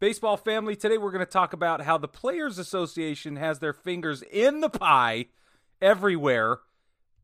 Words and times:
Baseball 0.00 0.36
family, 0.36 0.76
today 0.76 0.96
we're 0.96 1.10
going 1.10 1.26
to 1.26 1.30
talk 1.30 1.52
about 1.52 1.80
how 1.80 1.98
the 1.98 2.06
Players 2.06 2.56
Association 2.56 3.34
has 3.34 3.58
their 3.58 3.72
fingers 3.72 4.22
in 4.22 4.60
the 4.60 4.70
pie 4.70 5.26
everywhere. 5.82 6.58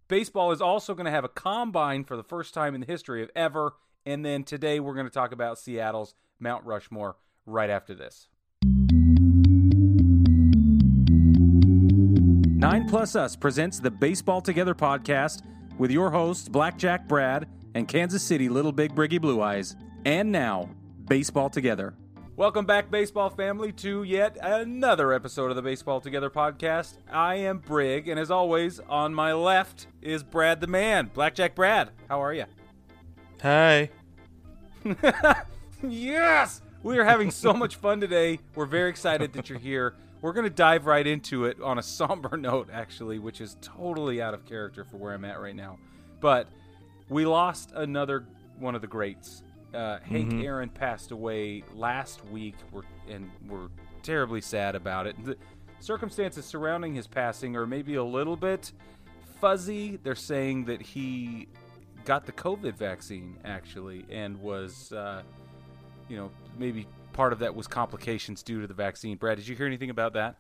Baseball 0.09 0.51
is 0.51 0.61
also 0.61 0.93
going 0.93 1.05
to 1.05 1.13
have 1.13 1.23
a 1.23 1.29
combine 1.29 2.03
for 2.03 2.17
the 2.17 2.25
first 2.25 2.53
time 2.53 2.75
in 2.75 2.81
the 2.81 2.87
history 2.89 3.23
of 3.23 3.31
ever. 3.37 3.75
And 4.05 4.25
then 4.25 4.43
today 4.43 4.81
we're 4.81 4.95
going 4.95 5.07
to 5.07 5.13
talk 5.13 5.31
about 5.31 5.57
Seattle's 5.57 6.17
Mount 6.41 6.65
Rushmore 6.65 7.15
right 7.47 7.71
after 7.71 7.95
this. 7.95 8.27
9 12.59 12.89
Plus 12.89 13.15
Us 13.15 13.37
presents 13.37 13.79
the 13.79 13.93
Baseball 13.93 14.41
Together 14.41 14.75
podcast 14.75 15.43
with 15.79 15.93
your 15.93 16.11
hosts, 16.11 16.49
Blackjack 16.49 17.07
Brad 17.07 17.47
and 17.77 17.87
Kansas 17.87 18.25
City 18.25 18.49
Little 18.49 18.73
Big 18.73 18.97
Briggy 18.97 19.21
Blue 19.21 19.41
Eyes. 19.41 19.77
And 20.05 20.33
now, 20.33 20.71
Baseball 21.07 21.51
Together. 21.51 21.95
Welcome 22.37 22.67
back, 22.67 22.91
baseball 22.91 23.31
family, 23.31 23.71
to 23.75 24.03
yet 24.03 24.37
another 24.43 25.13
episode 25.13 25.51
of 25.51 25.57
the 25.57 25.63
Baseball 25.63 26.01
Together 26.01 26.29
podcast. 26.29 26.97
I 27.09 27.37
am 27.37 27.59
Brig, 27.59 28.09
and 28.09 28.19
as 28.19 28.29
always, 28.29 28.81
on 28.89 29.15
my 29.15 29.33
left 29.33 29.87
is 30.03 30.25
Brad 30.25 30.61
the 30.61 30.67
Man. 30.67 31.13
Blackjack 31.15 31.55
Brad, 31.55 31.91
how 32.09 32.21
are 32.21 32.35
you? 32.35 32.47
Hi. 33.41 33.89
yes! 35.89 36.61
We 36.83 36.99
are 36.99 37.05
having 37.05 37.31
so 37.31 37.53
much 37.55 37.77
fun 37.77 38.01
today. 38.01 38.41
We're 38.57 38.67
very 38.67 38.91
excited 38.91 39.33
that 39.35 39.49
you're 39.49 39.61
here. 39.61 39.95
We're 40.21 40.33
going 40.33 40.43
to 40.43 40.51
dive 40.51 40.87
right 40.87 41.07
into 41.07 41.45
it 41.45 41.61
on 41.63 41.79
a 41.79 41.85
somber 41.85 42.37
note, 42.37 42.69
actually, 42.73 43.21
which 43.21 43.41
is 43.41 43.57
totally 43.61 44.21
out 44.21 44.35
of 44.35 44.45
character 44.45 44.83
for 44.83 44.97
where 44.97 45.15
I'm 45.15 45.25
at 45.25 45.41
right 45.41 45.55
now. 45.55 45.79
But 46.19 46.49
we 47.09 47.27
lost 47.27 47.71
another 47.77 48.27
one 48.59 48.75
of 48.75 48.81
the 48.81 48.89
greats 48.89 49.45
uh, 49.75 49.99
Hank 50.01 50.33
Mhm. 50.33 50.45
Aaron 50.45 50.69
passed 50.69 51.11
away 51.11 51.65
last 51.75 52.25
week, 52.27 52.55
we're, 52.73 52.83
and 53.09 53.31
we're 53.49 53.69
terribly 54.03 54.41
sad 54.41 54.75
about 54.75 55.07
it. 55.07 55.17
The 55.25 55.37
circumstances 55.81 56.45
surrounding 56.45 56.95
his 56.95 57.07
passing 57.07 57.57
are 57.57 57.67
maybe 57.67 57.95
a 57.97 58.05
little 58.05 58.37
bit 58.37 58.73
fuzzy. 59.41 59.97
They're 60.03 60.15
saying 60.15 60.65
that 60.67 60.81
he 60.81 61.49
got 62.05 62.27
the 62.27 62.33
COVID 62.33 62.75
vaccine 62.77 63.37
actually, 63.45 64.05
and 64.11 64.41
was, 64.41 64.93
uh, 64.93 65.23
you 66.09 66.17
know, 66.17 66.31
maybe 66.59 66.87
part 67.13 67.33
of 67.33 67.39
that 67.41 67.55
was 67.55 67.67
complications 67.67 68.43
due 68.43 68.61
to 68.61 68.67
the 68.67 68.75
vaccine. 68.75 69.17
Brad, 69.17 69.39
did 69.39 69.49
you 69.49 69.57
hear 69.57 69.67
anything 69.67 69.91
about 69.91 70.13
that? 70.15 70.37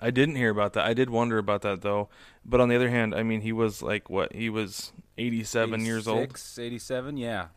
I 0.00 0.10
didn't 0.12 0.36
hear 0.36 0.50
about 0.50 0.74
that. 0.74 0.86
I 0.86 0.94
did 0.94 1.10
wonder 1.10 1.38
about 1.38 1.62
that 1.62 1.82
though. 1.82 2.08
But 2.44 2.60
on 2.60 2.68
the 2.68 2.76
other 2.76 2.88
hand, 2.88 3.14
I 3.14 3.22
mean, 3.24 3.40
he 3.40 3.52
was 3.52 3.82
like 3.82 4.08
what? 4.08 4.32
He 4.32 4.48
was 4.48 4.92
87 5.18 5.84
years 5.84 6.06
old. 6.06 6.20
87, 6.56 7.16
yeah. 7.16 7.48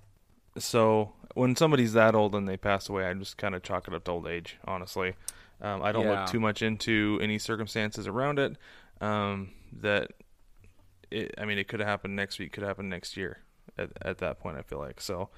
So 0.57 1.13
when 1.33 1.55
somebody's 1.55 1.93
that 1.93 2.15
old 2.15 2.35
and 2.35 2.47
they 2.47 2.57
pass 2.57 2.89
away, 2.89 3.05
I 3.05 3.13
just 3.13 3.37
kind 3.37 3.55
of 3.55 3.63
chalk 3.63 3.87
it 3.87 3.93
up 3.93 4.03
to 4.05 4.11
old 4.11 4.27
age. 4.27 4.57
Honestly, 4.65 5.15
um, 5.61 5.81
I 5.81 5.91
don't 5.91 6.05
Yeah. 6.05 6.21
look 6.21 6.29
too 6.29 6.39
much 6.39 6.61
into 6.61 7.19
any 7.21 7.37
circumstances 7.39 8.07
around 8.07 8.39
it. 8.39 8.57
Um, 8.99 9.51
that 9.73 10.11
it, 11.09 11.33
I 11.37 11.45
mean, 11.45 11.57
it 11.57 11.67
could 11.67 11.79
have 11.79 11.89
happened 11.89 12.15
next 12.15 12.39
week, 12.39 12.51
could 12.53 12.63
happen 12.63 12.87
next 12.89 13.17
year. 13.17 13.39
At, 13.77 13.91
at 14.01 14.17
that 14.19 14.39
point, 14.39 14.57
I 14.57 14.61
feel 14.63 14.79
like 14.79 14.99
so. 15.01 15.29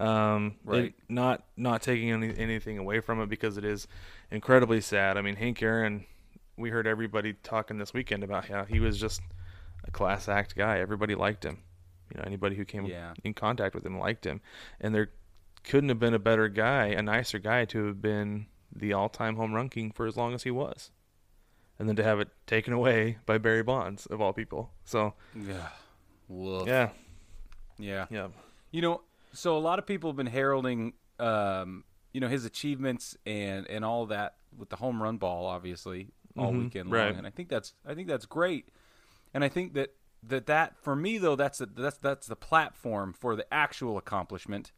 Um, 0.00 0.56
it- 0.64 0.68
Right. 0.68 0.94
not 1.08 1.44
not 1.56 1.82
taking 1.82 2.10
any, 2.10 2.36
anything 2.38 2.78
away 2.78 3.00
from 3.00 3.20
it 3.20 3.28
because 3.28 3.58
it 3.58 3.64
is 3.64 3.86
incredibly 4.30 4.80
sad. 4.80 5.16
I 5.18 5.22
mean, 5.22 5.36
Hank 5.36 5.62
Aaron. 5.62 6.06
We 6.56 6.68
heard 6.70 6.86
everybody 6.86 7.32
talking 7.32 7.78
this 7.78 7.94
weekend 7.94 8.22
about 8.22 8.46
how 8.46 8.64
he 8.64 8.78
was 8.78 8.98
just 9.00 9.20
a 9.84 9.90
class 9.90 10.28
act 10.28 10.54
guy. 10.54 10.78
Everybody 10.80 11.14
liked 11.14 11.44
him. 11.44 11.58
You 12.12 12.18
know, 12.20 12.24
anybody 12.26 12.56
who 12.56 12.64
came 12.64 12.84
Yeah. 12.86 13.14
in 13.24 13.32
contact 13.32 13.74
with 13.74 13.86
him 13.86 13.98
liked 13.98 14.26
him, 14.26 14.40
and 14.80 14.94
there 14.94 15.10
couldn't 15.64 15.88
have 15.88 15.98
been 15.98 16.12
a 16.14 16.18
better 16.18 16.48
guy, 16.48 16.86
a 16.88 17.00
nicer 17.02 17.38
guy 17.38 17.64
to 17.66 17.86
have 17.86 18.02
been 18.02 18.46
the 18.74 18.92
all-time 18.92 19.36
home 19.36 19.54
run 19.54 19.68
king 19.68 19.90
for 19.92 20.06
as 20.06 20.16
long 20.16 20.34
as 20.34 20.42
he 20.42 20.50
was, 20.50 20.90
and 21.78 21.88
then 21.88 21.96
to 21.96 22.02
have 22.02 22.20
it 22.20 22.28
taken 22.46 22.72
away 22.74 23.18
by 23.24 23.38
Barry 23.38 23.62
Bonds 23.62 24.04
of 24.06 24.20
all 24.20 24.32
people. 24.32 24.72
So 24.84 25.14
Yeah. 25.34 25.68
Woof. 26.28 26.66
yeah, 26.66 26.90
Yeah. 27.78 28.06
yeah, 28.10 28.28
You 28.70 28.82
know, 28.82 29.02
so 29.32 29.56
a 29.56 29.60
lot 29.60 29.78
of 29.78 29.86
people 29.86 30.10
have 30.10 30.16
been 30.16 30.26
heralding, 30.26 30.94
um, 31.18 31.84
you 32.12 32.20
know, 32.20 32.28
his 32.28 32.44
achievements 32.44 33.16
and 33.24 33.66
and 33.68 33.84
all 33.86 34.04
that 34.06 34.36
with 34.56 34.68
the 34.68 34.76
home 34.76 35.02
run 35.02 35.16
ball, 35.16 35.46
obviously, 35.46 36.10
all 36.36 36.52
Mhm, 36.52 36.58
weekend 36.58 36.90
right. 36.90 37.08
long, 37.08 37.16
and 37.18 37.26
I 37.26 37.30
think 37.30 37.48
that's 37.48 37.74
I 37.86 37.94
think 37.94 38.08
that's 38.08 38.26
great, 38.26 38.68
and 39.32 39.42
I 39.44 39.48
think 39.48 39.72
that 39.74 39.94
that 40.22 40.46
that 40.46 40.76
for 40.76 40.94
me 40.94 41.18
though 41.18 41.36
that's 41.36 41.60
a, 41.60 41.66
that's 41.66 41.98
that's 41.98 42.26
the 42.26 42.36
platform 42.36 43.12
for 43.12 43.34
the 43.36 43.52
actual 43.52 43.96
accomplishment, 43.98 44.72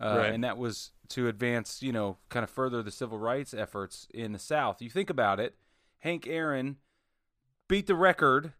uh, 0.00 0.16
Right. 0.18 0.32
and 0.32 0.44
that 0.44 0.58
was 0.58 0.92
to 1.08 1.26
advance, 1.28 1.82
you 1.82 1.92
know, 1.92 2.18
kind 2.28 2.44
of 2.44 2.50
further 2.50 2.82
the 2.82 2.90
civil 2.90 3.18
rights 3.18 3.54
efforts 3.54 4.06
in 4.12 4.32
the 4.32 4.38
South. 4.38 4.82
You 4.82 4.90
think 4.90 5.08
about 5.10 5.40
it, 5.40 5.56
Hank 6.00 6.26
Aaron 6.26 6.76
beat 7.66 7.86
the 7.86 7.94
record 7.94 8.52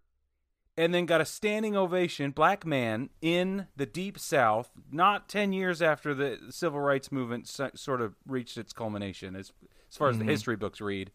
and 0.76 0.94
then 0.94 1.06
got 1.06 1.20
a 1.20 1.24
standing 1.24 1.76
ovation, 1.76 2.30
black 2.30 2.64
man 2.64 3.10
in 3.20 3.66
the 3.76 3.84
deep 3.86 4.19
south, 4.19 4.70
not 4.92 5.28
10 5.28 5.52
years 5.52 5.82
after 5.82 6.14
the 6.14 6.38
civil 6.50 6.78
rights 6.80 7.10
movement 7.10 7.48
so- 7.48 7.70
sort 7.75 8.00
of 8.00 8.14
reached 8.26 8.56
its 8.56 8.72
culmination 8.72 9.34
as 9.36 9.52
as 9.90 9.96
far 9.96 10.08
as 10.10 10.19
the 10.19 10.25
Mhm. 10.25 10.28
history 10.30 10.56
books 10.56 10.80
read 10.82 11.10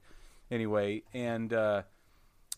anyway 0.51 1.01
and 1.13 1.53
uh 1.53 1.83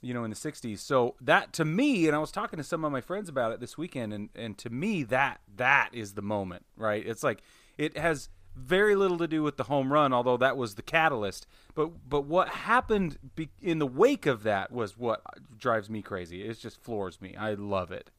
you 0.05 0.13
know 0.13 0.23
in 0.23 0.29
the 0.29 0.35
60s 0.35 0.79
so 0.79 1.15
that 1.19 1.51
to 1.53 1.65
me 1.65 2.07
and 2.07 2.15
i 2.15 2.19
was 2.19 2.31
talking 2.31 2.57
to 2.57 2.63
some 2.63 2.85
of 2.85 2.91
my 2.91 3.01
friends 3.01 3.27
about 3.27 3.51
it 3.51 3.59
this 3.59 3.77
weekend 3.77 4.13
and 4.13 4.29
and 4.35 4.57
to 4.57 4.69
me 4.69 5.03
that 5.03 5.41
that 5.57 5.89
is 5.93 6.13
the 6.13 6.21
moment 6.21 6.65
right? 6.77 7.05
It's 7.05 7.23
like 7.23 7.41
it 7.77 7.97
has 7.97 8.29
very 8.55 8.95
little 8.95 9.17
to 9.17 9.27
do 9.27 9.43
with 9.43 9.57
the 9.57 9.63
home 9.63 9.91
run 9.91 10.13
although 10.13 10.37
that 10.37 10.57
was 10.57 10.75
the 10.75 10.81
catalyst. 10.81 11.47
But 11.73 12.09
but 12.09 12.21
what 12.21 12.49
happened 12.49 13.17
be, 13.35 13.49
in 13.61 13.79
the 13.79 13.87
wake 13.87 14.25
of 14.25 14.43
that 14.43 14.71
was 14.71 14.97
what 14.97 15.21
drives 15.57 15.89
me 15.89 16.01
crazy. 16.01 16.43
It 16.43 16.59
just 16.59 16.81
floors 16.81 17.21
me. 17.21 17.35
I 17.35 17.53
love 17.53 17.91
it. 17.91 18.11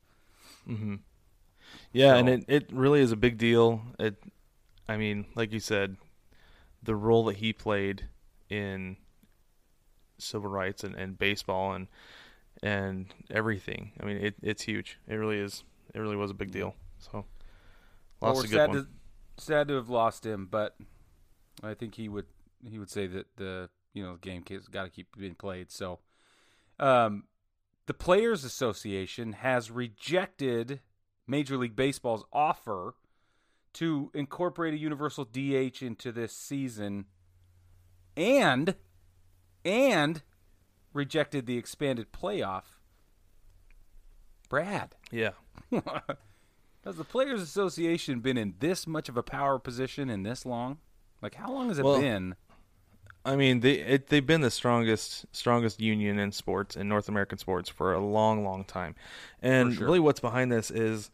Hmm 0.67 0.97
yeah, 1.93 2.15
and 2.15 2.29
it 2.29 2.45
it 2.47 2.71
really 2.73 3.01
is 3.01 3.13
a 3.13 3.17
big 3.17 3.39
deal. 3.39 3.83
It, 3.99 4.17
I 4.89 4.97
mean, 4.97 5.27
like 5.35 5.53
you 5.53 5.61
said, 5.61 5.97
the 6.83 6.95
role 6.95 7.25
that 7.25 7.39
he 7.39 7.53
played 7.53 8.05
in 8.49 8.97
civil 10.19 10.51
rights 10.51 10.85
and, 10.85 10.95
and 10.95 11.19
baseball 11.19 11.73
and 11.73 11.89
and 12.63 13.13
everything. 13.31 13.93
I 14.01 14.05
mean, 14.05 14.17
it 14.19 14.35
it's 14.43 14.63
huge. 14.63 14.99
It 15.09 15.15
really 15.15 15.39
is. 15.39 15.65
It 15.95 15.99
really 16.01 16.17
was 16.17 16.31
a 16.31 16.35
big 16.35 16.51
deal. 16.51 16.75
So 16.99 17.25
Well, 18.21 18.33
lost 18.33 18.37
we're 18.37 18.45
a 18.45 18.49
good 18.49 18.57
sad 18.57 18.69
one. 18.69 18.77
to 18.77 18.89
sad 19.39 19.69
to 19.69 19.75
have 19.75 19.89
lost 19.89 20.25
him, 20.25 20.47
but 20.51 20.77
I 21.63 21.75
think 21.75 21.95
he 21.95 22.09
would 22.09 22.27
he 22.69 22.79
would 22.79 22.91
say 22.91 23.07
that 23.07 23.27
the 23.37 23.69
you 23.93 24.03
know 24.03 24.13
the 24.15 24.19
game 24.19 24.43
has 24.51 24.69
got 24.69 24.85
to 24.85 24.91
keep 24.91 25.17
being 25.17 25.35
played. 25.35 25.71
So, 25.71 26.01
um, 26.79 27.25
the 27.87 27.95
Players 27.95 28.45
Association 28.45 29.33
has 29.35 29.71
rejected 29.71 30.81
Major 31.27 31.57
League 31.57 31.77
Baseball's 31.77 32.25
offer 32.33 32.95
to 33.75 34.11
incorporate 34.15 34.75
a 34.75 34.79
universal 34.79 35.25
DH 35.25 35.83
into 35.83 36.13
this 36.13 36.33
season, 36.33 37.07
and 38.17 38.75
and 39.67 40.23
rejected 40.93 41.47
the 41.47 41.59
expanded 41.59 42.13
playoff. 42.13 42.63
Brad. 44.49 44.95
Yeah. 45.11 45.33
Has 46.85 46.97
the 46.97 47.05
Players 47.05 47.43
Association 47.43 48.21
been 48.21 48.39
in 48.39 48.55
this 48.61 48.87
much 48.87 49.09
of 49.09 49.17
a 49.17 49.23
power 49.23 49.59
position 49.59 50.09
in 50.09 50.23
this 50.23 50.47
long? 50.47 50.79
Like, 51.21 51.35
how 51.35 51.51
long 51.51 51.69
has 51.69 51.81
it 51.81 51.85
Well, 51.85 52.01
been? 52.01 52.37
I 53.25 53.35
mean, 53.35 53.59
they 53.59 53.81
it, 53.81 54.07
they've 54.07 54.25
been 54.25 54.43
the 54.43 54.53
strongest 54.53 55.27
strongest 55.33 55.81
union 55.81 56.21
in 56.21 56.31
sports 56.31 56.77
in 56.77 56.89
North 56.89 57.09
American 57.09 57.39
sports 57.39 57.69
for 57.69 57.93
a 57.93 57.99
long, 57.99 58.45
long 58.45 58.65
time, 58.65 58.95
and 59.43 59.75
sure. 59.75 59.87
really, 59.87 59.99
what's 59.99 60.21
behind 60.21 60.53
this 60.53 60.71
is 60.71 61.11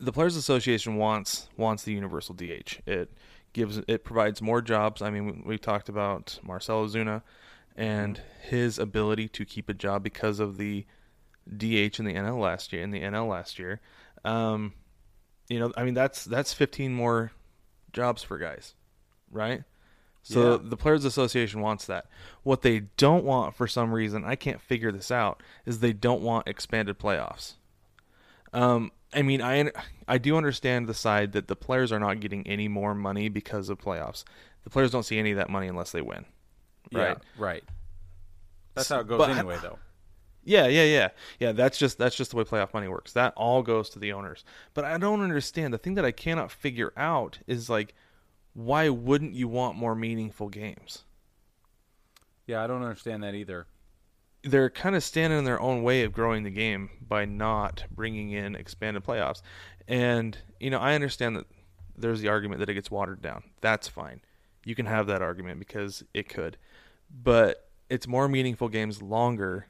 the 0.00 0.10
Players 0.10 0.36
Association 0.36 0.96
wants 0.96 1.48
wants 1.58 1.82
the 1.82 1.92
universal 1.92 2.34
DH. 2.34 2.78
It 2.86 3.12
gives 3.52 3.82
it 3.86 4.04
provides 4.04 4.40
more 4.40 4.62
jobs. 4.62 5.02
I 5.02 5.10
mean, 5.10 5.26
we, 5.26 5.42
we 5.44 5.58
talked 5.58 5.90
about 5.90 6.38
Marcell 6.42 6.86
Ozuna 6.86 7.20
and 7.76 8.20
his 8.42 8.78
ability 8.78 9.28
to 9.28 9.44
keep 9.44 9.68
a 9.68 9.74
job 9.74 10.02
because 10.02 10.40
of 10.40 10.56
the 10.58 10.84
DH 11.48 11.98
in 11.98 12.04
the 12.04 12.14
NL 12.14 12.40
last 12.40 12.72
year. 12.72 12.82
In 12.82 12.90
the 12.90 13.00
NL 13.00 13.28
last 13.28 13.58
year, 13.58 13.80
um, 14.24 14.74
you 15.48 15.58
know, 15.58 15.72
I 15.76 15.84
mean, 15.84 15.94
that's 15.94 16.24
that's 16.24 16.52
15 16.52 16.92
more 16.94 17.32
jobs 17.92 18.22
for 18.22 18.38
guys, 18.38 18.74
right? 19.30 19.64
So 20.22 20.52
Yeah. 20.52 20.58
the 20.62 20.76
Players 20.76 21.04
Association 21.04 21.60
wants 21.60 21.86
that. 21.86 22.06
What 22.44 22.62
they 22.62 22.80
don't 22.96 23.24
want 23.24 23.56
for 23.56 23.66
some 23.66 23.92
reason, 23.92 24.24
I 24.24 24.36
can't 24.36 24.60
figure 24.60 24.92
this 24.92 25.10
out, 25.10 25.42
is 25.66 25.80
they 25.80 25.92
don't 25.92 26.22
want 26.22 26.46
expanded 26.46 26.98
playoffs. 26.98 27.54
Um, 28.52 28.92
I 29.12 29.22
mean, 29.22 29.42
I 29.42 29.70
I 30.06 30.18
do 30.18 30.36
understand 30.36 30.86
the 30.86 30.94
side 30.94 31.32
that 31.32 31.48
the 31.48 31.56
players 31.56 31.90
are 31.90 31.98
not 31.98 32.20
getting 32.20 32.46
any 32.46 32.68
more 32.68 32.94
money 32.94 33.28
because 33.28 33.68
of 33.68 33.78
playoffs. 33.78 34.24
The 34.64 34.70
players 34.70 34.90
don't 34.92 35.02
see 35.02 35.18
any 35.18 35.32
of 35.32 35.36
that 35.38 35.50
money 35.50 35.66
unless 35.66 35.90
they 35.90 36.02
win. 36.02 36.24
Yeah, 36.90 36.98
Right. 37.00 37.18
right. 37.38 37.64
That's 38.74 38.88
how 38.88 39.00
it 39.00 39.06
goes 39.08 39.18
But- 39.18 39.30
anyway, 39.30 39.58
though. 39.62 39.78
Yeah, 40.44 40.66
yeah, 40.66 40.82
yeah, 40.82 41.08
yeah. 41.38 41.52
That's 41.52 41.78
just 41.78 41.98
that's 41.98 42.16
just 42.16 42.32
the 42.32 42.36
way 42.36 42.42
playoff 42.42 42.74
money 42.74 42.88
works. 42.88 43.12
That 43.12 43.32
all 43.36 43.62
goes 43.62 43.88
to 43.90 44.00
the 44.00 44.12
owners. 44.12 44.44
But 44.74 44.84
I 44.84 44.98
don't 44.98 45.20
understand. 45.22 45.72
The 45.72 45.78
thing 45.78 45.94
that 45.94 46.04
I 46.04 46.10
cannot 46.10 46.50
figure 46.50 46.92
out 46.96 47.38
is 47.46 47.70
like, 47.70 47.94
why 48.52 48.88
wouldn't 48.88 49.34
you 49.34 49.46
want 49.46 49.76
more 49.76 49.94
meaningful 49.94 50.48
games? 50.48 51.04
Yeah, 52.46 52.62
I 52.62 52.66
don't 52.66 52.82
understand 52.82 53.22
that 53.22 53.34
either. 53.34 53.66
They're 54.42 54.70
kind 54.70 54.96
of 54.96 55.04
standing 55.04 55.38
in 55.38 55.44
their 55.44 55.60
own 55.60 55.84
way 55.84 56.02
of 56.02 56.12
growing 56.12 56.42
the 56.42 56.50
game 56.50 56.90
by 57.00 57.24
not 57.24 57.84
bringing 57.92 58.32
in 58.32 58.56
expanded 58.56 59.04
playoffs. 59.04 59.42
And 59.86 60.36
you 60.58 60.70
know, 60.70 60.80
I 60.80 60.94
understand 60.94 61.36
that 61.36 61.46
there's 61.96 62.20
the 62.20 62.28
argument 62.28 62.58
that 62.58 62.68
it 62.68 62.74
gets 62.74 62.90
watered 62.90 63.22
down. 63.22 63.44
That's 63.60 63.86
fine. 63.86 64.22
You 64.64 64.74
can 64.74 64.86
have 64.86 65.06
that 65.06 65.22
argument 65.22 65.60
because 65.60 66.02
it 66.14 66.28
could. 66.28 66.56
But 67.12 67.68
it's 67.90 68.06
more 68.06 68.26
meaningful 68.28 68.68
games 68.68 69.02
longer 69.02 69.66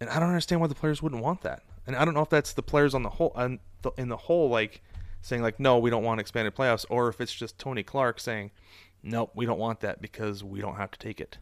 and 0.00 0.08
I 0.08 0.18
don't 0.18 0.28
understand 0.28 0.60
why 0.60 0.66
the 0.66 0.74
players 0.74 1.02
wouldn't 1.02 1.22
want 1.22 1.42
that. 1.42 1.62
And 1.86 1.94
I 1.94 2.04
don't 2.04 2.14
know 2.14 2.22
if 2.22 2.30
that's 2.30 2.52
the 2.52 2.62
players 2.62 2.94
on 2.94 3.02
the 3.02 3.10
whole 3.10 3.32
on 3.34 3.60
the, 3.82 3.90
in 3.98 4.08
the 4.08 4.16
whole 4.16 4.48
like 4.48 4.82
saying 5.20 5.42
like 5.42 5.60
no, 5.60 5.78
we 5.78 5.90
don't 5.90 6.02
want 6.02 6.20
expanded 6.20 6.54
playoffs, 6.54 6.86
or 6.88 7.08
if 7.08 7.20
it's 7.20 7.34
just 7.34 7.58
Tony 7.58 7.82
Clark 7.82 8.18
saying 8.20 8.50
nope, 9.02 9.32
we 9.34 9.46
don't 9.46 9.58
want 9.58 9.80
that 9.80 10.00
because 10.00 10.42
we 10.42 10.60
don't 10.60 10.76
have 10.76 10.90
to 10.90 10.98
take 10.98 11.20
it. 11.20 11.38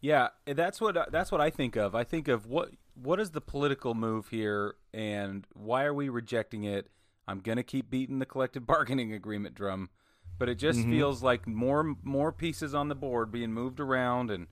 Yeah, 0.00 0.28
that's 0.46 0.80
what 0.80 1.12
that's 1.12 1.30
what 1.30 1.40
I 1.40 1.50
think 1.50 1.76
of. 1.76 1.94
I 1.94 2.04
think 2.04 2.28
of 2.28 2.46
what 2.46 2.70
what 2.94 3.20
is 3.20 3.30
the 3.30 3.40
political 3.40 3.94
move 3.94 4.28
here, 4.28 4.74
and 4.92 5.46
why 5.54 5.84
are 5.84 5.94
we 5.94 6.08
rejecting 6.08 6.64
it? 6.64 6.88
I'm 7.28 7.40
gonna 7.40 7.62
keep 7.62 7.90
beating 7.90 8.18
the 8.18 8.26
collective 8.26 8.66
bargaining 8.66 9.12
agreement 9.12 9.54
drum, 9.54 9.90
but 10.40 10.48
it 10.48 10.54
just 10.54 10.80
feels 10.86 11.22
like 11.22 11.46
more 11.46 11.94
more 12.02 12.32
pieces 12.32 12.74
on 12.74 12.88
the 12.88 12.94
board 12.94 13.30
being 13.30 13.52
moved 13.52 13.78
around, 13.78 14.30
and 14.30 14.46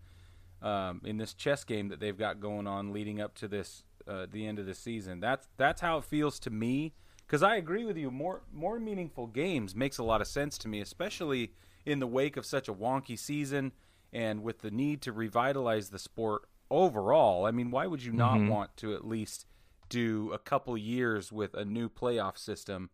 um, 0.61 1.01
in 1.03 1.17
this 1.17 1.33
chess 1.33 1.65
game 1.65 1.89
that 1.89 1.99
they've 1.99 2.19
got 2.19 2.41
going 2.41 2.67
on 2.67 2.93
leading 2.93 3.23
up 3.23 3.35
to 3.37 3.49
this 3.49 3.85
uh, 4.07 4.27
the 4.31 4.47
end 4.47 4.59
of 4.59 4.67
the 4.67 4.75
season. 4.75 5.19
That's 5.19 5.49
that's 5.57 5.81
how 5.81 5.97
it 5.97 6.05
feels 6.05 6.39
to 6.41 6.51
me. 6.51 6.93
Because 7.27 7.43
I 7.43 7.57
agree 7.57 7.87
with 7.87 7.97
you, 7.97 8.11
more 8.11 8.43
more 8.53 8.79
meaningful 8.79 9.27
games 9.29 9.75
makes 9.75 9.97
a 9.97 10.03
lot 10.03 10.21
of 10.21 10.27
sense 10.27 10.59
to 10.59 10.69
me, 10.69 10.83
especially 10.83 11.55
in 11.87 12.01
the 12.01 12.07
wake 12.07 12.37
of 12.37 12.45
such 12.45 12.69
a 12.69 12.75
wonky 12.75 13.19
season 13.19 13.73
and 14.13 14.43
with 14.43 14.59
the 14.59 14.71
need 14.71 15.01
to 15.03 15.13
revitalize 15.13 15.89
the 15.89 15.99
sport 15.99 16.43
overall. 16.71 17.47
I 17.47 17.51
mean, 17.51 17.71
why 17.71 17.87
would 17.87 18.05
you 18.05 18.13
not 18.13 18.41
want 18.47 18.77
to 18.79 18.95
at 18.95 19.07
least 19.07 19.47
do 19.89 20.33
a 20.35 20.39
couple 20.39 20.77
years 20.77 21.33
with 21.33 21.55
a 21.55 21.65
new 21.65 21.89
playoff 21.89 22.37
system 22.37 22.91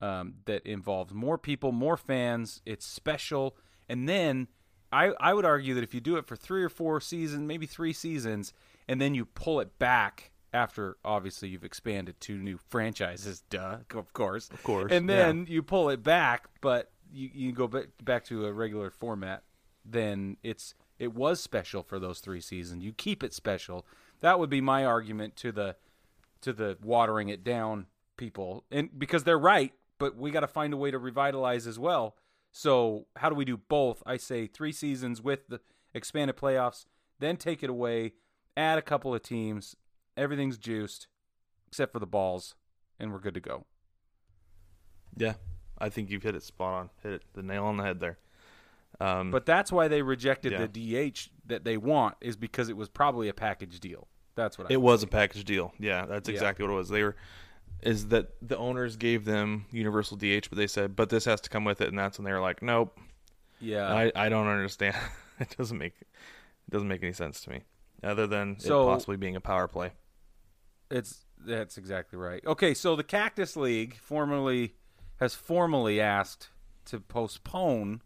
um, 0.00 0.34
that 0.44 0.66
involves 0.66 1.12
more 1.12 1.38
people, 1.38 1.72
more 1.72 1.96
fans? 1.96 2.62
It's 2.66 2.86
special, 2.86 3.56
and 3.88 4.08
then 4.08 4.48
I 4.92 5.12
I 5.20 5.34
would 5.34 5.44
argue 5.44 5.74
that 5.74 5.84
if 5.84 5.94
you 5.94 6.00
do 6.00 6.16
it 6.16 6.26
for 6.26 6.36
three 6.36 6.62
or 6.62 6.68
four 6.68 7.00
seasons, 7.00 7.42
maybe 7.42 7.66
three 7.66 7.92
seasons, 7.92 8.52
and 8.88 9.00
then 9.00 9.14
you 9.14 9.24
pull 9.24 9.60
it 9.60 9.78
back 9.78 10.30
after 10.52 10.96
obviously 11.04 11.48
you've 11.48 11.64
expanded 11.64 12.18
to 12.20 12.38
new 12.38 12.56
franchises, 12.56 13.42
duh, 13.50 13.78
of 13.94 14.12
course, 14.12 14.48
of 14.50 14.62
course, 14.62 14.92
and 14.92 15.08
then 15.08 15.46
you 15.48 15.62
pull 15.62 15.90
it 15.90 16.02
back, 16.02 16.48
but 16.60 16.90
you 17.12 17.30
you 17.32 17.52
go 17.52 17.68
back 17.68 17.86
back 18.02 18.24
to 18.24 18.46
a 18.46 18.52
regular 18.52 18.90
format, 18.90 19.42
then 19.84 20.36
it's 20.42 20.74
it 20.98 21.14
was 21.14 21.40
special 21.40 21.82
for 21.82 21.98
those 21.98 22.20
three 22.20 22.40
seasons. 22.40 22.82
You 22.84 22.92
keep 22.92 23.22
it 23.22 23.34
special. 23.34 23.86
That 24.20 24.38
would 24.38 24.50
be 24.50 24.60
my 24.60 24.84
argument 24.84 25.36
to 25.36 25.52
the 25.52 25.76
to 26.42 26.52
the 26.52 26.78
watering 26.82 27.28
it 27.28 27.44
down 27.44 27.86
people, 28.16 28.64
and 28.70 28.88
because 28.98 29.24
they're 29.24 29.38
right, 29.38 29.72
but 29.98 30.16
we 30.16 30.30
got 30.30 30.40
to 30.40 30.46
find 30.46 30.72
a 30.72 30.76
way 30.76 30.90
to 30.90 30.98
revitalize 30.98 31.66
as 31.66 31.78
well. 31.78 32.16
So 32.52 33.06
how 33.16 33.28
do 33.28 33.34
we 33.34 33.44
do 33.44 33.56
both? 33.56 34.02
I 34.06 34.16
say 34.16 34.46
three 34.46 34.72
seasons 34.72 35.20
with 35.22 35.48
the 35.48 35.60
expanded 35.94 36.36
playoffs, 36.36 36.86
then 37.18 37.36
take 37.36 37.62
it 37.62 37.70
away, 37.70 38.12
add 38.56 38.78
a 38.78 38.82
couple 38.82 39.14
of 39.14 39.22
teams, 39.22 39.76
everything's 40.16 40.56
juiced, 40.58 41.06
except 41.68 41.92
for 41.92 41.98
the 41.98 42.06
balls, 42.06 42.54
and 42.98 43.12
we're 43.12 43.18
good 43.18 43.34
to 43.34 43.40
go. 43.40 43.64
Yeah, 45.16 45.34
I 45.78 45.88
think 45.88 46.10
you've 46.10 46.22
hit 46.22 46.34
it 46.34 46.42
spot 46.42 46.74
on. 46.74 46.90
Hit 47.02 47.12
it 47.12 47.22
the 47.34 47.42
nail 47.42 47.64
on 47.64 47.76
the 47.76 47.84
head 47.84 48.00
there. 48.00 48.18
Um, 49.00 49.30
But 49.30 49.44
that's 49.46 49.70
why 49.72 49.88
they 49.88 50.02
rejected 50.02 50.52
Yeah. 50.52 50.66
the 50.66 50.68
DH 51.12 51.30
that 51.46 51.64
they 51.64 51.76
want 51.76 52.16
is 52.20 52.36
because 52.36 52.68
it 52.68 52.76
was 52.76 52.88
probably 52.88 53.28
a 53.28 53.34
package 53.34 53.80
deal. 53.80 54.08
That's 54.34 54.56
what 54.58 54.70
I 54.70 54.74
It 54.74 54.80
was 54.80 55.02
a 55.02 55.06
package 55.06 55.44
deal. 55.44 55.72
Yeah, 55.78 56.06
that's 56.06 56.28
Yeah. 56.28 56.34
exactly 56.34 56.64
what 56.66 56.72
it 56.72 56.76
was. 56.76 56.88
They 56.88 57.02
were 57.02 57.16
is 57.82 58.08
that 58.08 58.28
the 58.42 58.56
owners 58.56 58.96
gave 58.96 59.24
them 59.24 59.66
universal 59.70 60.16
DH, 60.16 60.48
but 60.48 60.56
they 60.56 60.66
said, 60.66 60.96
but 60.96 61.10
this 61.10 61.24
has 61.26 61.40
to 61.42 61.50
come 61.50 61.64
with 61.64 61.80
it, 61.80 61.88
and 61.88 61.98
that's 61.98 62.18
when 62.18 62.24
they 62.24 62.32
were 62.32 62.40
like, 62.40 62.62
nope. 62.62 62.98
Yeah. 63.60 63.86
I 63.92 64.12
I 64.14 64.28
don't 64.28 64.48
understand. 64.48 64.96
it 65.40 65.54
doesn't 65.56 65.78
make 65.78 65.94
it 66.00 66.70
doesn't 66.70 66.88
make 66.88 67.02
any 67.02 67.12
sense 67.12 67.40
to 67.42 67.50
me, 67.50 67.62
other 68.02 68.26
than 68.26 68.58
So- 68.58 68.82
it 68.88 68.92
possibly 68.92 69.16
being 69.16 69.36
a 69.36 69.40
power 69.40 69.68
play. 69.68 69.92
It's 70.90 71.24
that's 71.38 71.76
exactly 71.78 72.18
right. 72.18 72.44
Okay, 72.46 72.74
so 72.74 72.96
the 72.96 73.04
Cactus 73.04 73.56
League 73.56 73.96
formally 73.96 74.74
has 75.20 75.34
formally 75.34 76.00
asked 76.00 76.48
to 76.86 77.00
postpone 77.00 78.02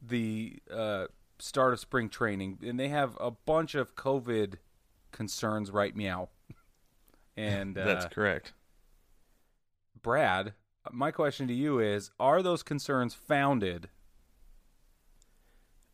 the 0.00 0.58
uh, 0.72 1.06
start 1.38 1.72
of 1.72 1.80
spring 1.80 2.08
training, 2.08 2.58
and 2.64 2.78
they 2.78 2.88
have 2.88 3.16
a 3.20 3.30
bunch 3.30 3.74
of 3.74 3.94
COVID 3.96 4.54
concerns. 5.12 5.70
Right, 5.70 5.94
meow. 5.96 6.28
And 7.36 7.76
uh, 7.78 7.84
That's 7.84 8.04
correct. 8.06 8.52
Brad, 10.04 10.52
my 10.92 11.10
question 11.10 11.48
to 11.48 11.54
you 11.54 11.80
is: 11.80 12.12
Are 12.20 12.42
those 12.42 12.62
concerns 12.62 13.14
founded? 13.14 13.88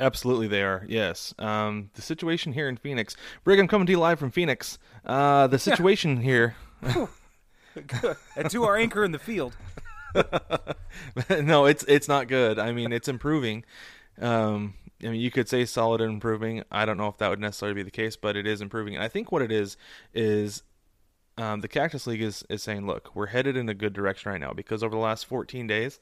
Absolutely, 0.01 0.49
they 0.49 0.62
are. 0.62 0.85
Yes. 0.89 1.33
Um, 1.39 1.91
the 1.95 2.03
situation 2.03 2.53
here 2.53 2.69
in 2.69 2.77
Phoenix, 2.77 3.17
Brig, 3.45 3.61
I'm 3.61 3.69
coming 3.69 3.87
to 3.87 3.93
you 3.93 3.99
live 3.99 4.19
from 4.19 4.31
Phoenix. 4.31 4.79
Uh, 5.07 5.47
the 5.47 5.59
situation 5.59 6.17
here. 6.23 6.57
and 6.83 8.51
to 8.51 8.65
our 8.65 8.77
anchor 8.77 9.05
in 9.05 9.12
the 9.12 9.19
field. 9.19 9.57
no, 11.31 11.67
it's 11.67 11.85
it's 11.85 12.09
not 12.09 12.27
good. 12.27 12.59
I 12.59 12.73
mean, 12.73 12.93
it's 12.93 13.09
improving. 13.09 13.65
Um, 14.21 14.75
I 15.05 15.09
mean, 15.09 15.21
you 15.21 15.31
could 15.31 15.49
say 15.49 15.65
solid 15.67 16.01
and 16.01 16.15
improving. 16.15 16.65
I 16.70 16.84
don't 16.84 16.96
know 16.96 17.06
if 17.06 17.19
that 17.19 17.31
would 17.31 17.39
necessarily 17.39 17.75
be 17.75 17.84
the 17.84 17.93
case, 17.93 18.17
but 18.17 18.37
it 18.37 18.46
is 18.46 18.61
improving. 18.61 18.96
And 18.96 19.05
I 19.05 19.08
think 19.08 19.31
what 19.31 19.41
it 19.41 19.53
is 19.53 19.77
is 20.13 20.65
um, 21.39 21.60
the 21.60 21.69
Cactus 21.69 22.06
League 22.06 22.22
is 22.22 22.44
is 22.49 22.63
saying, 22.63 22.87
look, 22.87 23.15
we're 23.15 23.27
headed 23.27 23.56
in 23.56 23.69
a 23.69 23.75
good 23.75 23.93
direction 23.93 24.32
right 24.32 24.41
now 24.41 24.53
because 24.53 24.82
over 24.82 24.94
the 24.94 25.01
last 25.01 25.27
14 25.27 25.67
days, 25.67 26.01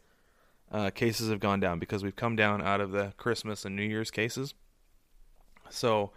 uh, 0.70 0.90
cases 0.90 1.30
have 1.30 1.40
gone 1.40 1.60
down 1.60 1.78
because 1.78 2.02
we've 2.02 2.16
come 2.16 2.36
down 2.36 2.62
out 2.62 2.80
of 2.80 2.90
the 2.90 3.12
Christmas 3.16 3.64
and 3.64 3.76
New 3.76 3.82
Year's 3.82 4.10
cases. 4.10 4.54
So 5.70 6.12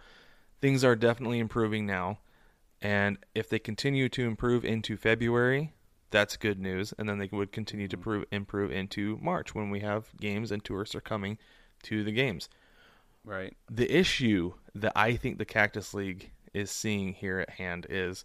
things 0.60 0.84
are 0.84 0.96
definitely 0.96 1.38
improving 1.38 1.86
now. 1.86 2.18
And 2.80 3.18
if 3.34 3.48
they 3.48 3.58
continue 3.58 4.08
to 4.10 4.26
improve 4.26 4.64
into 4.64 4.96
February, 4.96 5.72
that's 6.10 6.36
good 6.36 6.58
news. 6.58 6.92
And 6.98 7.08
then 7.08 7.18
they 7.18 7.28
would 7.30 7.52
continue 7.52 7.88
to 7.88 7.96
prove, 7.96 8.24
improve 8.30 8.72
into 8.72 9.18
March 9.22 9.54
when 9.54 9.70
we 9.70 9.80
have 9.80 10.08
games 10.20 10.50
and 10.50 10.64
tourists 10.64 10.94
are 10.94 11.00
coming 11.00 11.38
to 11.84 12.02
the 12.02 12.12
games. 12.12 12.48
Right. 13.24 13.56
The 13.70 13.90
issue 13.90 14.54
that 14.74 14.92
I 14.96 15.14
think 15.16 15.38
the 15.38 15.44
Cactus 15.44 15.94
League 15.94 16.32
is 16.52 16.70
seeing 16.70 17.12
here 17.14 17.38
at 17.38 17.50
hand 17.50 17.86
is 17.88 18.24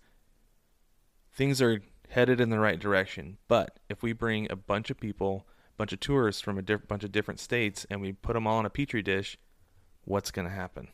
things 1.37 1.61
are 1.61 1.81
headed 2.09 2.41
in 2.41 2.49
the 2.49 2.59
right 2.59 2.79
direction. 2.79 3.37
But 3.47 3.79
if 3.89 4.01
we 4.01 4.11
bring 4.11 4.51
a 4.51 4.55
bunch 4.55 4.89
of 4.89 4.99
people, 4.99 5.45
a 5.75 5.77
bunch 5.77 5.93
of 5.93 5.99
tourists 5.99 6.41
from 6.41 6.57
a 6.57 6.61
diff- 6.61 6.87
bunch 6.87 7.03
of 7.03 7.11
different 7.11 7.39
states, 7.39 7.85
and 7.89 8.01
we 8.01 8.11
put 8.11 8.33
them 8.33 8.47
all 8.47 8.59
in 8.59 8.65
a 8.65 8.69
petri 8.71 9.01
dish, 9.03 9.37
what's 10.03 10.31
going 10.31 10.47
to 10.47 10.53
happen? 10.53 10.87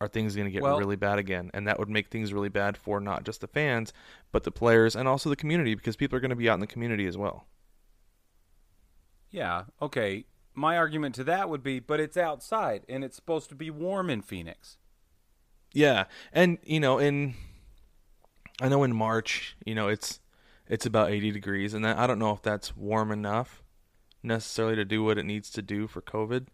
Are 0.00 0.08
things 0.08 0.34
going 0.34 0.46
to 0.46 0.50
get 0.50 0.62
Well- 0.62 0.78
really 0.78 0.96
bad 0.96 1.18
again? 1.18 1.50
And 1.54 1.66
that 1.68 1.78
would 1.78 1.88
make 1.88 2.08
things 2.08 2.32
really 2.32 2.48
bad 2.48 2.76
for 2.76 3.00
not 3.00 3.24
just 3.24 3.40
the 3.40 3.46
fans, 3.46 3.92
but 4.32 4.42
the 4.44 4.50
players 4.50 4.96
and 4.96 5.06
also 5.08 5.30
the 5.30 5.36
community 5.36 5.74
because 5.74 5.96
people 5.96 6.16
are 6.16 6.20
going 6.20 6.30
to 6.30 6.36
be 6.36 6.50
out 6.50 6.54
in 6.54 6.60
the 6.60 6.66
community 6.66 7.06
as 7.06 7.16
well. 7.16 7.46
Yeah. 9.30 9.64
Okay. 9.80 10.26
My 10.54 10.76
argument 10.76 11.14
to 11.16 11.24
that 11.24 11.48
would 11.48 11.62
be, 11.62 11.78
but 11.80 12.00
it's 12.00 12.16
outside 12.16 12.82
and 12.88 13.04
it's 13.04 13.16
supposed 13.16 13.48
to 13.50 13.54
be 13.54 13.70
warm 13.70 14.10
in 14.10 14.22
Phoenix. 14.22 14.78
Yeah, 15.72 16.04
and 16.32 16.56
you 16.62 16.80
know, 16.80 16.98
in 16.98 17.34
I 18.60 18.68
know 18.68 18.84
in 18.84 18.94
March, 18.94 19.56
you 19.64 19.74
know, 19.74 19.88
it's 19.88 20.20
it's 20.68 20.86
about 20.86 21.10
80 21.10 21.30
degrees, 21.30 21.74
and 21.74 21.86
I 21.86 22.06
don't 22.06 22.18
know 22.18 22.32
if 22.32 22.42
that's 22.42 22.76
warm 22.76 23.12
enough 23.12 23.62
necessarily 24.22 24.74
to 24.76 24.84
do 24.84 25.04
what 25.04 25.16
it 25.18 25.24
needs 25.24 25.50
to 25.50 25.62
do 25.62 25.86
for 25.86 26.00
COVID. 26.02 26.46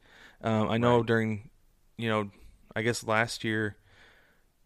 Um, 0.42 0.68
I 0.68 0.76
know 0.76 0.98
Right. 0.98 1.06
during, 1.06 1.50
you 1.96 2.08
know, 2.10 2.30
I 2.76 2.82
guess 2.82 3.04
last 3.04 3.42
year 3.44 3.76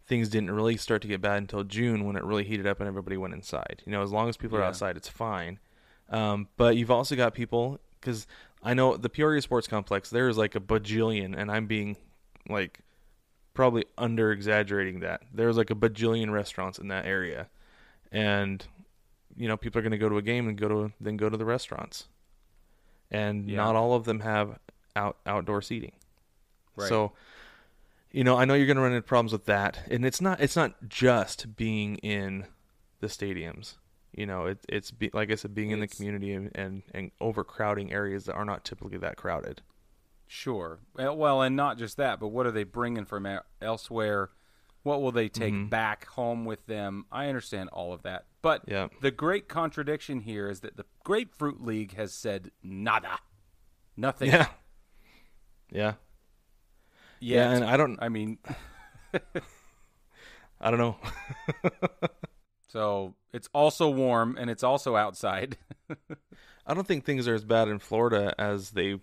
things 0.05 0.27
didn't 0.29 0.51
really 0.51 0.75
start 0.77 1.01
to 1.03 1.07
get 1.07 1.21
bad 1.21 1.37
until 1.37 1.63
June 1.63 2.05
when 2.05 2.15
it 2.15 2.23
really 2.23 2.43
heated 2.43 2.65
up 2.67 2.79
and 2.79 2.87
everybody 2.87 3.15
went 3.17 3.33
inside. 3.33 3.83
You 3.85 3.91
know, 3.91 4.01
as 4.03 4.11
long 4.11 4.27
as 4.29 4.35
people 4.37 4.57
are 4.57 4.61
outside, 4.67 4.97
it's 4.97 5.09
fine. 5.09 5.59
Um, 6.09 6.47
but 6.57 6.75
you've 6.77 6.91
also 6.91 7.15
got 7.15 7.33
people 7.33 7.79
because 7.99 8.25
I 8.63 8.73
know 8.73 8.97
the 8.97 9.09
Peoria 9.09 9.41
Sports 9.41 9.67
Complex. 9.67 10.09
There 10.09 10.27
is 10.29 10.37
like 10.37 10.55
a 10.55 10.59
bajillion, 10.61 11.37
and 11.37 11.51
I'm 11.51 11.67
being 11.67 11.97
like 12.49 12.79
probably 13.57 13.83
under 13.97 14.31
exaggerating 14.31 15.01
that. 15.01 15.23
There's 15.33 15.57
like 15.57 15.69
a 15.69 15.75
bajillion 15.75 16.31
restaurants 16.31 16.77
in 16.79 16.87
that 16.87 17.05
area, 17.05 17.49
and 18.11 18.65
you 19.35 19.47
know 19.49 19.57
people 19.57 19.79
are 19.79 19.81
going 19.81 19.91
to 19.91 19.97
go 19.97 20.07
to 20.07 20.17
a 20.17 20.21
game 20.21 20.47
and 20.47 20.57
go 20.57 20.67
to 20.69 20.93
then 21.01 21.17
go 21.17 21.29
to 21.29 21.35
the 21.35 21.43
restaurants, 21.45 22.07
and 23.11 23.49
Yeah. 23.49 23.57
not 23.57 23.75
all 23.75 23.93
of 23.93 24.05
them 24.05 24.21
have 24.21 24.59
out 24.95 25.17
outdoor 25.25 25.61
seating. 25.61 25.91
Right. 26.75 26.87
So, 26.87 27.11
you 28.11 28.23
know, 28.23 28.37
I 28.37 28.45
know 28.45 28.53
you're 28.53 28.67
going 28.67 28.77
to 28.77 28.83
run 28.83 28.93
into 28.93 29.05
problems 29.05 29.31
with 29.33 29.45
that, 29.45 29.79
and 29.89 30.05
it's 30.05 30.21
not 30.21 30.39
it's 30.39 30.55
not 30.55 30.87
just 30.87 31.55
being 31.57 31.95
in 31.97 32.45
the 32.99 33.07
stadiums. 33.07 33.75
You 34.13 34.25
know, 34.25 34.45
it, 34.47 34.59
it's 34.69 34.89
be, 34.91 35.09
like 35.13 35.31
I 35.31 35.35
said, 35.35 35.53
being 35.53 35.71
in 35.71 35.79
the 35.79 35.87
community 35.87 36.31
and, 36.33 36.51
and 36.55 36.83
and 36.93 37.11
overcrowding 37.19 37.91
areas 37.91 38.25
that 38.25 38.33
are 38.35 38.45
not 38.45 38.63
typically 38.63 38.97
that 38.99 39.17
crowded. 39.17 39.61
Sure. 40.27 40.79
Well, 40.93 41.41
and 41.41 41.55
not 41.55 41.77
just 41.77 41.97
that, 41.97 42.19
but 42.19 42.27
what 42.27 42.45
are 42.45 42.51
they 42.51 42.63
bringing 42.65 43.05
from 43.05 43.27
elsewhere? 43.61 44.29
What 44.83 45.01
will 45.01 45.11
they 45.11 45.29
take 45.29 45.53
Mhm. 45.53 45.69
back 45.69 46.05
home 46.05 46.45
with 46.45 46.65
them? 46.65 47.05
I 47.11 47.27
understand 47.27 47.69
all 47.69 47.93
of 47.93 48.03
that. 48.03 48.25
But 48.41 48.63
Yeah. 48.67 48.87
the 49.01 49.11
great 49.11 49.47
contradiction 49.49 50.21
here 50.21 50.49
is 50.49 50.61
that 50.61 50.77
the 50.77 50.85
Grapefruit 51.03 51.61
League 51.61 51.93
has 51.95 52.13
said 52.13 52.51
nada. 52.61 53.19
Nothing. 53.95 54.29
Yeah, 54.29 54.47
yeah, 55.69 55.93
yeah. 57.19 57.49
Yet. 57.49 57.53
And 57.55 57.63
I 57.65 57.77
don't, 57.77 57.97
I 58.01 58.09
mean, 58.09 58.37
I 60.61 60.69
don't 60.69 60.79
know. 60.79 60.97
so 62.67 63.15
it's 63.33 63.49
also 63.53 63.89
warm 63.89 64.37
and 64.37 64.49
it's 64.49 64.63
also 64.63 64.95
outside. 64.95 65.57
I 66.65 66.73
don't 66.73 66.87
think 66.87 67.05
things 67.05 67.27
are 67.27 67.33
as 67.35 67.45
bad 67.45 67.67
in 67.69 67.79
Florida 67.79 68.33
as 68.37 68.71
they 68.71 68.99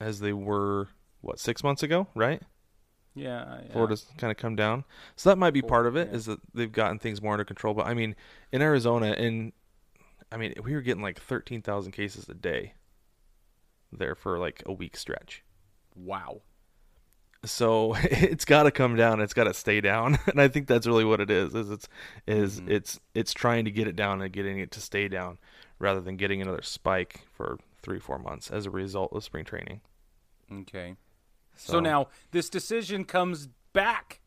as 0.00 0.20
they 0.20 0.32
were 0.32 0.88
what 1.20 1.38
six 1.38 1.62
months 1.64 1.82
ago, 1.82 2.06
right? 2.14 2.42
yeah. 3.14 3.58
yeah. 3.66 3.72
Florida's 3.72 4.06
kind 4.16 4.30
of 4.30 4.36
come 4.36 4.54
down, 4.54 4.84
so 5.16 5.28
that 5.30 5.36
might 5.36 5.52
be 5.54 5.62
part 5.62 5.86
of 5.86 5.96
it. 5.96 6.08
yeah. 6.08 6.14
Is 6.16 6.26
that 6.26 6.38
they've 6.54 6.70
gotten 6.70 6.98
things 6.98 7.20
more 7.20 7.32
under 7.32 7.44
control. 7.44 7.74
But 7.74 7.86
I 7.86 7.94
mean, 7.94 8.14
in 8.52 8.62
Arizona, 8.62 9.12
in 9.12 9.52
I 10.30 10.36
mean, 10.36 10.54
we 10.62 10.74
were 10.74 10.82
getting 10.82 11.02
like 11.02 11.20
thirteen 11.20 11.62
thousand 11.62 11.92
cases 11.92 12.28
a 12.28 12.34
day 12.34 12.74
there 13.92 14.14
for 14.14 14.38
like 14.38 14.62
a 14.66 14.72
week 14.72 14.96
stretch. 14.96 15.42
Wow. 15.96 16.42
So 17.44 17.94
it's 18.02 18.44
got 18.44 18.64
to 18.64 18.70
come 18.70 18.94
down. 18.96 19.20
It's 19.20 19.34
got 19.34 19.44
to 19.44 19.54
stay 19.54 19.80
down, 19.80 20.18
and 20.26 20.40
I 20.40 20.48
think 20.48 20.66
that's 20.68 20.86
really 20.86 21.04
what 21.04 21.20
it 21.20 21.30
is. 21.30 21.54
Is 21.54 21.70
it's 21.70 21.88
is 22.26 22.60
Mhm. 22.60 22.70
it's 22.70 23.00
it's 23.14 23.32
trying 23.32 23.64
to 23.64 23.70
get 23.72 23.88
it 23.88 23.96
down 23.96 24.22
and 24.22 24.32
getting 24.32 24.58
it 24.60 24.70
to 24.72 24.80
stay 24.80 25.08
down, 25.08 25.38
rather 25.78 26.00
than 26.00 26.16
getting 26.16 26.40
another 26.42 26.62
spike 26.62 27.22
for 27.32 27.58
three 27.82 27.98
four 28.00 28.18
months 28.18 28.50
as 28.50 28.66
a 28.66 28.70
result 28.70 29.12
of 29.12 29.24
spring 29.24 29.44
training. 29.44 29.80
Okay. 30.52 30.96
So, 31.56 31.80
now 31.80 32.08
this 32.30 32.48
decision 32.48 33.04
comes 33.04 33.48
back 33.72 34.20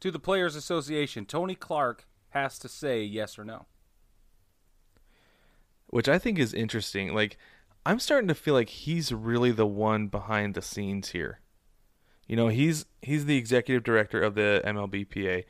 to 0.00 0.10
the 0.10 0.18
Players 0.18 0.56
Association. 0.56 1.24
Tony 1.26 1.54
Clark 1.54 2.06
has 2.30 2.58
to 2.60 2.68
say 2.68 3.02
yes 3.02 3.38
or 3.38 3.44
no. 3.44 3.66
which 5.88 6.08
I 6.08 6.18
think 6.18 6.38
is 6.38 6.54
interesting. 6.54 7.14
Like, 7.14 7.36
I'm 7.84 7.98
starting 7.98 8.28
to 8.28 8.34
feel 8.34 8.54
like 8.54 8.68
he's 8.68 9.12
really 9.12 9.50
the 9.52 9.66
one 9.66 10.06
behind 10.08 10.54
the 10.54 10.62
scenes 10.62 11.10
here. 11.10 11.40
You 12.26 12.36
know, 12.36 12.48
he's 12.48 12.86
he's 13.02 13.24
the 13.26 13.36
executive 13.36 13.82
director 13.82 14.22
of 14.22 14.34
the 14.34 14.62
MLBPA, 14.64 15.44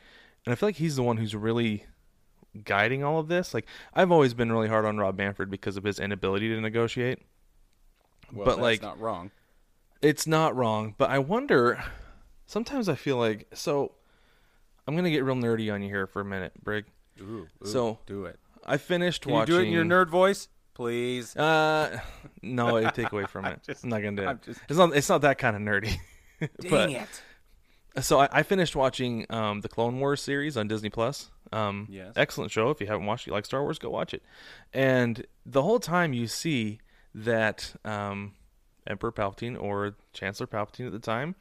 and 0.45 0.51
I 0.51 0.55
feel 0.55 0.69
like 0.69 0.77
he's 0.77 0.95
the 0.95 1.03
one 1.03 1.17
who's 1.17 1.35
really 1.35 1.85
guiding 2.63 3.03
all 3.03 3.19
of 3.19 3.27
this. 3.27 3.53
Like, 3.53 3.67
I've 3.93 4.11
always 4.11 4.33
been 4.33 4.51
really 4.51 4.67
hard 4.67 4.85
on 4.85 4.97
Rob 4.97 5.17
Manfred 5.17 5.49
because 5.49 5.77
of 5.77 5.83
his 5.83 5.99
inability 5.99 6.49
to 6.49 6.59
negotiate. 6.61 7.19
Well, 8.31 8.45
But, 8.45 8.51
that's 8.51 8.61
like- 8.61 8.81
not 8.81 8.99
wrong. 8.99 9.31
It's 10.01 10.25
not 10.25 10.55
wrong, 10.55 10.95
but 10.97 11.09
I 11.11 11.19
wonder. 11.19 11.83
Sometimes 12.47 12.89
I 12.89 12.95
feel 12.95 13.17
like 13.17 13.47
so. 13.53 13.91
I'm 14.87 14.95
gonna 14.95 15.11
get 15.11 15.23
real 15.23 15.35
nerdy 15.35 15.71
on 15.71 15.83
you 15.83 15.89
here 15.89 16.07
for 16.07 16.21
a 16.21 16.25
minute, 16.25 16.53
Brig. 16.63 16.85
Ooh, 17.21 17.47
ooh, 17.63 17.65
So, 17.67 17.99
do 18.07 18.25
it. 18.25 18.39
I 18.65 18.77
finished 18.77 19.21
Can 19.23 19.33
watching. 19.33 19.53
you 19.53 19.59
do 19.59 19.63
it 19.63 19.67
in 19.67 19.73
your 19.73 19.85
nerd 19.85 20.09
voice, 20.09 20.47
please? 20.73 21.35
Uh, 21.35 21.99
no, 22.41 22.77
it 22.77 22.95
take 22.95 23.11
away 23.11 23.25
from 23.25 23.45
it. 23.45 23.61
just- 23.63 23.83
I'm 23.83 23.91
not 23.91 24.01
gonna 24.01 24.15
do 24.17 24.23
it. 24.23 24.27
I'm 24.27 24.39
just- 24.43 24.59
It's 24.67 24.77
not. 24.77 24.95
It's 24.95 25.07
not 25.09 25.21
that 25.21 25.37
kind 25.37 25.55
of 25.55 25.61
nerdy. 25.61 25.97
Dang 26.39 26.69
but 26.71 26.89
it! 26.89 28.03
so 28.03 28.19
I, 28.21 28.29
I 28.31 28.43
finished 28.43 28.75
watching 28.75 29.27
um, 29.29 29.61
the 29.61 29.69
Clone 29.69 29.99
Wars 29.99 30.21
series 30.21 30.57
on 30.57 30.67
Disney 30.67 30.89
Plus. 30.89 31.29
Um, 31.51 31.87
Yes. 31.89 32.13
excellent 32.15 32.51
show. 32.51 32.69
If 32.69 32.79
you 32.79 32.87
haven't 32.87 33.05
watched, 33.05 33.27
it, 33.27 33.31
you 33.31 33.33
like 33.33 33.45
Star 33.45 33.61
Wars, 33.61 33.77
go 33.79 33.89
watch 33.89 34.13
it. 34.13 34.23
And 34.73 35.25
the 35.45 35.61
whole 35.61 35.79
time 35.79 36.13
you 36.13 36.27
see 36.27 36.79
that 37.13 37.73
um, 37.83 38.33
Emperor 38.87 39.11
Palpatine 39.11 39.61
or 39.61 39.95
Chancellor 40.13 40.47
Palpatine 40.47 40.85
at 40.87 40.91
the 40.93 40.99
time 40.99 41.35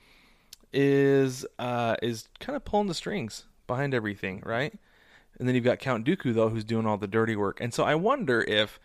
is 0.72 1.44
uh, 1.58 1.96
is 2.02 2.28
kind 2.38 2.56
of 2.56 2.64
pulling 2.64 2.86
the 2.86 2.94
strings 2.94 3.44
behind 3.66 3.94
everything, 3.94 4.42
right? 4.44 4.72
And 5.38 5.48
then 5.48 5.54
you've 5.54 5.64
got 5.64 5.78
Count 5.78 6.04
Dooku 6.06 6.34
though, 6.34 6.48
who's 6.48 6.64
doing 6.64 6.86
all 6.86 6.96
the 6.96 7.06
dirty 7.06 7.36
work. 7.36 7.60
And 7.60 7.72
so 7.72 7.84
I 7.84 7.94
wonder 7.94 8.42
if 8.42 8.78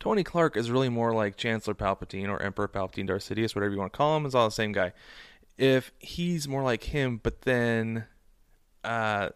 Tony 0.00 0.24
Clark 0.24 0.56
is 0.56 0.70
really 0.70 0.88
more 0.88 1.12
like 1.12 1.36
Chancellor 1.36 1.74
Palpatine 1.74 2.28
or 2.28 2.42
Emperor 2.42 2.68
Palpatine, 2.68 3.06
Darth 3.06 3.22
Sidious, 3.28 3.54
whatever 3.54 3.72
you 3.72 3.78
want 3.78 3.92
to 3.92 3.96
call 3.96 4.16
him, 4.16 4.26
is 4.26 4.34
all 4.34 4.46
the 4.46 4.50
same 4.54 4.72
guy. 4.72 4.92
If 5.58 5.92
he's 5.98 6.46
more 6.48 6.62
like 6.62 6.82
him, 6.82 7.18
but 7.22 7.42
then 7.42 8.04
uh, 8.84 9.30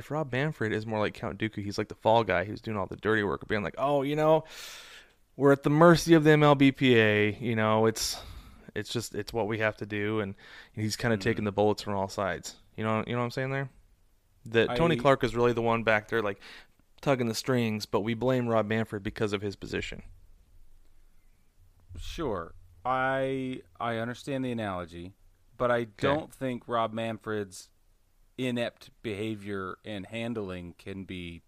if 0.00 0.10
Rob 0.10 0.32
Manfred 0.32 0.72
is 0.72 0.86
more 0.86 0.98
like 0.98 1.12
Count 1.12 1.38
Dooku, 1.38 1.62
he's 1.62 1.76
like 1.76 1.88
the 1.88 1.94
fall 1.94 2.24
guy 2.24 2.44
who's 2.44 2.62
doing 2.62 2.78
all 2.78 2.86
the 2.86 2.96
dirty 2.96 3.22
work, 3.22 3.42
of 3.42 3.48
being 3.48 3.62
like, 3.62 3.74
oh, 3.76 4.00
you 4.00 4.16
know, 4.16 4.44
we're 5.36 5.52
at 5.52 5.62
the 5.62 5.70
mercy 5.70 6.14
of 6.14 6.24
the 6.24 6.30
MLBPA. 6.30 7.40
You 7.40 7.54
know, 7.54 7.84
it's 7.84 8.18
it's 8.74 8.90
just 8.90 9.14
it's 9.14 9.32
what 9.32 9.46
we 9.46 9.58
have 9.58 9.76
to 9.76 9.86
do, 9.86 10.20
and 10.20 10.34
he's 10.74 10.96
kind 10.96 11.12
of 11.12 11.20
mm-hmm. 11.20 11.28
taking 11.28 11.44
the 11.44 11.52
bullets 11.52 11.82
from 11.82 11.94
all 11.94 12.08
sides. 12.08 12.56
You 12.76 12.82
know, 12.82 13.04
you 13.06 13.12
know 13.12 13.18
what 13.18 13.26
I'm 13.26 13.30
saying 13.30 13.50
there. 13.50 13.68
That 14.46 14.74
Tony 14.74 14.96
Clark 14.96 15.22
is 15.22 15.36
really 15.36 15.52
the 15.52 15.60
one 15.60 15.82
back 15.82 16.08
there, 16.08 16.22
like 16.22 16.40
tugging 17.02 17.28
the 17.28 17.34
strings, 17.34 17.84
but 17.84 18.00
we 18.00 18.14
blame 18.14 18.48
Rob 18.48 18.66
Manfred 18.66 19.02
because 19.02 19.34
of 19.34 19.42
his 19.42 19.54
position. 19.54 20.02
Sure, 21.98 22.54
I 22.86 23.60
I 23.78 23.96
understand 23.96 24.46
the 24.46 24.50
analogy, 24.50 25.12
but 25.58 25.70
I 25.70 25.84
don't 25.98 26.32
think 26.32 26.62
Rob 26.66 26.94
Manfred's 26.94 27.68
inept 28.46 28.90
behavior 29.02 29.76
and 29.84 30.06
handling 30.06 30.74
can 30.78 31.04
be 31.04 31.42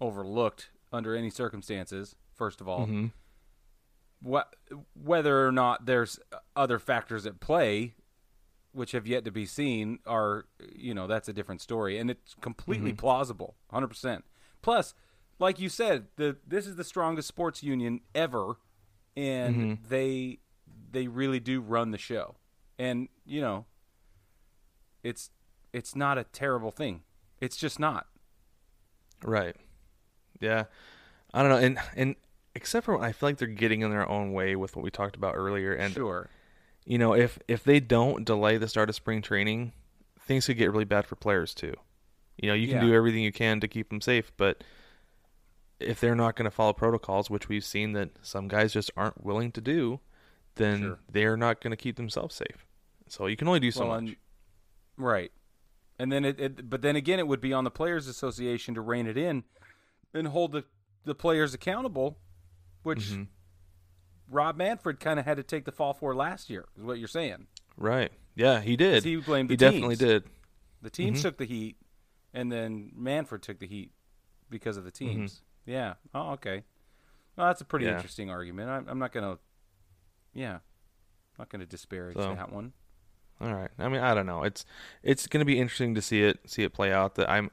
overlooked 0.00 0.70
under 0.92 1.14
any 1.14 1.30
circumstances. 1.30 2.14
First 2.34 2.60
of 2.60 2.68
all, 2.68 2.86
hmm 2.86 3.06
what 4.20 4.54
whether 4.94 5.44
or 5.44 5.50
not 5.50 5.84
there's 5.84 6.16
other 6.54 6.78
factors 6.78 7.26
at 7.26 7.40
play 7.40 7.92
which 8.70 8.92
have 8.92 9.04
yet 9.04 9.24
to 9.24 9.32
be 9.32 9.44
seen 9.44 9.98
are 10.06 10.44
you 10.76 10.94
know 10.94 11.08
that's 11.08 11.28
a 11.28 11.32
different 11.32 11.60
story 11.60 11.98
and 11.98 12.08
it's 12.08 12.36
completely 12.40 12.92
plausible 12.92 13.56
100% 13.72 14.22
plus 14.62 14.94
like 15.40 15.58
you 15.58 15.68
said 15.68 16.06
the 16.14 16.36
this 16.46 16.68
is 16.68 16.76
the 16.76 16.84
strongest 16.84 17.26
sports 17.26 17.64
union 17.64 18.00
ever 18.14 18.58
and 19.16 19.78
they 19.88 20.38
they 20.92 21.08
really 21.08 21.40
do 21.40 21.60
run 21.60 21.90
the 21.90 21.98
show. 21.98 22.36
And 22.78 23.08
you 23.24 23.40
know 23.40 23.66
it's 25.02 25.30
it's 25.72 25.94
not 25.96 26.18
a 26.18 26.24
terrible 26.24 26.70
thing 26.70 27.02
it's 27.40 27.56
just 27.56 27.78
not 27.80 28.06
Right. 29.24 29.54
Yeah. 30.40 30.64
I 31.32 31.42
don't 31.42 31.50
know, 31.50 31.56
and 31.58 31.78
and 31.96 32.16
except 32.56 32.84
for 32.86 32.96
when 32.98 33.04
I 33.08 33.12
feel 33.12 33.28
like 33.28 33.38
they're 33.38 33.46
getting 33.48 33.82
in 33.82 33.90
their 33.90 34.08
own 34.08 34.32
way 34.32 34.56
with 34.56 34.74
what 34.74 34.82
we 34.84 34.90
talked 34.90 35.14
about 35.16 35.34
earlier, 35.36 35.72
and 35.72 35.94
sure 35.94 36.28
you 36.84 36.98
know 36.98 37.14
if 37.14 37.38
if 37.46 37.62
they 37.62 37.78
don't 37.78 38.24
delay 38.24 38.58
the 38.58 38.66
start 38.68 38.88
of 38.88 38.96
spring 38.96 39.22
training, 39.22 39.72
things 40.20 40.46
could 40.46 40.56
get 40.56 40.72
really 40.72 40.84
bad 40.84 41.06
for 41.06 41.14
players 41.16 41.54
too. 41.54 41.74
You 42.36 42.48
know, 42.48 42.54
you 42.54 42.66
can 42.66 42.76
Yeah. 42.78 42.86
do 42.88 42.94
everything 42.94 43.22
you 43.22 43.30
can 43.32 43.60
to 43.60 43.68
keep 43.68 43.90
them 43.90 44.00
safe, 44.00 44.32
but 44.36 44.64
if 45.78 46.00
they're 46.00 46.14
not 46.16 46.34
going 46.34 46.44
to 46.46 46.50
follow 46.50 46.72
protocols, 46.72 47.30
which 47.30 47.48
we've 47.48 47.64
seen 47.64 47.92
that 47.92 48.10
some 48.22 48.48
guys 48.48 48.72
just 48.72 48.90
aren't 48.96 49.22
willing 49.24 49.52
to 49.52 49.60
do, 49.60 50.00
then 50.56 50.80
Sure. 50.80 50.98
they're 51.10 51.36
not 51.36 51.60
going 51.60 51.70
to 51.70 51.76
keep 51.76 51.94
themselves 51.96 52.34
safe. 52.34 52.66
So 53.08 53.26
you 53.26 53.36
can 53.36 53.46
only 53.48 53.60
do 53.60 53.70
so 53.70 53.86
Well, 53.86 54.00
much. 54.00 54.08
and- 54.10 54.16
right. 54.96 55.30
And 56.02 56.10
then 56.10 56.24
it, 56.24 56.40
it, 56.40 56.68
but 56.68 56.82
then 56.82 56.96
again, 56.96 57.20
it 57.20 57.28
would 57.28 57.40
be 57.40 57.52
on 57.52 57.62
the 57.62 57.70
players' 57.70 58.08
association 58.08 58.74
to 58.74 58.80
rein 58.80 59.06
it 59.06 59.16
in 59.16 59.44
and 60.12 60.26
hold 60.26 60.50
the 60.50 60.64
the 61.04 61.14
players 61.14 61.54
accountable, 61.54 62.18
which 62.82 63.10
Mhm. 63.10 63.28
Rob 64.28 64.56
Manfred 64.56 64.98
kind 64.98 65.20
of 65.20 65.24
had 65.26 65.36
to 65.36 65.44
take 65.44 65.64
the 65.64 65.70
fall 65.70 65.94
for 65.94 66.12
last 66.12 66.50
year. 66.50 66.64
Is 66.76 66.82
what 66.82 66.98
you're 66.98 67.06
saying? 67.06 67.46
Right. 67.76 68.10
Yeah, 68.34 68.60
he 68.60 68.76
did. 68.76 69.04
He 69.04 69.16
blamed 69.16 69.48
the 69.48 69.52
He 69.52 69.56
definitely 69.56 69.94
did. 69.96 70.24
The 70.80 70.90
teams 70.90 71.20
Mhm. 71.20 71.22
took 71.22 71.36
the 71.38 71.44
heat, 71.44 71.76
and 72.34 72.50
then 72.50 72.90
Manfred 72.96 73.42
took 73.42 73.60
the 73.60 73.66
heat 73.68 73.92
because 74.50 74.76
of 74.76 74.82
the 74.84 74.90
teams. 74.90 75.42
Yeah. 75.66 75.94
Oh, 76.14 76.32
okay. 76.32 76.64
Well, 77.36 77.46
that's 77.46 77.60
a 77.60 77.64
pretty 77.64 77.86
Yeah. 77.86 77.94
interesting 77.94 78.28
argument. 78.28 78.70
I'm, 78.70 78.88
I'm 78.88 78.98
not 78.98 79.12
gonna. 79.12 79.38
Yeah. 80.34 80.58
Not 81.38 81.48
gonna 81.48 81.66
disparage 81.66 82.16
So- 82.16 82.34
that 82.34 82.50
one. 82.50 82.72
All 83.42 83.52
right. 83.52 83.70
I 83.78 83.88
mean, 83.88 84.00
I 84.00 84.14
don't 84.14 84.26
know. 84.26 84.44
It's 84.44 84.64
it's 85.02 85.26
going 85.26 85.40
to 85.40 85.44
be 85.44 85.58
interesting 85.58 85.94
to 85.96 86.02
see 86.02 86.22
it 86.22 86.38
see 86.46 86.62
it 86.62 86.72
play 86.72 86.92
out. 86.92 87.16
That 87.16 87.28
I'm 87.28 87.50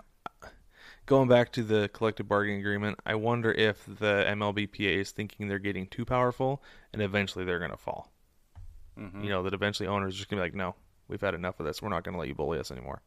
going 1.07 1.27
back 1.27 1.51
to 1.53 1.63
the 1.63 1.89
collective 1.91 2.27
bargaining 2.27 2.59
agreement, 2.59 2.99
I 3.05 3.15
wonder 3.15 3.51
if 3.51 3.83
the 3.85 4.23
MLBPA 4.27 4.97
is 5.01 5.11
thinking 5.11 5.47
they're 5.47 5.57
getting 5.57 5.87
too 5.87 6.05
powerful 6.05 6.61
and 6.93 7.01
eventually 7.01 7.43
they're 7.45 7.57
going 7.59 7.71
to 7.71 7.77
fall. 7.77 8.11
Mhm. 8.97 9.23
You 9.23 9.29
know, 9.29 9.41
that 9.43 9.53
eventually 9.55 9.87
owners 9.87 10.13
are 10.13 10.17
just 10.17 10.29
going 10.29 10.37
to 10.37 10.43
be 10.43 10.51
like, 10.51 10.55
no, 10.55 10.75
we've 11.07 11.21
had 11.21 11.33
enough 11.33 11.59
of 11.59 11.65
this. 11.65 11.81
We're 11.81 11.89
not 11.89 12.03
going 12.03 12.13
to 12.13 12.19
let 12.19 12.27
you 12.27 12.35
bully 12.35 12.59
us 12.59 12.69
anymore. 12.69 13.01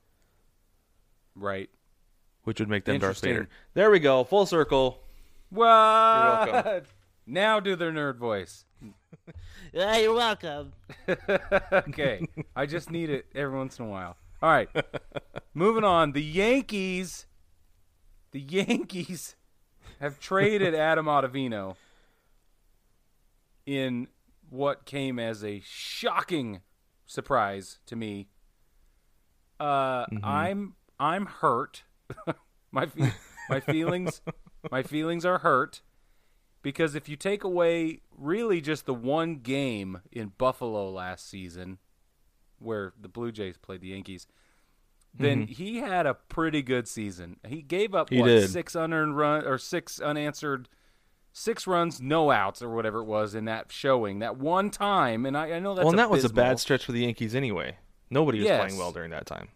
Right. 1.36 1.70
Which 2.42 2.58
would 2.58 2.68
make 2.68 2.84
them 2.84 2.98
Darth. 2.98 3.20
Vader. 3.20 3.48
There 3.74 3.90
we 3.90 4.00
go. 4.00 4.24
Full 4.24 4.46
circle. 4.46 5.04
What? 5.50 6.86
Now 7.24 7.60
do 7.60 7.76
their 7.76 7.92
nerd 7.92 8.16
voice. 8.16 8.64
Yeah, 9.72 9.96
you're 9.96 10.12
welcome. 10.14 10.72
okay. 11.72 12.26
I 12.54 12.66
just 12.66 12.90
need 12.90 13.08
it 13.08 13.26
every 13.34 13.56
once 13.56 13.78
in 13.78 13.86
a 13.86 13.88
while. 13.88 14.16
All 14.42 14.50
right. 14.50 14.68
Moving 15.54 15.84
on. 15.84 16.12
The 16.12 16.22
Yankees. 16.22 17.26
The 18.32 18.40
Yankees 18.40 19.36
have 20.00 20.18
traded 20.20 20.74
Adam 20.74 21.06
Ottavino 21.06 21.76
in 23.64 24.08
what 24.50 24.84
came 24.84 25.18
as 25.18 25.42
a 25.42 25.60
shocking 25.64 26.60
surprise 27.06 27.78
to 27.86 27.96
me. 27.96 28.28
Uh, 29.60 30.04
I'm 30.22 30.74
I'm 30.98 31.26
hurt. 31.26 31.84
my 32.72 32.86
fe- 32.86 33.12
my 33.48 33.60
feelings 33.60 34.20
my 34.70 34.82
feelings 34.82 35.24
are 35.24 35.38
hurt 35.38 35.82
because 36.62 36.94
if 36.94 37.08
you 37.08 37.16
take 37.16 37.44
away 37.44 38.00
really 38.16 38.60
just 38.60 38.86
the 38.86 38.94
one 38.94 39.36
game 39.36 40.00
in 40.10 40.32
Buffalo 40.38 40.90
last 40.90 41.28
season 41.28 41.78
where 42.58 42.92
the 43.00 43.08
Blue 43.08 43.32
Jays 43.32 43.58
played 43.58 43.80
the 43.80 43.88
Yankees, 43.88 44.26
then 45.14 45.42
mm-hmm. 45.42 45.52
he 45.52 45.78
had 45.78 46.06
a 46.06 46.14
pretty 46.14 46.62
good 46.62 46.88
season. 46.88 47.36
He 47.46 47.60
gave 47.62 47.94
up 47.94 48.10
He 48.10 48.20
what 48.20 48.26
did. 48.26 48.50
six 48.50 48.74
unearned 48.74 49.16
run 49.16 49.44
or 49.44 49.58
six 49.58 50.00
unanswered 50.00 50.68
six 51.32 51.66
runs, 51.66 52.00
no 52.00 52.30
outs 52.30 52.62
or 52.62 52.70
whatever 52.70 53.00
it 53.00 53.04
was 53.04 53.34
in 53.34 53.46
that 53.46 53.72
showing 53.72 54.20
that 54.20 54.36
one 54.36 54.70
time. 54.70 55.26
And 55.26 55.36
I, 55.36 55.52
I 55.52 55.58
know 55.58 55.74
that's 55.74 55.84
well, 55.84 55.90
and 55.90 55.98
that 55.98 56.10
was 56.10 56.24
a 56.24 56.32
bad 56.32 56.60
stretch 56.60 56.84
for 56.84 56.92
the 56.92 57.00
Yankees 57.00 57.34
anyway. 57.34 57.76
Nobody 58.10 58.38
was 58.38 58.46
Yes. 58.46 58.60
playing 58.60 58.78
well 58.78 58.92
during 58.92 59.10
that 59.10 59.26
time. 59.26 59.48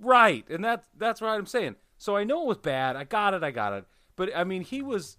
Right, 0.00 0.44
and 0.48 0.64
that's 0.64 0.86
that's 0.96 1.20
what 1.20 1.28
I'm 1.28 1.46
saying. 1.46 1.76
So 1.96 2.16
I 2.16 2.24
know 2.24 2.42
it 2.42 2.48
was 2.48 2.58
bad. 2.58 2.96
I 2.96 3.04
got 3.04 3.34
it. 3.34 3.42
I 3.42 3.50
got 3.52 3.72
it. 3.72 3.84
But 4.16 4.36
I 4.36 4.44
mean, 4.44 4.62
he 4.62 4.82
was. 4.82 5.16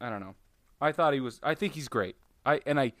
I 0.00 0.10
don't 0.10 0.20
know. 0.20 0.34
I 0.80 0.92
thought 0.92 1.14
he 1.14 1.20
was. 1.20 1.40
I 1.42 1.54
think 1.54 1.74
he's 1.74 1.88
great. 1.88 2.16
I 2.44 2.60
and 2.66 2.78
I, 2.78 2.92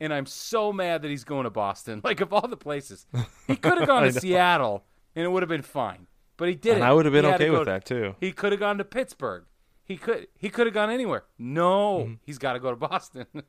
and 0.00 0.12
I'm 0.12 0.26
so 0.26 0.72
mad 0.72 1.02
that 1.02 1.08
he's 1.08 1.24
going 1.24 1.44
to 1.44 1.50
Boston. 1.50 2.00
Like 2.04 2.20
of 2.20 2.32
all 2.32 2.46
the 2.48 2.56
places, 2.56 3.06
he 3.46 3.56
could 3.56 3.78
have 3.78 3.86
gone 3.86 4.02
to. 4.04 4.12
Seattle 4.12 4.84
and 5.14 5.24
it 5.24 5.28
would 5.28 5.42
have 5.42 5.48
been 5.48 5.62
fine. 5.62 6.06
But 6.36 6.48
he 6.48 6.54
didn't. 6.54 6.76
And 6.78 6.84
I 6.84 6.92
would 6.92 7.04
have 7.04 7.12
been 7.12 7.24
He 7.24 7.30
okay 7.32 7.50
with 7.50 7.60
to- 7.60 7.64
that 7.66 7.84
too. 7.84 8.14
He 8.20 8.32
could 8.32 8.52
have 8.52 8.60
gone 8.60 8.78
to 8.78 8.84
Pittsburgh. 8.84 9.44
He 9.84 9.96
could. 9.96 10.28
He 10.38 10.48
could 10.50 10.66
have 10.66 10.74
gone 10.74 10.90
anywhere. 10.90 11.24
No, 11.38 11.98
Mm-hmm. 12.04 12.14
he's 12.24 12.38
got 12.38 12.52
to 12.54 12.60
go 12.60 12.70
to 12.70 12.76
Boston. 12.76 13.26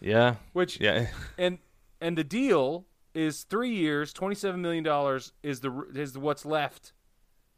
Yeah. 0.00 0.36
Which 0.52 0.80
Yeah. 0.80 1.08
and 1.38 1.58
and 2.00 2.16
the 2.16 2.24
deal 2.24 2.86
is 3.14 3.42
three 3.42 3.74
years, 3.74 4.12
twenty 4.12 4.34
seven 4.34 4.62
million 4.62 4.82
dollars 4.84 5.32
is 5.42 5.60
the 5.60 5.70
is 5.94 6.16
what's 6.16 6.44
left. 6.46 6.92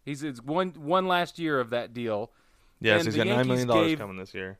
He's 0.04 0.22
it's 0.22 0.42
one 0.42 0.70
one 0.70 1.06
last 1.06 1.38
year 1.38 1.60
of 1.60 1.70
that 1.70 1.94
deal. 1.94 2.32
Yeah, 2.80 2.94
And 2.94 3.02
so 3.04 3.10
he's 3.10 3.16
got 3.16 3.26
nine 3.28 3.36
Yankees 3.36 3.48
million 3.48 3.68
dollars 3.68 3.94
coming 3.96 4.16
this 4.16 4.34
year. 4.34 4.58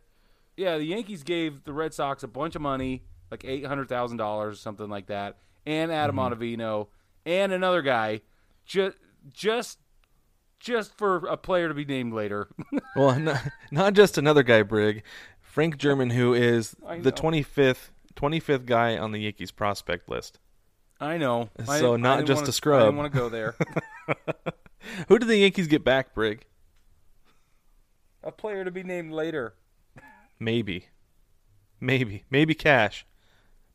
Yeah, 0.57 0.79
the 0.79 0.85
Yankees 0.85 1.23
gave 1.23 1.65
the 1.65 1.73
Red 1.73 1.95
Sox 1.95 2.23
a 2.23 2.29
bunch 2.29 2.55
of 2.55 2.63
money, 2.63 3.05
like 3.31 3.45
eight 3.45 3.67
hundred 3.67 3.89
thousand 3.89 4.19
dollars, 4.19 4.57
or 4.57 4.61
something 4.61 4.89
like 4.89 5.07
that, 5.07 5.39
and 5.67 5.91
Adam 5.91 6.17
mm-hmm. 6.17 6.35
Ottavino 6.35 6.89
and 7.25 7.53
another 7.53 7.83
guy, 7.83 8.21
just 8.67 8.97
just 9.33 9.79
just 10.61 10.97
for 10.97 11.27
a 11.27 11.37
player 11.37 11.69
to 11.69 11.75
be 11.75 11.85
named 11.85 12.13
later. 12.13 12.49
Well, 12.95 13.19
not, 13.19 13.41
not 13.71 13.95
just 13.95 14.19
another 14.19 14.43
guy, 14.43 14.63
Brig. 14.63 15.03
Frank 15.41 15.79
German, 15.79 16.11
who 16.11 16.35
is 16.35 16.77
the 17.01 17.11
25th 17.11 17.89
25th 18.15 18.67
guy 18.67 18.99
on 18.99 19.13
the 19.13 19.19
Yankees 19.19 19.51
prospect 19.51 20.11
list. 20.11 20.39
I 21.01 21.17
know. 21.17 21.49
So 21.65 21.95
I 21.95 21.97
not 21.97 22.17
didn't 22.17 22.29
just 22.29 22.41
wanna- 22.43 22.49
a 22.51 22.53
scrub. 22.53 22.83
I 22.83 22.85
didn't 22.85 22.97
want 22.99 23.13
to 23.13 23.19
go 23.19 23.29
there. 23.31 23.55
Who 25.09 25.19
did 25.19 25.29
the 25.29 25.39
Yankees 25.39 25.69
get 25.69 25.85
back, 25.85 26.15
Brig? 26.15 26.45
a 28.23 28.31
player 28.31 28.65
to 28.65 28.71
be 28.71 28.83
named 28.83 29.13
later. 29.13 29.55
Maybe. 30.43 30.87
Maybe. 31.81 32.25
Maybe 32.31 32.55
cash. 32.55 33.07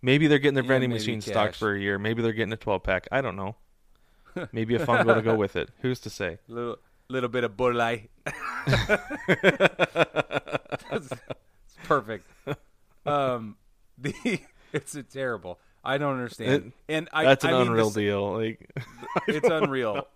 Maybe 0.01 0.27
they're 0.27 0.37
getting 0.39 0.53
their 0.55 0.63
vending 0.63 0.89
machine 0.91 1.21
stocked 1.21 1.55
for 1.55 1.73
a 1.73 1.79
year. 1.79 1.97
Maybe 1.97 2.21
they're 2.21 2.33
getting 2.33 2.51
a 2.53 2.57
12 2.57 2.83
pack. 2.83 3.07
I 3.11 3.21
don't 3.21 3.35
know. 3.35 3.55
Maybe 4.51 4.75
a 4.75 4.85
fungo 4.85 5.15
to 5.15 5.21
go 5.21 5.35
with 5.35 5.55
it. 5.55 5.69
Who's 5.81 5.99
to 6.01 6.09
say? 6.09 6.37
little 6.47 6.77
little 7.09 7.29
bit 7.29 7.43
of 7.45 7.55
burlai. 7.55 8.09
it's 10.91 11.09
perfect. 11.85 12.27
Um, 13.05 13.55
the 13.97 14.13
it's 14.73 14.93
a 14.95 15.03
terrible. 15.03 15.57
I 15.83 15.97
don't 15.97 16.13
understand. 16.13 16.51
It- 16.87 16.93
and 16.93 17.09
I, 17.13 17.23
That's 17.23 17.45
an 17.45 17.53
I 17.53 17.59
mean, 17.59 17.67
unreal 17.67 17.85
this- 17.85 17.95
deal. 17.95 18.33
Like 18.37 18.69
It's 19.27 19.47
unreal. 19.47 20.07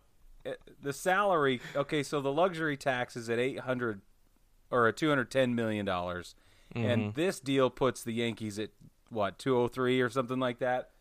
Uh, 0.46 0.52
The 0.82 0.92
salary. 0.94 1.62
Okay, 1.76 2.04
so 2.04 2.20
the 2.22 2.32
luxury 2.32 2.76
tax 2.78 3.16
is 3.16 3.30
at 3.30 3.40
eight 3.40 3.60
hundred 3.60 4.02
or 4.71 4.88
at 4.88 4.97
two 4.97 5.10
hundred 5.10 5.29
ten 5.31 5.55
million 5.55 5.86
dollars, 5.86 6.36
Mm-hmm. 6.75 6.88
and 6.89 7.13
this 7.15 7.39
deal 7.41 7.69
puts 7.69 8.01
the 8.01 8.13
Yankees 8.13 8.57
at 8.57 8.69
what 9.10 9.38
two 9.38 9.55
hundred 9.55 9.73
three 9.73 9.99
or 10.01 10.10
something 10.10 10.39
like 10.39 10.60
that. 10.60 10.91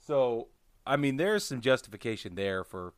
So 0.00 0.48
I 0.86 0.96
mean, 0.96 1.16
there's 1.16 1.44
some 1.44 1.60
justification 1.60 2.34
there 2.34 2.64
for 2.64 2.92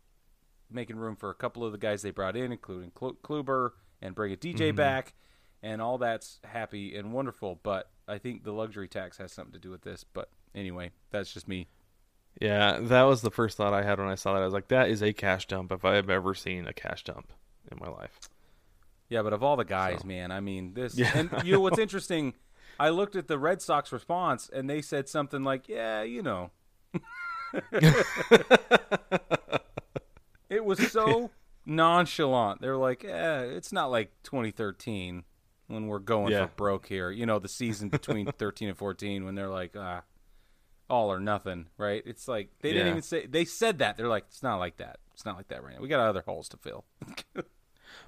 making 0.70 0.96
room 0.96 1.16
for 1.16 1.28
a 1.30 1.34
couple 1.34 1.64
of 1.64 1.72
the 1.72 1.78
guys 1.78 2.00
they 2.02 2.10
brought 2.10 2.34
in, 2.36 2.50
including 2.50 2.90
Klu- 2.92 3.18
Kluber 3.22 3.72
and 4.00 4.14
bringing 4.14 4.38
DJ 4.38 4.68
Mm-hmm. 4.68 4.76
back, 4.76 5.12
and 5.62 5.82
all 5.82 5.98
that's 5.98 6.40
happy 6.44 6.96
and 6.96 7.12
wonderful. 7.12 7.60
But 7.62 7.90
I 8.08 8.16
think 8.18 8.44
the 8.44 8.52
luxury 8.52 8.88
tax 8.88 9.18
has 9.18 9.30
something 9.32 9.52
to 9.52 9.58
do 9.58 9.70
with 9.70 9.82
this. 9.82 10.02
But 10.04 10.30
anyway, 10.54 10.92
that's 11.10 11.32
just 11.32 11.46
me. 11.46 11.68
Yeah, 12.40 12.78
that 12.80 13.02
was 13.02 13.20
the 13.22 13.30
first 13.30 13.56
thought 13.56 13.74
I 13.74 13.82
had 13.82 13.98
when 13.98 14.08
I 14.08 14.14
saw 14.16 14.32
that. 14.34 14.40
I 14.42 14.44
was 14.46 14.54
like, 14.54 14.68
that 14.68 14.88
is 14.88 15.02
a 15.02 15.12
cash 15.12 15.46
dump 15.46 15.70
if 15.70 15.84
I 15.84 15.94
have 15.94 16.08
ever 16.10 16.34
seen 16.34 16.66
a 16.66 16.72
cash 16.72 17.04
dump 17.04 17.32
in 17.70 17.78
my 17.78 17.88
life. 17.88 18.18
Yeah, 19.08 19.22
but 19.22 19.32
of 19.32 19.42
all 19.42 19.56
the 19.56 19.64
guys, 19.64 20.00
So- 20.02 20.06
man, 20.08 20.30
I 20.32 20.40
mean 20.40 20.74
this. 20.74 20.96
Yeah. 20.96 21.10
And 21.14 21.30
you 21.44 21.52
know 21.52 21.60
what's 21.60 21.78
interesting? 21.86 22.34
I 22.80 22.88
looked 22.88 23.14
at 23.16 23.28
the 23.28 23.38
Red 23.38 23.62
Sox 23.62 23.92
response, 23.92 24.48
and 24.52 24.68
they 24.68 24.82
said 24.82 25.08
something 25.08 25.44
like, 25.44 25.68
"Yeah, 25.68 26.02
you 26.02 26.22
know." 26.22 26.50
it 30.50 30.64
was 30.64 30.90
so 30.90 31.30
nonchalant. 31.66 32.60
They're 32.60 32.76
like, 32.76 33.02
"Yeah, 33.02 33.40
it's 33.40 33.72
not 33.72 33.90
like 33.90 34.10
2013 34.24 35.24
when 35.66 35.86
we're 35.86 35.98
going 35.98 36.32
Yeah. 36.32 36.46
for 36.46 36.52
broke 36.56 36.86
here. 36.86 37.10
You 37.10 37.26
know, 37.26 37.38
the 37.38 37.48
season 37.48 37.88
between 37.88 38.26
13 38.38 38.68
and 38.68 38.76
14 38.78 39.24
when 39.24 39.34
they're 39.34 39.48
like, 39.48 39.74
ah, 39.78 40.02
all 40.90 41.10
or 41.12 41.18
nothing, 41.20 41.66
right? 41.78 42.02
It's 42.04 42.28
like 42.28 42.50
they 42.60 42.72
didn't 42.72 42.88
even 42.88 43.02
say 43.02 43.26
they 43.26 43.44
said 43.44 43.78
that. 43.78 43.96
They're 43.96 44.08
like, 44.08 44.24
it's 44.28 44.42
not 44.42 44.56
like 44.58 44.76
that. 44.78 44.98
It's 45.14 45.24
not 45.24 45.36
like 45.36 45.48
that 45.48 45.62
right 45.62 45.74
now. 45.74 45.80
We 45.80 45.88
got 45.88 46.00
other 46.00 46.22
holes 46.26 46.48
to 46.50 46.56
fill. 46.56 46.84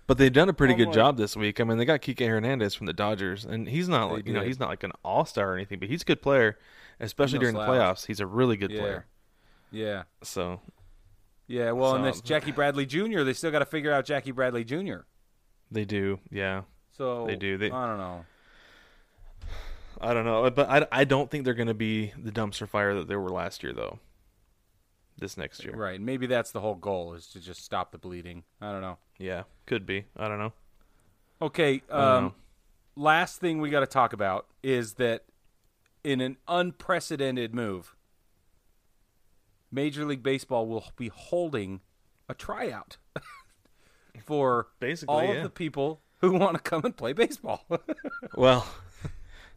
But 0.06 0.18
they've 0.18 0.32
done 0.32 0.48
a 0.48 0.52
pretty 0.52 0.74
I'm 0.74 0.78
good 0.78 0.86
like- 0.88 0.94
job 0.94 1.16
this 1.16 1.36
week. 1.36 1.60
I 1.60 1.64
mean, 1.64 1.78
they 1.78 1.84
got 1.84 2.00
Kike 2.00 2.26
Hernandez 2.26 2.74
from 2.74 2.86
the 2.86 2.92
Dodgers, 2.92 3.44
and 3.44 3.68
he's 3.68 3.88
not 3.88 4.10
like 4.12 4.26
you 4.26 4.32
know 4.32 4.42
he's 4.42 4.60
not 4.60 4.68
like 4.68 4.82
an 4.84 4.92
all 5.04 5.24
star 5.24 5.52
or 5.52 5.54
anything, 5.54 5.78
but 5.78 5.88
he's 5.88 6.02
a 6.02 6.04
good 6.04 6.22
player, 6.22 6.58
especially 7.00 7.38
No 7.38 7.42
during 7.42 7.54
the 7.56 7.62
playoffs. 7.62 8.06
He's 8.06 8.20
a 8.20 8.26
really 8.26 8.56
good 8.56 8.70
Yeah. 8.70 8.80
player. 8.80 9.06
yeah. 9.72 10.02
So 10.22 10.60
Yeah, 11.48 11.72
well, 11.72 11.94
and 11.96 12.04
this 12.04 12.20
Jackie 12.20 12.52
Bradley 12.58 12.86
Jr. 12.86 13.22
They 13.22 13.32
still 13.32 13.50
got 13.50 13.60
to 13.60 13.66
figure 13.66 13.92
out 13.92 14.04
Jackie 14.04 14.30
Bradley 14.32 14.64
Jr. 14.64 14.98
they 15.70 15.84
do, 15.84 16.20
yeah. 16.30 16.62
So 16.96 17.26
They 17.26 17.36
do. 17.36 17.58
They- 17.58 17.70
I 17.70 17.86
don't 17.86 17.98
know. 17.98 18.24
I 20.00 20.12
don't 20.12 20.24
know, 20.24 20.48
but 20.50 20.68
I, 20.68 20.86
I 20.92 21.04
don't 21.04 21.30
think 21.30 21.44
they're 21.44 21.54
going 21.54 21.68
to 21.68 21.74
be 21.74 22.12
the 22.22 22.30
dumpster 22.30 22.68
fire 22.68 22.94
that 22.94 23.08
they 23.08 23.16
were 23.16 23.30
last 23.30 23.62
year, 23.62 23.72
though. 23.72 23.98
This 25.18 25.36
next 25.36 25.64
year, 25.64 25.74
Right? 25.74 26.00
Maybe 26.00 26.26
that's 26.26 26.50
the 26.50 26.60
whole 26.60 26.74
goal 26.74 27.14
is 27.14 27.26
to 27.28 27.40
just 27.40 27.64
stop 27.64 27.90
the 27.90 27.98
bleeding. 27.98 28.44
I 28.60 28.70
don't 28.72 28.82
know. 28.82 28.98
yeah, 29.18 29.44
could 29.64 29.86
be. 29.86 30.04
I 30.16 30.28
don't 30.28 30.38
know. 30.38 30.52
Okay. 31.40 31.82
Um, 31.90 32.24
know. 32.24 32.34
last 32.96 33.40
thing 33.40 33.60
we 33.60 33.70
got 33.70 33.80
to 33.80 33.86
talk 33.86 34.12
about 34.12 34.46
is 34.62 34.94
that 34.94 35.24
in 36.04 36.20
an 36.20 36.36
unprecedented 36.48 37.54
move, 37.54 37.96
Major 39.72 40.04
League 40.04 40.22
Baseball 40.22 40.66
will 40.66 40.84
be 40.96 41.08
holding 41.08 41.80
a 42.28 42.34
tryout 42.34 42.96
for 44.24 44.68
Basically, 44.80 45.14
all 45.14 45.24
yeah. 45.24 45.30
of 45.38 45.42
the 45.42 45.50
people 45.50 46.00
who 46.20 46.32
want 46.32 46.54
to 46.56 46.62
come 46.62 46.84
and 46.84 46.96
play 46.96 47.12
baseball. 47.12 47.64
Well, 48.36 48.66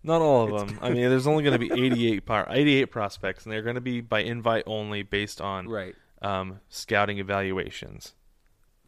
not 0.03 0.21
all 0.21 0.53
of 0.53 0.67
them. 0.67 0.79
I 0.81 0.89
mean, 0.89 1.09
there's 1.09 1.27
only 1.27 1.43
going 1.43 1.59
to 1.59 1.59
be 1.59 1.71
88 1.71 2.25
par- 2.25 2.47
88 2.49 2.85
prospects, 2.85 3.45
and 3.45 3.53
they're 3.53 3.61
going 3.61 3.75
to 3.75 3.81
be 3.81 4.01
by 4.01 4.21
invite 4.21 4.63
only, 4.67 5.03
based 5.03 5.41
on 5.41 5.67
right. 5.67 5.95
um, 6.21 6.59
scouting 6.69 7.17
evaluations. 7.19 8.13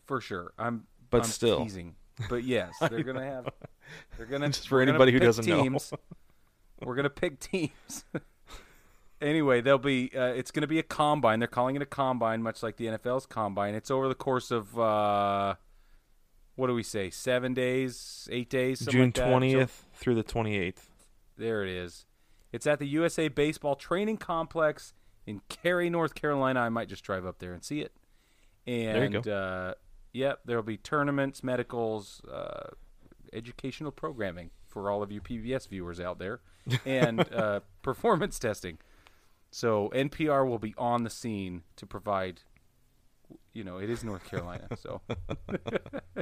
For 0.05 0.21
sure. 0.21 0.53
I'm 0.57 0.85
But 1.09 1.23
I'm 1.23 1.29
still. 1.29 1.63
teasing. 1.63 1.95
But 2.29 2.43
yes, 2.43 2.75
they're 2.89 3.03
gonna 3.03 3.23
have 3.25 3.49
they're 4.17 4.25
gonna 4.25 4.47
Just 4.47 4.67
for 4.67 4.81
anybody 4.81 5.11
who 5.11 5.19
doesn't 5.19 5.47
know. 5.47 5.61
teams. 5.63 5.93
We're 6.83 6.95
gonna 6.95 7.09
pick 7.09 7.39
teams. 7.39 8.05
anyway, 9.21 9.61
there'll 9.61 9.79
be 9.79 10.11
uh, 10.15 10.25
it's 10.27 10.51
gonna 10.51 10.67
be 10.67 10.79
a 10.79 10.83
combine. 10.83 11.39
They're 11.39 11.47
calling 11.47 11.75
it 11.75 11.81
a 11.81 11.85
combine, 11.87 12.43
much 12.43 12.61
like 12.63 12.77
the 12.77 12.85
NFL's 12.87 13.25
combine. 13.25 13.75
It's 13.75 13.89
over 13.89 14.07
the 14.07 14.15
course 14.15 14.51
of 14.51 14.77
uh, 14.77 15.55
what 16.55 16.67
do 16.67 16.73
we 16.73 16.83
say? 16.83 17.09
Seven 17.09 17.53
days, 17.53 18.27
eight 18.31 18.49
days, 18.49 18.79
June 18.85 19.13
like. 19.15 19.27
Twentieth 19.27 19.85
through 19.93 20.15
the 20.15 20.23
twenty 20.23 20.57
eighth. 20.57 20.89
There 21.37 21.63
it 21.63 21.69
is. 21.69 22.05
It's 22.51 22.67
at 22.67 22.79
the 22.79 22.87
USA 22.87 23.27
Baseball 23.27 23.75
Training 23.75 24.17
Complex 24.17 24.93
in 25.25 25.41
Cary, 25.49 25.89
North 25.89 26.15
Carolina. 26.15 26.59
I 26.59 26.69
might 26.69 26.89
just 26.89 27.03
drive 27.03 27.25
up 27.25 27.39
there 27.39 27.53
and 27.53 27.63
see 27.63 27.81
it. 27.81 27.93
And 28.67 29.13
you 29.13 29.21
go. 29.21 29.31
Uh, 29.31 29.73
yep, 30.13 30.41
there'll 30.45 30.63
be 30.63 30.77
tournaments, 30.77 31.43
medicals, 31.43 32.21
uh, 32.31 32.69
educational 33.33 33.91
programming 33.91 34.51
for 34.67 34.89
all 34.89 35.03
of 35.03 35.11
you 35.11 35.21
PBS 35.21 35.67
viewers 35.67 35.99
out 35.99 36.19
there, 36.19 36.41
and 36.85 37.21
uh, 37.33 37.61
performance 37.81 38.39
testing. 38.39 38.77
So 39.51 39.91
NPR 39.93 40.47
will 40.47 40.59
be 40.59 40.73
on 40.77 41.03
the 41.03 41.09
scene 41.09 41.63
to 41.77 41.85
provide. 41.85 42.41
You 43.53 43.63
know, 43.63 43.77
it 43.77 43.89
is 43.89 44.03
North 44.03 44.25
Carolina, 44.25 44.67
so 44.75 45.01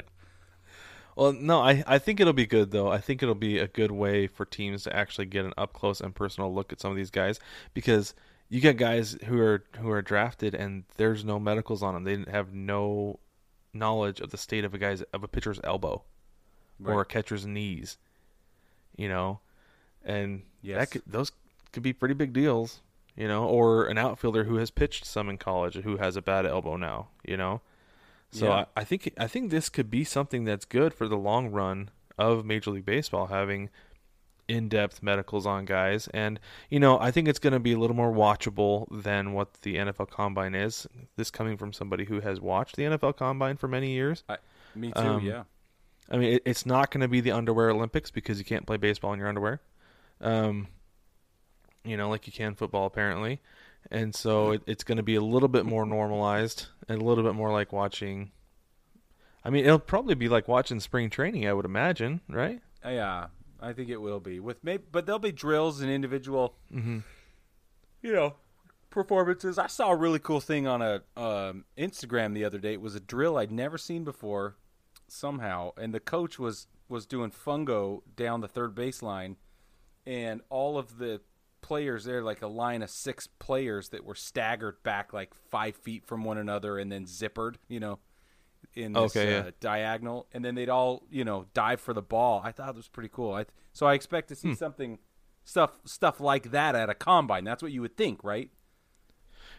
Well, 1.20 1.34
no, 1.34 1.60
I, 1.60 1.84
I 1.86 1.98
think 1.98 2.18
it'll 2.18 2.32
be 2.32 2.46
good 2.46 2.70
though. 2.70 2.90
I 2.90 2.96
think 2.96 3.22
it'll 3.22 3.34
be 3.34 3.58
a 3.58 3.68
good 3.68 3.90
way 3.90 4.26
for 4.26 4.46
teams 4.46 4.84
to 4.84 4.96
actually 4.96 5.26
get 5.26 5.44
an 5.44 5.52
up 5.58 5.74
close 5.74 6.00
and 6.00 6.14
personal 6.14 6.54
look 6.54 6.72
at 6.72 6.80
some 6.80 6.90
of 6.90 6.96
these 6.96 7.10
guys 7.10 7.38
because 7.74 8.14
you 8.48 8.58
get 8.58 8.78
guys 8.78 9.18
who 9.26 9.38
are 9.38 9.62
who 9.78 9.90
are 9.90 10.00
drafted 10.00 10.54
and 10.54 10.84
there's 10.96 11.22
no 11.22 11.38
medicals 11.38 11.82
on 11.82 11.92
them. 11.92 12.04
They 12.04 12.32
have 12.32 12.54
no 12.54 13.18
knowledge 13.74 14.20
of 14.20 14.30
the 14.30 14.38
state 14.38 14.64
of 14.64 14.72
a 14.72 14.78
guy's 14.78 15.02
of 15.12 15.22
a 15.22 15.28
pitcher's 15.28 15.60
elbow 15.62 16.04
or 16.82 17.02
a 17.02 17.04
catcher's 17.04 17.44
knees. 17.44 17.98
You 18.96 19.10
know, 19.10 19.40
and 20.02 20.40
could, 20.86 21.02
those 21.06 21.32
could 21.72 21.82
be 21.82 21.92
pretty 21.92 22.14
big 22.14 22.32
deals. 22.32 22.80
You 23.14 23.28
know, 23.28 23.44
or 23.44 23.88
an 23.88 23.98
outfielder 23.98 24.44
who 24.44 24.56
has 24.56 24.70
pitched 24.70 25.04
some 25.04 25.28
in 25.28 25.36
college 25.36 25.74
who 25.74 25.98
has 25.98 26.16
a 26.16 26.22
bad 26.22 26.46
elbow 26.46 26.76
now. 26.76 27.08
You 27.26 27.36
know, 27.36 27.60
so 28.32 28.46
Yeah. 28.46 28.64
I, 28.76 28.80
I 28.80 28.84
think 28.84 29.12
I 29.18 29.26
think 29.26 29.50
this 29.50 29.68
could 29.68 29.90
be 29.90 30.04
something 30.04 30.44
that's 30.44 30.64
good 30.64 30.94
for 30.94 31.08
the 31.08 31.16
long 31.16 31.50
run 31.50 31.90
of 32.18 32.44
Major 32.44 32.70
League 32.70 32.86
Baseball, 32.86 33.26
having 33.26 33.70
in-depth 34.48 35.02
medicals 35.02 35.46
on 35.46 35.64
guys, 35.64 36.08
and 36.08 36.40
you 36.68 36.80
know 36.80 36.98
I 36.98 37.10
think 37.10 37.28
it's 37.28 37.38
going 37.38 37.52
to 37.52 37.60
be 37.60 37.72
a 37.72 37.78
little 37.78 37.96
more 37.96 38.12
watchable 38.12 38.86
than 38.90 39.32
what 39.32 39.54
the 39.62 39.76
NFL 39.76 40.10
Combine 40.10 40.54
is. 40.54 40.86
This 41.16 41.30
coming 41.30 41.56
from 41.56 41.72
somebody 41.72 42.04
who 42.04 42.20
has 42.20 42.40
watched 42.40 42.76
the 42.76 42.84
NFL 42.84 43.16
Combine 43.16 43.56
for 43.56 43.68
many 43.68 43.92
years. 43.92 44.24
I, 44.28 44.36
me 44.74 44.92
too. 44.92 45.00
Um, 45.00 45.24
yeah, 45.24 45.44
I 46.10 46.16
mean, 46.16 46.34
it, 46.34 46.42
it's 46.44 46.66
not 46.66 46.90
going 46.90 47.02
to 47.02 47.08
be 47.08 47.20
the 47.20 47.32
underwear 47.32 47.70
Olympics 47.70 48.10
because 48.10 48.38
you 48.38 48.44
can't 48.44 48.66
play 48.66 48.76
baseball 48.76 49.12
in 49.12 49.18
your 49.18 49.28
underwear. 49.28 49.60
Um, 50.20 50.68
you 51.84 51.96
know, 51.96 52.08
like 52.08 52.26
you 52.26 52.32
can 52.32 52.54
football 52.54 52.86
apparently, 52.86 53.40
and 53.90 54.14
so 54.14 54.52
it, 54.52 54.62
it's 54.66 54.84
going 54.84 54.96
to 54.96 55.02
be 55.02 55.14
a 55.14 55.22
little 55.22 55.48
bit 55.48 55.66
more 55.66 55.86
normalized 55.86 56.66
and 56.88 57.00
a 57.00 57.04
little 57.04 57.24
bit 57.24 57.34
more 57.34 57.52
like 57.52 57.72
watching. 57.72 58.30
I 59.44 59.50
mean, 59.50 59.64
it'll 59.64 59.78
probably 59.78 60.14
be 60.14 60.28
like 60.28 60.48
watching 60.48 60.80
spring 60.80 61.10
training, 61.10 61.46
I 61.48 61.52
would 61.52 61.64
imagine, 61.64 62.20
right? 62.28 62.60
Yeah, 62.84 63.28
I 63.60 63.72
think 63.72 63.88
it 63.88 64.00
will 64.00 64.20
be 64.20 64.40
with 64.40 64.62
maybe, 64.62 64.84
but 64.90 65.06
there'll 65.06 65.18
be 65.18 65.32
drills 65.32 65.80
and 65.80 65.90
individual, 65.90 66.56
you 68.02 68.12
know, 68.12 68.34
performances. 68.90 69.58
I 69.58 69.66
saw 69.66 69.90
a 69.92 69.96
really 69.96 70.18
cool 70.18 70.40
thing 70.40 70.66
on 70.66 70.82
a 70.82 71.02
um, 71.16 71.64
Instagram 71.78 72.34
the 72.34 72.44
other 72.44 72.58
day. 72.58 72.74
It 72.74 72.80
was 72.80 72.94
a 72.94 73.00
drill 73.00 73.38
I'd 73.38 73.52
never 73.52 73.78
seen 73.78 74.04
before, 74.04 74.56
somehow, 75.08 75.72
and 75.76 75.94
the 75.94 76.00
coach 76.00 76.38
was 76.38 76.66
was 76.88 77.06
doing 77.06 77.30
fungo 77.30 78.02
down 78.16 78.40
the 78.40 78.48
third 78.48 78.74
baseline, 78.74 79.36
and 80.04 80.40
all 80.50 80.76
of 80.76 80.98
the 80.98 81.20
players 81.62 82.04
there, 82.04 82.22
like 82.22 82.42
a 82.42 82.46
line 82.46 82.82
of 82.82 82.90
six 82.90 83.26
players 83.26 83.90
that 83.90 84.04
were 84.04 84.14
staggered 84.14 84.82
back 84.82 85.12
like 85.12 85.34
five 85.34 85.76
feet 85.76 86.06
from 86.06 86.24
one 86.24 86.38
another 86.38 86.78
and 86.78 86.90
then 86.90 87.04
zippered, 87.06 87.56
you 87.68 87.80
know, 87.80 87.98
in 88.74 88.96
this 88.96 89.14
Okay, 89.14 89.26
uh, 89.26 89.50
diagonal, 89.60 90.26
and 90.32 90.44
then 90.44 90.54
they'd 90.54 90.68
all 90.68 91.04
you 91.10 91.24
know 91.24 91.46
dive 91.54 91.80
for 91.80 91.94
the 91.94 92.02
ball. 92.02 92.40
I 92.44 92.52
thought 92.52 92.70
it 92.70 92.76
was 92.76 92.88
pretty 92.88 93.10
cool. 93.12 93.34
I, 93.34 93.46
so 93.72 93.86
I 93.86 93.94
expect 93.94 94.28
to 94.28 94.36
see 94.36 94.50
Hmm. 94.50 94.54
something 94.54 94.98
stuff 95.44 95.80
stuff 95.84 96.20
like 96.20 96.50
that 96.52 96.74
at 96.74 96.90
a 96.90 96.94
combine. 96.94 97.44
That's 97.44 97.62
what 97.62 97.72
you 97.72 97.80
would 97.82 97.96
think, 97.96 98.22
right? 98.24 98.50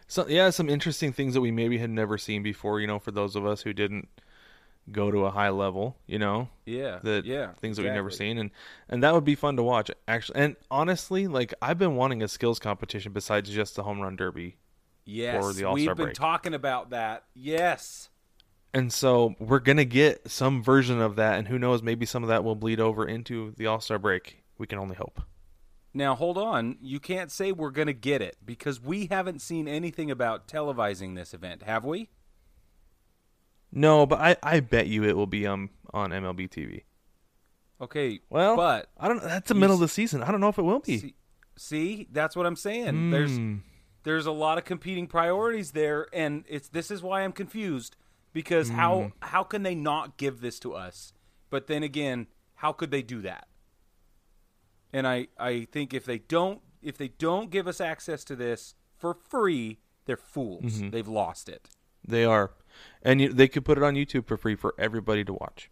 So 0.06 0.26
yeah, 0.28 0.50
some 0.50 0.68
interesting 0.68 1.12
things 1.12 1.34
that 1.34 1.40
we 1.40 1.50
maybe 1.50 1.78
had 1.78 1.90
never 1.90 2.18
seen 2.18 2.42
before. 2.42 2.80
You 2.80 2.86
know, 2.86 2.98
for 2.98 3.10
those 3.10 3.36
of 3.36 3.46
us 3.46 3.62
who 3.62 3.72
didn't 3.72 4.08
go 4.90 5.10
to 5.10 5.26
a 5.26 5.30
high 5.30 5.50
level, 5.50 5.96
you 6.06 6.18
know, 6.18 6.48
Yeah, 6.66 6.98
that 7.04 7.24
yeah, 7.24 7.52
things 7.60 7.76
that 7.76 7.84
we've 7.84 7.92
never 7.92 8.10
seen. 8.10 8.36
And 8.38 8.50
and 8.88 9.02
that 9.02 9.14
would 9.14 9.24
be 9.24 9.34
fun 9.36 9.56
to 9.56 9.62
watch 9.62 9.90
actually. 10.08 10.40
And 10.40 10.56
honestly 10.70 11.28
like 11.28 11.54
i've 11.62 11.78
been 11.78 11.94
wanting 11.94 12.22
a 12.22 12.28
skills 12.28 12.58
competition 12.58 13.12
besides 13.12 13.48
just 13.48 13.76
the 13.76 13.82
home 13.84 14.00
run 14.00 14.16
derby 14.16 14.56
Yes, 15.04 15.42
or 15.44 15.52
the 15.52 15.64
All-Star 15.64 15.74
we've 15.74 15.86
been 15.96 16.04
break. 16.06 16.14
talking 16.14 16.54
about 16.54 16.90
that. 16.90 17.24
Yes, 17.34 18.08
and 18.74 18.92
so 18.92 19.34
we're 19.38 19.58
gonna 19.60 19.84
get 19.84 20.30
some 20.30 20.62
version 20.62 21.00
of 21.00 21.16
that 21.16 21.38
and 21.38 21.48
who 21.48 21.58
knows 21.58 21.82
maybe 21.82 22.06
some 22.06 22.22
of 22.22 22.28
that 22.28 22.42
will 22.44 22.54
bleed 22.56 22.80
over 22.80 23.04
into 23.06 23.52
the 23.56 23.66
all-star 23.66 23.98
break. 23.98 24.42
We 24.58 24.66
can 24.66 24.78
only 24.78 24.94
hope. 24.96 25.20
Now 25.94 26.14
hold 26.14 26.38
on, 26.38 26.78
you 26.80 26.98
can't 27.00 27.30
say 27.30 27.52
we're 27.52 27.70
going 27.70 27.86
to 27.88 27.92
get 27.92 28.22
it 28.22 28.36
because 28.44 28.80
we 28.80 29.06
haven't 29.06 29.42
seen 29.42 29.68
anything 29.68 30.10
about 30.10 30.48
televising 30.48 31.14
this 31.16 31.34
event, 31.34 31.64
have 31.64 31.84
we? 31.84 32.08
No 33.72 34.06
but 34.06 34.20
i 34.20 34.36
i 34.42 34.60
bet 34.60 34.86
you 34.86 35.02
it 35.04 35.16
will 35.16 35.26
be 35.26 35.46
um 35.46 35.70
on 35.92 36.10
mlb 36.10 36.48
tv 36.50 36.82
Okay, 37.80 38.20
well 38.30 38.54
but 38.54 38.90
i 38.96 39.08
don't 39.08 39.20
that's 39.22 39.48
the 39.48 39.54
middle 39.54 39.74
of 39.74 39.80
the 39.80 39.88
season 39.88 40.22
i 40.22 40.30
don't 40.30 40.40
know 40.40 40.48
if 40.48 40.58
it 40.58 40.62
will 40.62 40.78
be 40.78 40.98
see, 40.98 41.14
see, 41.56 42.06
that's 42.12 42.36
what 42.36 42.46
I'm 42.46 42.54
saying. 42.56 43.10
There's 43.10 43.36
Hmm. 43.36 43.56
there's 44.04 44.26
a 44.26 44.30
lot 44.32 44.56
of 44.58 44.64
competing 44.64 45.06
priorities 45.08 45.72
there, 45.72 46.06
and 46.12 46.44
it's 46.48 46.68
this 46.68 46.90
is 46.92 47.02
why 47.02 47.22
I'm 47.22 47.32
confused 47.32 47.96
because 48.32 48.68
Hmm. 48.70 48.76
how 48.76 49.12
how 49.22 49.42
can 49.42 49.62
they 49.64 49.74
not 49.74 50.16
give 50.16 50.40
this 50.40 50.58
to 50.60 50.74
us? 50.74 51.12
But 51.50 51.66
then 51.66 51.82
again, 51.82 52.28
how 52.56 52.72
could 52.72 52.90
they 52.92 53.02
do 53.02 53.20
that? 53.22 53.48
And 54.92 55.06
I 55.06 55.28
I 55.38 55.66
think 55.72 55.92
if 55.94 56.04
they 56.04 56.18
don't 56.18 56.60
if 56.82 56.96
they 56.96 57.08
don't 57.08 57.50
give 57.50 57.66
us 57.66 57.80
access 57.80 58.24
to 58.24 58.36
this 58.36 58.74
for 58.96 59.14
free, 59.14 59.80
they're 60.04 60.16
fools. 60.16 60.64
Mm-hmm. 60.78 60.90
They've 60.90 61.08
lost 61.08 61.48
it. 61.48 61.68
they 62.06 62.24
are 62.24 62.52
and 63.02 63.20
you, 63.20 63.32
they 63.32 63.48
could 63.48 63.64
put 63.64 63.78
it 63.78 63.84
on 63.84 63.94
youtube 63.94 64.26
for 64.26 64.36
free 64.36 64.54
for 64.54 64.74
everybody 64.78 65.24
to 65.24 65.32
watch 65.32 65.70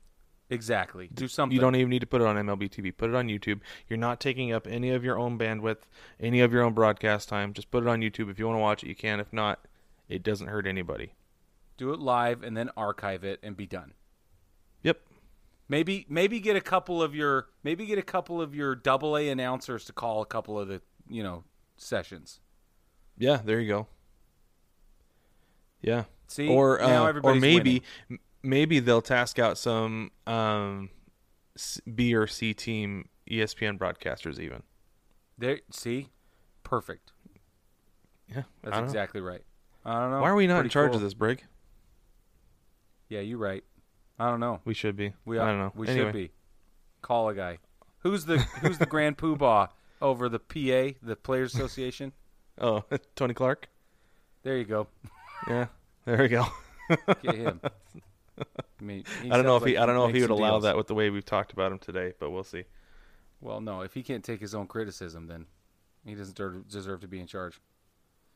Exactly. 0.52 1.08
Do 1.14 1.28
something. 1.28 1.54
You 1.54 1.60
don't 1.60 1.76
even 1.76 1.90
need 1.90 2.00
to 2.00 2.08
put 2.08 2.20
it 2.20 2.26
on 2.26 2.34
MLB 2.34 2.68
TV. 2.68 2.94
Put 2.96 3.08
it 3.08 3.14
on 3.14 3.28
YouTube. 3.28 3.60
You're 3.88 3.98
not 4.00 4.18
taking 4.18 4.52
up 4.52 4.66
any 4.66 4.90
of 4.90 5.04
your 5.04 5.16
own 5.16 5.38
bandwidth, 5.38 5.82
any 6.18 6.40
of 6.40 6.52
your 6.52 6.64
own 6.64 6.74
broadcast 6.74 7.28
time. 7.28 7.52
Just 7.52 7.70
put 7.70 7.84
it 7.84 7.88
on 7.88 8.00
YouTube. 8.00 8.28
If 8.28 8.38
you 8.40 8.46
want 8.48 8.56
to 8.56 8.60
watch 8.60 8.82
it, 8.82 8.88
you 8.88 8.96
can. 8.96 9.20
If 9.20 9.32
not, 9.32 9.60
it 10.08 10.24
doesn't 10.24 10.48
hurt 10.48 10.66
anybody. 10.66 11.14
do 11.76 11.92
it 11.92 12.00
live 12.00 12.42
and 12.42 12.56
then 12.56 12.68
archive 12.76 13.22
it 13.22 13.38
and 13.44 13.56
be 13.56 13.64
done. 13.66 13.94
Yep. 14.82 15.00
Maybe 15.68 16.04
maybe 16.08 16.40
get 16.40 16.56
a 16.56 16.60
couple 16.60 17.00
of 17.00 17.14
your 17.14 17.46
maybe 17.62 17.86
get 17.86 17.98
a 17.98 18.02
couple 18.02 18.42
of 18.42 18.52
your 18.52 18.74
double 18.74 19.16
A 19.16 19.28
announcers 19.28 19.84
to 19.84 19.92
call 19.92 20.20
a 20.20 20.26
couple 20.26 20.58
of 20.58 20.66
the 20.66 20.82
you 21.08 21.22
know 21.22 21.44
sessions. 21.76 22.40
Yeah, 23.16 23.40
there 23.44 23.60
you 23.60 23.68
go. 23.68 23.86
Yeah. 25.80 26.04
See, 26.30 26.48
or 26.48 26.80
uh, 26.80 27.12
or 27.22 27.34
maybe 27.34 27.82
winning. 28.08 28.20
maybe 28.42 28.78
they'll 28.80 29.02
task 29.02 29.38
out 29.38 29.58
some 29.58 30.10
um, 30.26 30.90
B 31.92 32.14
or 32.14 32.26
C 32.26 32.54
team 32.54 33.08
ESPN 33.30 33.78
broadcasters 33.78 34.38
even. 34.38 34.62
there. 35.38 35.60
See, 35.70 36.08
perfect. 36.62 37.12
Yeah, 38.28 38.42
That's 38.62 38.74
don't 38.76 38.84
know. 38.84 38.86
exactly 38.86 39.20
right. 39.20 39.42
I 39.84 39.98
don't 40.00 40.10
know. 40.12 40.20
Why 40.20 40.28
are 40.30 40.36
we 40.36 40.46
not 40.46 40.64
in 40.64 40.70
charge 40.70 40.90
cool. 40.90 40.96
of 40.96 41.02
this, 41.02 41.14
Brig? 41.14 41.42
Yeah, 43.08 43.20
you're 43.20 43.38
right. 43.38 43.64
I 44.18 44.28
don't 44.30 44.38
know. 44.40 44.60
We 44.64 44.74
should 44.74 44.96
be. 44.96 45.14
We 45.24 45.38
I 45.38 45.46
don't 45.46 45.58
know. 45.58 45.72
We 45.74 45.88
Anyway. 45.88 46.06
should 46.06 46.12
be. 46.12 46.30
Call 47.02 47.28
a 47.30 47.34
guy. 47.34 47.58
Who's 48.00 48.24
the 48.26 48.38
Who's 48.38 48.78
the 48.78 48.86
Grand 48.86 49.16
Poobah 49.18 49.70
over 50.00 50.28
the 50.28 50.38
PA, 50.38 50.96
the 51.02 51.16
Players 51.16 51.54
Association? 51.54 52.12
Oh, 52.62 52.84
Tony 53.16 53.32
Clark. 53.32 53.68
There 54.42 54.58
you 54.58 54.64
go. 54.66 54.86
Yeah, 55.48 55.68
there 56.10 56.22
we 56.22 56.28
go. 56.28 56.46
Get 57.22 57.34
him. 57.36 57.60
I 58.40 58.82
mean, 58.82 59.04
I 59.24 59.36
don't 59.36 59.44
know 59.44 59.56
if 59.56 59.64
he 59.64 59.76
I 59.76 59.86
don't 59.86 59.94
know 59.94 60.06
if 60.06 60.14
he 60.14 60.22
would 60.22 60.30
allow 60.30 60.52
deals. 60.52 60.62
that 60.64 60.76
with 60.76 60.88
the 60.88 60.94
way 60.94 61.08
we've 61.10 61.24
talked 61.24 61.52
about 61.52 61.70
him 61.70 61.78
today, 61.78 62.14
but 62.18 62.30
we'll 62.30 62.42
see. 62.42 62.64
Well, 63.40 63.60
no. 63.60 63.82
If 63.82 63.94
he 63.94 64.02
can't 64.02 64.24
take 64.24 64.40
his 64.40 64.54
own 64.54 64.66
criticism, 64.66 65.28
then 65.28 65.46
he 66.04 66.14
doesn't 66.14 66.34
deserve, 66.36 66.68
deserve 66.68 67.00
to 67.02 67.08
be 67.08 67.20
in 67.20 67.26
charge. 67.26 67.60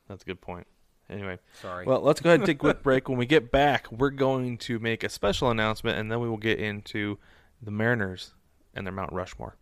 That's 0.08 0.22
a 0.22 0.26
good 0.26 0.40
point. 0.40 0.66
Anyway, 1.10 1.38
Sorry. 1.60 1.84
well, 1.84 2.00
let's 2.00 2.20
go 2.20 2.30
ahead 2.30 2.40
and 2.40 2.46
take 2.46 2.58
a 2.58 2.60
quick 2.60 2.82
break. 2.82 3.08
When 3.08 3.18
we 3.18 3.26
get 3.26 3.50
back, 3.50 3.90
we're 3.90 4.10
going 4.10 4.56
to 4.58 4.78
make 4.78 5.02
a 5.02 5.08
special 5.08 5.50
announcement, 5.50 5.98
and 5.98 6.10
then 6.10 6.20
we 6.20 6.28
will 6.28 6.38
get 6.38 6.58
into 6.58 7.18
the 7.60 7.70
Mariners 7.70 8.34
and 8.74 8.87
their 8.87 8.94
Mount 8.94 9.12
Rushmore. 9.12 9.56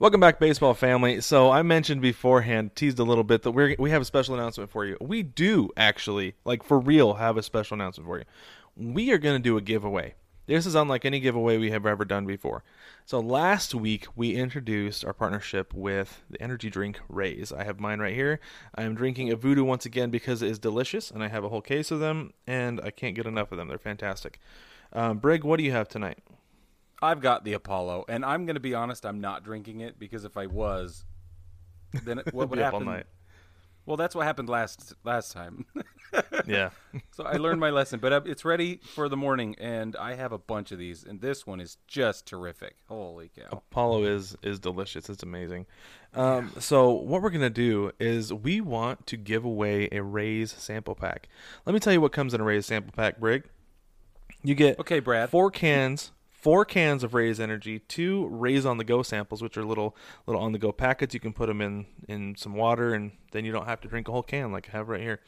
Welcome 0.00 0.20
back, 0.20 0.40
baseball 0.40 0.72
family. 0.72 1.20
So 1.20 1.50
I 1.50 1.60
mentioned 1.60 2.00
beforehand, 2.00 2.74
teased 2.74 2.98
a 2.98 3.04
little 3.04 3.22
bit 3.22 3.42
that 3.42 3.50
we 3.50 3.76
we 3.78 3.90
have 3.90 4.00
a 4.00 4.06
special 4.06 4.34
announcement 4.34 4.70
for 4.70 4.86
you. 4.86 4.96
We 4.98 5.22
do 5.22 5.68
actually, 5.76 6.36
like 6.42 6.62
for 6.62 6.78
real, 6.78 7.12
have 7.12 7.36
a 7.36 7.42
special 7.42 7.74
announcement 7.74 8.08
for 8.08 8.16
you. 8.16 8.24
We 8.74 9.10
are 9.10 9.18
going 9.18 9.36
to 9.36 9.42
do 9.42 9.58
a 9.58 9.60
giveaway. 9.60 10.14
This 10.46 10.64
is 10.64 10.74
unlike 10.74 11.04
any 11.04 11.20
giveaway 11.20 11.58
we 11.58 11.70
have 11.72 11.84
ever 11.84 12.06
done 12.06 12.24
before. 12.24 12.64
So 13.04 13.20
last 13.20 13.74
week 13.74 14.06
we 14.16 14.36
introduced 14.36 15.04
our 15.04 15.12
partnership 15.12 15.74
with 15.74 16.22
the 16.30 16.40
energy 16.40 16.70
drink 16.70 16.98
Raze. 17.10 17.52
I 17.52 17.64
have 17.64 17.78
mine 17.78 17.98
right 17.98 18.14
here. 18.14 18.40
I 18.74 18.84
am 18.84 18.94
drinking 18.94 19.30
a 19.30 19.36
Voodoo 19.36 19.64
once 19.64 19.84
again 19.84 20.08
because 20.08 20.40
it 20.40 20.50
is 20.50 20.58
delicious, 20.58 21.10
and 21.10 21.22
I 21.22 21.28
have 21.28 21.44
a 21.44 21.50
whole 21.50 21.60
case 21.60 21.90
of 21.90 22.00
them, 22.00 22.32
and 22.46 22.80
I 22.80 22.90
can't 22.90 23.14
get 23.14 23.26
enough 23.26 23.52
of 23.52 23.58
them. 23.58 23.68
They're 23.68 23.76
fantastic. 23.76 24.40
Um, 24.94 25.18
Brig, 25.18 25.44
what 25.44 25.58
do 25.58 25.62
you 25.62 25.72
have 25.72 25.88
tonight? 25.90 26.20
I've 27.02 27.20
got 27.20 27.44
the 27.44 27.52
Apollo, 27.54 28.04
and 28.08 28.24
I'm 28.24 28.46
going 28.46 28.54
to 28.54 28.60
be 28.60 28.74
honest. 28.74 29.06
I'm 29.06 29.20
not 29.20 29.44
drinking 29.44 29.80
it 29.80 29.98
because 29.98 30.24
if 30.24 30.36
I 30.36 30.46
was, 30.46 31.04
then 32.04 32.18
it, 32.18 32.26
what 32.34 32.50
would 32.50 32.58
Be 32.58 32.62
up 32.62 32.74
all 32.74 32.80
happen? 32.80 33.04
Well, 33.86 33.96
that's 33.96 34.14
what 34.14 34.24
happened 34.26 34.48
last 34.48 34.94
last 35.04 35.32
time. 35.32 35.64
Yeah. 36.46 36.70
so 37.12 37.22
I 37.22 37.36
learned 37.36 37.60
my 37.60 37.70
lesson, 37.70 38.00
but 38.00 38.12
uh, 38.12 38.20
it's 38.24 38.44
ready 38.44 38.80
for 38.94 39.08
the 39.08 39.16
morning, 39.16 39.54
and 39.60 39.94
I 39.94 40.14
have 40.14 40.32
a 40.32 40.38
bunch 40.38 40.72
of 40.72 40.78
these, 40.78 41.04
and 41.04 41.20
this 41.20 41.46
one 41.46 41.60
is 41.60 41.76
just 41.86 42.26
terrific. 42.26 42.74
Holy 42.88 43.28
cow! 43.28 43.58
Apollo 43.70 44.04
is 44.04 44.36
is 44.42 44.58
delicious. 44.58 45.08
It's 45.08 45.22
amazing. 45.22 45.66
Um, 46.14 46.50
so 46.58 46.90
what 46.90 47.22
we're 47.22 47.30
gonna 47.30 47.48
do 47.48 47.92
is 48.00 48.32
we 48.32 48.60
want 48.60 49.06
to 49.06 49.16
give 49.16 49.44
away 49.44 49.88
a 49.92 50.02
Raze 50.02 50.50
sample 50.52 50.96
pack. 50.96 51.28
Let 51.64 51.74
me 51.74 51.78
tell 51.78 51.92
you 51.92 52.00
what 52.00 52.10
comes 52.10 52.34
in 52.34 52.40
a 52.40 52.44
Raze 52.44 52.66
sample 52.66 52.92
pack, 52.92 53.20
Brig. 53.20 53.44
You 54.42 54.56
get 54.56 54.80
Okay, 54.80 54.98
Brad. 54.98 55.30
four 55.30 55.50
cans, 55.52 56.10
four 56.40 56.64
cans 56.64 57.04
of 57.04 57.14
Raze 57.14 57.40
Energy, 57.40 57.80
two 57.80 58.26
Raze 58.28 58.66
on 58.66 58.78
the 58.78 58.84
Go 58.84 59.02
samples, 59.02 59.42
which 59.42 59.56
are 59.56 59.64
little 59.64 59.96
little 60.26 60.42
on 60.42 60.52
the 60.52 60.58
go 60.58 60.72
packets. 60.72 61.14
You 61.14 61.20
can 61.20 61.32
put 61.32 61.46
them 61.46 61.60
in 61.60 61.86
in 62.08 62.36
some 62.36 62.54
water, 62.54 62.94
and 62.94 63.12
then 63.32 63.44
you 63.44 63.52
don't 63.52 63.66
have 63.66 63.80
to 63.82 63.88
drink 63.88 64.08
a 64.08 64.12
whole 64.12 64.22
can 64.22 64.52
like 64.52 64.68
I 64.68 64.76
have 64.76 64.88
right 64.88 65.00
here. 65.00 65.20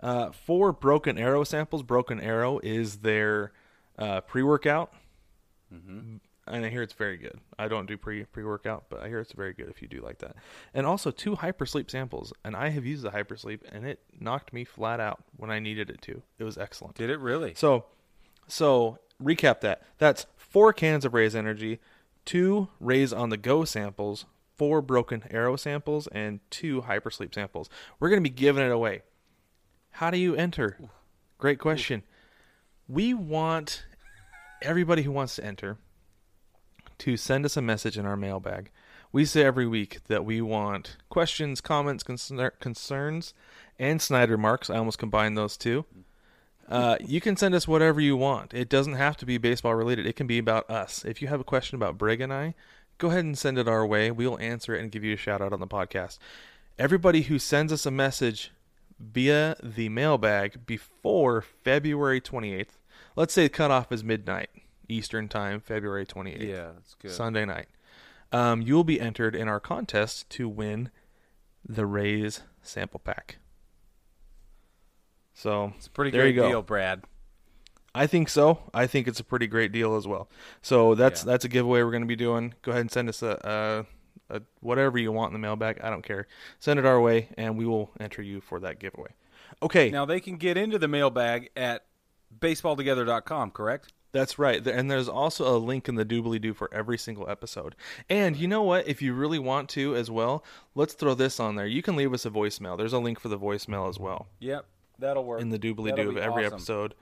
Uh, 0.00 0.30
four 0.30 0.72
Broken 0.72 1.18
Arrow 1.18 1.44
samples. 1.44 1.82
Broken 1.82 2.20
Arrow 2.20 2.58
is 2.62 2.98
their 2.98 3.52
uh, 3.98 4.20
pre 4.20 4.42
workout 4.42 4.92
and 6.48 6.64
I 6.64 6.68
hear 6.68 6.82
it's 6.82 6.92
very 6.92 7.16
good. 7.16 7.40
I 7.58 7.68
don't 7.68 7.86
do 7.86 7.96
pre 7.96 8.24
pre 8.24 8.44
workout, 8.44 8.84
but 8.88 9.02
I 9.02 9.08
hear 9.08 9.18
it's 9.18 9.32
very 9.32 9.52
good 9.52 9.68
if 9.68 9.82
you 9.82 9.88
do 9.88 10.00
like 10.00 10.18
that. 10.18 10.36
And 10.74 10.86
also 10.86 11.10
two 11.10 11.36
hypersleep 11.36 11.90
samples, 11.90 12.32
and 12.44 12.54
I 12.54 12.68
have 12.68 12.86
used 12.86 13.02
the 13.02 13.10
hypersleep, 13.10 13.60
and 13.70 13.86
it 13.86 14.00
knocked 14.18 14.52
me 14.52 14.64
flat 14.64 15.00
out 15.00 15.22
when 15.36 15.50
I 15.50 15.58
needed 15.58 15.90
it 15.90 16.00
to. 16.02 16.22
It 16.38 16.44
was 16.44 16.56
excellent. 16.56 16.96
Did 16.96 17.10
it 17.10 17.18
really? 17.18 17.54
So, 17.56 17.86
so 18.46 18.98
recap 19.22 19.60
that. 19.60 19.82
That's 19.98 20.26
four 20.56 20.72
cans 20.72 21.04
of 21.04 21.12
Raze 21.12 21.36
Energy, 21.36 21.80
two 22.24 22.68
Raze 22.80 23.12
on 23.12 23.28
the 23.28 23.36
Go 23.36 23.66
samples, 23.66 24.24
four 24.56 24.80
Broken 24.80 25.22
Arrow 25.30 25.54
samples, 25.54 26.06
and 26.12 26.40
two 26.48 26.80
hypersleep 26.80 27.34
samples. 27.34 27.68
We're 28.00 28.08
gonna 28.08 28.22
be 28.22 28.30
giving 28.30 28.64
it 28.64 28.72
away. 28.72 29.02
How 29.90 30.10
do 30.10 30.16
you 30.16 30.34
enter? 30.34 30.78
Great 31.36 31.58
question. 31.58 32.04
We 32.88 33.12
want 33.12 33.84
everybody 34.62 35.02
who 35.02 35.12
wants 35.12 35.36
to 35.36 35.44
enter 35.44 35.76
to 37.00 37.18
send 37.18 37.44
us 37.44 37.58
a 37.58 37.60
message 37.60 37.98
in 37.98 38.06
our 38.06 38.16
mailbag. 38.16 38.70
We 39.12 39.26
say 39.26 39.44
every 39.44 39.66
week 39.66 40.04
that 40.08 40.24
we 40.24 40.40
want 40.40 40.96
questions, 41.10 41.60
comments, 41.60 42.02
concer- 42.02 42.54
concerns, 42.60 43.34
and 43.78 44.00
Snyder 44.00 44.38
marks. 44.38 44.70
I 44.70 44.78
almost 44.78 44.98
combined 44.98 45.36
those 45.36 45.58
two. 45.58 45.84
Uh, 46.68 46.96
you 47.00 47.20
can 47.20 47.36
send 47.36 47.54
us 47.54 47.68
whatever 47.68 48.00
you 48.00 48.16
want. 48.16 48.52
It 48.52 48.68
doesn't 48.68 48.94
have 48.94 49.16
to 49.18 49.26
be 49.26 49.38
baseball 49.38 49.74
related. 49.74 50.06
It 50.06 50.16
can 50.16 50.26
be 50.26 50.38
about 50.38 50.68
us. 50.68 51.04
If 51.04 51.22
you 51.22 51.28
have 51.28 51.40
a 51.40 51.44
question 51.44 51.76
about 51.76 51.96
Brig 51.98 52.20
and 52.20 52.32
I, 52.32 52.54
go 52.98 53.08
ahead 53.08 53.24
and 53.24 53.38
send 53.38 53.58
it 53.58 53.68
our 53.68 53.86
way. 53.86 54.10
We'll 54.10 54.38
answer 54.38 54.74
it 54.74 54.80
and 54.80 54.90
give 54.90 55.04
you 55.04 55.14
a 55.14 55.18
shout 55.18 55.40
out 55.40 55.52
on 55.52 55.60
the 55.60 55.66
podcast. 55.66 56.18
Everybody 56.78 57.22
who 57.22 57.38
sends 57.38 57.72
us 57.72 57.86
a 57.86 57.90
message 57.90 58.52
via 58.98 59.56
the 59.62 59.88
mailbag 59.88 60.66
before 60.66 61.42
February 61.42 62.20
28th, 62.20 62.78
let's 63.14 63.32
say 63.32 63.44
the 63.44 63.48
cutoff 63.48 63.92
is 63.92 64.02
midnight 64.02 64.50
Eastern 64.88 65.28
time, 65.28 65.60
February 65.60 66.06
28th. 66.06 66.40
yeah, 66.46 66.70
that's 66.74 66.94
good. 66.94 67.10
Sunday 67.10 67.44
night. 67.44 67.66
Um, 68.32 68.62
you 68.62 68.74
will 68.74 68.84
be 68.84 69.00
entered 69.00 69.34
in 69.36 69.48
our 69.48 69.60
contest 69.60 70.28
to 70.30 70.48
win 70.48 70.90
the 71.64 71.86
Raze 71.86 72.42
sample 72.62 73.00
pack. 73.00 73.38
So 75.38 75.72
It's 75.76 75.86
a 75.86 75.90
pretty 75.90 76.10
there 76.10 76.22
great 76.22 76.34
you 76.34 76.40
go. 76.40 76.48
deal, 76.48 76.62
Brad. 76.62 77.04
I 77.94 78.06
think 78.06 78.28
so. 78.30 78.58
I 78.74 78.86
think 78.86 79.06
it's 79.06 79.20
a 79.20 79.24
pretty 79.24 79.46
great 79.46 79.70
deal 79.70 79.94
as 79.96 80.06
well. 80.08 80.28
So 80.62 80.94
that's 80.94 81.22
Yeah. 81.22 81.26
that's 81.32 81.44
a 81.44 81.48
giveaway 81.48 81.82
we're 81.82 81.90
going 81.90 82.02
to 82.02 82.06
be 82.08 82.16
doing. 82.16 82.54
Go 82.62 82.70
ahead 82.72 82.80
and 82.80 82.90
send 82.90 83.08
us 83.08 83.22
a, 83.22 83.86
a, 84.30 84.36
a 84.36 84.42
whatever 84.60 84.98
you 84.98 85.12
want 85.12 85.30
in 85.30 85.32
the 85.34 85.38
mailbag. 85.46 85.78
I 85.82 85.90
don't 85.90 86.02
care. 86.02 86.26
Send 86.58 86.78
it 86.78 86.84
our 86.86 87.00
way, 87.00 87.28
and 87.38 87.56
we 87.56 87.64
will 87.66 87.90
enter 88.00 88.22
you 88.22 88.40
for 88.40 88.58
that 88.60 88.78
giveaway. 88.80 89.10
Okay, 89.62 89.90
Now 89.90 90.04
they 90.04 90.20
can 90.20 90.36
get 90.36 90.56
into 90.56 90.78
the 90.78 90.88
mailbag 90.88 91.50
at 91.56 91.84
baseballtogether.com, 92.38 93.50
correct? 93.52 93.92
That's 94.12 94.38
right. 94.38 94.66
And 94.66 94.90
there's 94.90 95.08
also 95.08 95.54
a 95.54 95.58
link 95.58 95.88
in 95.88 95.94
the 95.96 96.04
doobly 96.04 96.40
doo 96.40 96.54
for 96.54 96.72
every 96.72 96.96
single 96.96 97.28
episode. 97.28 97.76
And 98.08 98.36
you 98.36 98.48
know 98.48 98.62
what? 98.62 98.88
If 98.88 99.02
you 99.02 99.12
really 99.12 99.38
want 99.38 99.68
to 99.70 99.94
as 99.94 100.10
well, 100.10 100.42
let's 100.74 100.94
throw 100.94 101.14
this 101.14 101.38
on 101.38 101.56
there. 101.56 101.66
You 101.66 101.82
can 101.82 101.96
leave 101.96 102.14
us 102.14 102.24
a 102.24 102.30
voicemail. 102.30 102.78
There's 102.78 102.94
a 102.94 102.98
link 102.98 103.20
for 103.20 103.28
the 103.28 103.38
voicemail 103.38 103.88
as 103.88 103.98
well 103.98 104.28
Yep, 104.40 104.64
that'll 104.98 105.24
work. 105.24 105.40
in 105.40 105.48
the 105.50 105.58
doobly 105.58 105.90
That'll 105.90 106.04
doo 106.06 106.10
of 106.10 106.16
every 106.18 106.44
awesome. 106.44 106.54
episode. 106.56 106.94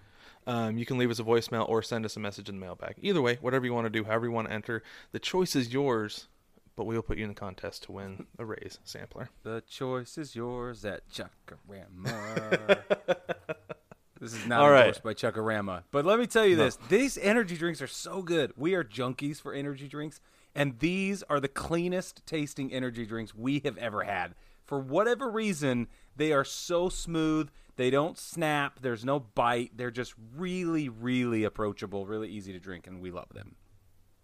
Um, 0.46 0.76
you 0.76 0.84
can 0.84 0.98
leave 0.98 1.10
us 1.10 1.18
a 1.18 1.22
voicemail 1.24 1.66
or 1.68 1.82
send 1.82 2.04
us 2.04 2.16
a 2.16 2.20
message 2.20 2.48
in 2.50 2.56
the 2.56 2.60
mailbag. 2.60 2.96
Either 3.00 3.22
way, 3.22 3.38
whatever 3.40 3.64
you 3.64 3.72
want 3.72 3.86
to 3.86 3.90
do, 3.90 4.04
however 4.04 4.26
you 4.26 4.32
want 4.32 4.48
to 4.48 4.52
enter, 4.54 4.82
the 5.12 5.18
choice 5.18 5.56
is 5.56 5.72
yours. 5.72 6.28
But 6.76 6.84
we'll 6.86 7.02
put 7.02 7.18
you 7.18 7.22
in 7.24 7.28
the 7.30 7.34
contest 7.36 7.84
to 7.84 7.92
win 7.92 8.26
a 8.38 8.44
Raze 8.44 8.78
sampler. 8.84 9.30
The 9.44 9.62
choice 9.68 10.18
is 10.18 10.34
yours 10.34 10.84
at 10.84 11.02
Chuckarama. 11.08 12.78
this 14.20 14.34
is 14.34 14.46
not 14.46 14.60
All 14.60 14.70
right. 14.70 14.86
endorsed 14.86 15.02
by 15.02 15.14
Chuckarama. 15.14 15.84
But 15.90 16.04
let 16.04 16.18
me 16.18 16.26
tell 16.26 16.44
you 16.46 16.56
this. 16.56 16.76
These 16.88 17.16
energy 17.18 17.56
drinks 17.56 17.80
are 17.80 17.86
so 17.86 18.22
good. 18.22 18.52
We 18.56 18.74
are 18.74 18.84
junkies 18.84 19.40
for 19.40 19.52
energy 19.54 19.88
drinks, 19.88 20.20
and 20.54 20.78
these 20.78 21.22
are 21.24 21.40
the 21.40 21.48
cleanest 21.48 22.26
tasting 22.26 22.72
energy 22.72 23.06
drinks 23.06 23.34
we 23.34 23.60
have 23.64 23.78
ever 23.78 24.02
had. 24.02 24.34
For 24.64 24.78
whatever 24.78 25.30
reason, 25.30 25.88
they 26.16 26.32
are 26.32 26.44
so 26.44 26.88
smooth. 26.88 27.50
They 27.76 27.90
don't 27.90 28.16
snap. 28.16 28.80
There's 28.80 29.04
no 29.04 29.18
bite. 29.20 29.72
They're 29.76 29.90
just 29.90 30.14
really, 30.36 30.88
really 30.88 31.44
approachable, 31.44 32.06
really 32.06 32.28
easy 32.28 32.52
to 32.52 32.60
drink, 32.60 32.86
and 32.86 33.00
we 33.00 33.10
love 33.10 33.28
them. 33.34 33.56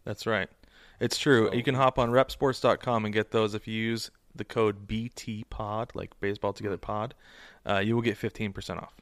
That's 0.05 0.27
right. 0.27 0.49
It's 1.01 1.19
true. 1.19 1.49
So- 1.49 1.55
you 1.55 1.63
can 1.63 1.75
hop 1.75 1.99
on 1.99 2.11
reppsports.com 2.11 3.05
and 3.05 3.13
get 3.15 3.33
those 3.33 3.55
if 3.55 3.67
you 3.67 3.75
use 3.75 4.11
the 4.35 4.45
code 4.45 4.87
BTPOD, 4.87 5.95
like 5.95 6.19
baseball 6.21 6.53
together 6.53 6.77
pod. 6.77 7.15
Uh, 7.67 7.79
you 7.79 7.95
will 7.95 8.03
get 8.03 8.17
15% 8.17 8.79
off. 8.79 8.95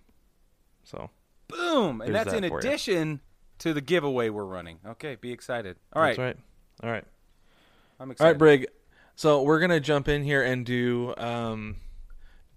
So, 0.84 1.10
Boom! 1.48 2.00
And 2.00 2.14
that's 2.14 2.32
that 2.32 2.44
in 2.44 2.48
for 2.50 2.60
you. 2.62 2.68
addition 2.68 3.20
to 3.58 3.74
the 3.74 3.80
giveaway 3.80 4.30
we're 4.30 4.44
running. 4.44 4.78
Okay, 4.86 5.16
be 5.16 5.32
excited. 5.32 5.76
All 5.92 6.00
right. 6.02 6.16
that's 6.16 6.18
right. 6.18 6.36
All 6.82 6.90
right. 6.90 7.04
I'm 8.00 8.10
excited. 8.10 8.26
All 8.26 8.32
right, 8.32 8.38
Brig. 8.38 8.66
So 9.16 9.42
we're 9.42 9.60
gonna 9.60 9.80
jump 9.80 10.08
in 10.08 10.22
here 10.22 10.42
and 10.42 10.64
do 10.64 11.14
um, 11.16 11.76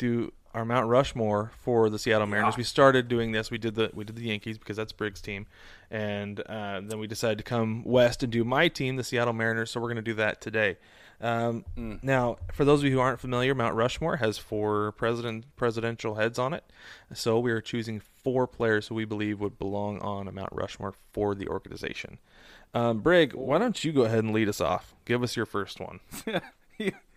do 0.02 0.34
our 0.54 0.66
Mount 0.66 0.88
Rushmore 0.88 1.52
for 1.60 1.90
the 1.90 2.00
Seattle 2.00 2.28
Mariners. 2.28 2.56
Yeah. 2.56 2.60
We 2.60 2.64
started 2.64 3.08
doing 3.08 3.32
this. 3.32 3.52
We 3.52 3.58
did 3.58 3.76
the 3.76 3.92
we 3.94 4.04
did 4.04 4.16
the 4.16 4.24
Yankees 4.24 4.58
because 4.58 4.76
that's 4.76 4.92
Brig's 4.92 5.22
team, 5.22 5.46
and 5.90 6.40
uh, 6.42 6.82
then 6.84 7.00
we 7.00 7.08
decided 7.08 7.38
to 7.38 7.44
come 7.44 7.84
west 7.86 8.24
and 8.24 8.32
do 8.32 8.44
my 8.44 8.68
team, 8.68 8.96
the 8.96 9.04
Seattle 9.04 9.34
Mariners. 9.34 9.72
So 9.72 9.80
we're 9.80 9.88
gonna 9.90 10.02
do 10.02 10.16
that 10.16 10.42
today. 10.42 10.78
Um, 11.22 11.66
Mm. 11.78 12.04
Now, 12.04 12.38
for 12.52 12.66
those 12.66 12.80
of 12.80 12.86
you 12.86 12.94
who 12.94 13.00
aren't 13.00 13.20
familiar, 13.20 13.54
Mount 13.54 13.76
Rushmore 13.76 14.18
has 14.18 14.40
four 14.40 14.92
president 14.94 15.46
presidential 15.56 16.16
heads 16.16 16.40
on 16.40 16.52
it. 16.54 16.64
So 17.14 17.40
we 17.40 17.52
are 17.52 17.62
choosing 17.62 18.00
four 18.00 18.48
players 18.48 18.88
who 18.88 18.96
we 18.96 19.06
believe 19.06 19.40
would 19.40 19.60
belong 19.60 20.00
on 20.00 20.28
a 20.28 20.32
Mount 20.32 20.52
Rushmore 20.52 20.96
for 21.12 21.36
the 21.36 21.48
organization. 21.48 22.18
Um, 22.74 23.00
Brig, 23.02 23.34
why 23.34 23.60
don't 23.60 23.84
you 23.84 23.92
go 23.92 24.02
ahead 24.02 24.24
and 24.24 24.34
lead 24.34 24.50
us 24.50 24.60
off? 24.60 24.96
Give 25.06 25.22
us 25.22 25.36
your 25.36 25.46
first 25.46 25.80
one. 25.80 26.00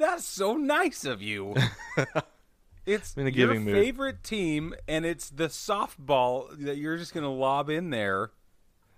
That's 0.00 0.24
so 0.24 0.56
nice 0.56 1.04
of 1.04 1.20
you. 1.20 1.54
it's 2.86 3.14
in 3.18 3.26
a 3.26 3.30
your 3.30 3.48
giving 3.48 3.64
mood. 3.64 3.74
favorite 3.74 4.22
team, 4.24 4.74
and 4.88 5.04
it's 5.04 5.28
the 5.28 5.48
softball 5.48 6.48
that 6.64 6.78
you're 6.78 6.96
just 6.96 7.12
going 7.12 7.24
to 7.24 7.28
lob 7.30 7.68
in 7.68 7.90
there. 7.90 8.30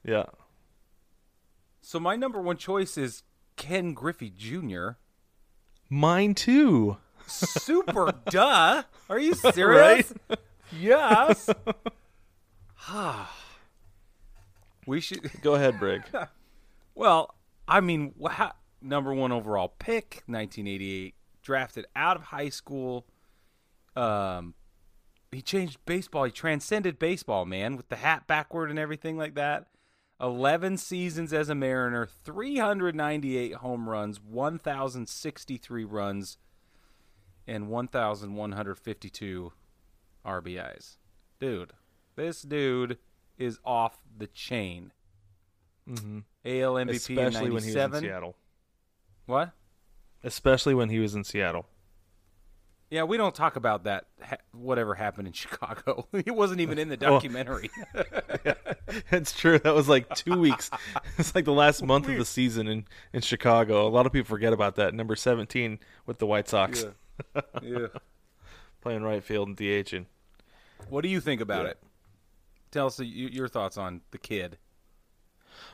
Yeah. 0.05 0.27
So 1.81 1.99
my 1.99 2.15
number 2.15 2.41
one 2.41 2.57
choice 2.57 2.97
is 2.97 3.25
Ken 3.57 3.95
Griffey 3.95 4.31
Jr. 4.31 4.91
Mine 5.91 6.37
too. 6.37 6.99
Super 7.27 8.13
duh. 8.31 8.85
Are 9.09 9.19
you 9.19 9.35
serious? 9.35 10.15
Yes. 10.79 11.51
we 14.87 15.01
should. 15.01 15.29
Go 15.43 15.57
ahead, 15.57 15.81
Brig. 15.81 16.03
Well, 16.95 17.35
I 17.67 17.81
mean, 17.81 18.15
wha- 18.17 18.53
number 18.83 19.13
one 19.15 19.33
overall 19.33 19.75
pick, 19.79 20.23
1988, 20.27 21.15
drafted 21.43 21.87
out 21.95 22.17
of 22.17 22.23
high 22.25 22.49
school. 22.49 23.07
Um, 23.97 24.55
he 25.31 25.43
changed 25.43 25.79
baseball. 25.87 26.25
He 26.25 26.31
transcended 26.31 26.99
baseball, 26.99 27.45
man, 27.45 27.77
with 27.77 27.89
the 27.89 27.97
hat 27.97 28.27
backward 28.27 28.71
and 28.71 28.79
everything 28.79 29.17
like 29.17 29.35
that. 29.35 29.67
11 30.21 30.77
seasons 30.79 31.33
as 31.33 31.49
a 31.49 31.55
Mariner, 31.55 32.07
398 32.07 33.55
home 33.55 33.89
runs, 33.89 34.21
1,063 34.21 35.85
runs, 35.85 36.39
and 37.47 37.69
1,152 37.69 39.53
RBIs. 40.25 40.97
Dude, 41.41 41.73
this 42.15 42.43
dude 42.43 42.99
is 43.37 43.59
off 43.65 43.99
the 44.17 44.29
chain. 44.29 44.93
Mm-hmm. 45.89 46.19
AL 46.45 46.75
MVP 46.75 46.91
Especially 46.91 47.47
in 47.47 47.55
when 47.55 47.63
he 47.63 47.75
was 47.75 47.77
in 47.77 47.93
Seattle. 48.01 48.37
What? 49.27 49.53
Especially 50.25 50.75
when 50.75 50.89
he 50.89 50.99
was 50.99 51.15
in 51.15 51.25
Seattle. 51.25 51.67
Yeah, 52.91 53.05
we 53.05 53.17
don't 53.17 53.35
talk 53.35 53.57
about 53.57 53.85
that. 53.85 54.05
Ha- 54.23 54.37
whatever 54.53 54.95
happened 54.95 55.27
in 55.27 55.33
Chicago, 55.33 56.07
it 56.13 56.35
wasn't 56.35 56.61
even 56.61 56.79
in 56.79 56.89
the 56.89 56.99
Well- 57.01 57.13
documentary. 57.15 57.71
It's 59.11 59.33
true. 59.33 59.59
That 59.59 59.75
was 59.75 59.89
like 59.89 60.15
two 60.15 60.39
weeks. 60.39 60.71
It's 61.19 61.35
like 61.35 61.45
the 61.45 61.53
last 61.53 61.83
month 61.83 62.09
of 62.09 62.17
the 62.19 62.25
season 62.25 62.67
in, 62.69 62.85
in 63.13 63.21
Chicago. 63.21 63.87
A 63.87 63.89
lot 63.89 64.07
of 64.07 64.13
people 64.13 64.29
forget 64.29 64.53
about 64.53 64.77
that. 64.77 64.93
Number 64.95 65.15
17 65.17 65.79
with 66.07 66.19
the 66.19 66.27
White 66.27 66.49
Sox 66.49 66.85
yeah. 67.63 67.87
playing 68.81 69.03
right 69.03 69.23
field 69.23 69.49
and 69.49 69.57
DHing. 69.57 70.07
What 70.89 71.03
do 71.03 71.09
you 71.09 71.21
think 71.21 71.41
about 71.41 71.65
Yeah. 71.65 71.71
it? 71.71 71.79
Tell 72.73 72.87
us 72.87 72.99
your 73.01 73.49
thoughts 73.49 73.77
on 73.79 74.01
the 74.11 74.19
kid. 74.19 74.59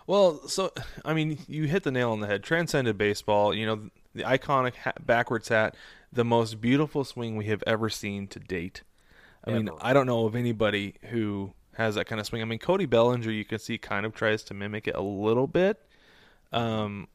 Well, 0.06 0.46
so 0.48 0.72
I 1.04 1.14
mean, 1.14 1.38
you 1.46 1.64
hit 1.64 1.82
the 1.82 1.90
nail 1.90 2.12
on 2.12 2.20
the 2.20 2.26
head. 2.26 2.42
Transcended 2.42 2.96
baseball. 2.98 3.54
You 3.54 3.66
know, 3.66 3.90
the 4.14 4.22
iconic 4.24 4.74
ha- 4.76 4.92
backwards 5.04 5.48
hat, 5.48 5.74
the 6.12 6.24
most 6.24 6.60
beautiful 6.60 7.04
swing 7.04 7.36
we 7.36 7.46
have 7.46 7.62
ever 7.66 7.88
seen 7.88 8.26
to 8.28 8.38
date. 8.38 8.82
I 9.44 9.50
mean, 9.52 9.70
I 9.80 9.92
don't 9.92 10.06
know 10.06 10.26
of 10.26 10.34
anybody 10.34 10.96
who 11.10 11.52
has 11.74 11.94
that 11.94 12.06
kind 12.06 12.20
of 12.20 12.26
swing. 12.26 12.42
I 12.42 12.44
mean, 12.44 12.58
Cody 12.58 12.86
Bellinger, 12.86 13.30
you 13.30 13.44
can 13.44 13.58
see, 13.58 13.78
kind 13.78 14.04
of 14.04 14.14
tries 14.14 14.42
to 14.44 14.54
mimic 14.54 14.88
it 14.88 14.96
a 14.96 15.00
little 15.00 15.46
bit. 15.46 15.80
Um, 16.52 17.08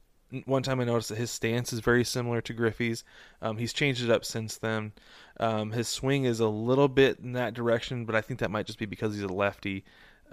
one 0.46 0.64
time 0.64 0.80
I 0.80 0.86
noticed 0.86 1.10
that 1.10 1.18
his 1.18 1.30
stance 1.30 1.74
is 1.74 1.80
very 1.80 2.04
similar 2.04 2.42
to 2.42 2.54
Griffey's. 2.54 3.04
Um, 3.42 3.58
he's 3.58 3.74
changed 3.74 4.04
it 4.04 4.10
up 4.10 4.26
since 4.26 4.58
then. 4.58 4.94
Um, 5.40 5.72
his 5.72 5.88
swing 5.88 6.26
is 6.26 6.40
a 6.40 6.48
little 6.48 6.88
bit 6.88 7.20
in 7.20 7.34
that 7.34 7.54
direction, 7.54 8.06
but 8.06 8.16
I 8.16 8.22
think 8.22 8.40
that 8.40 8.52
might 8.52 8.66
just 8.66 8.80
be 8.80 8.86
because 8.86 9.14
he's 9.14 9.24
a 9.24 9.28
lefty. 9.28 9.84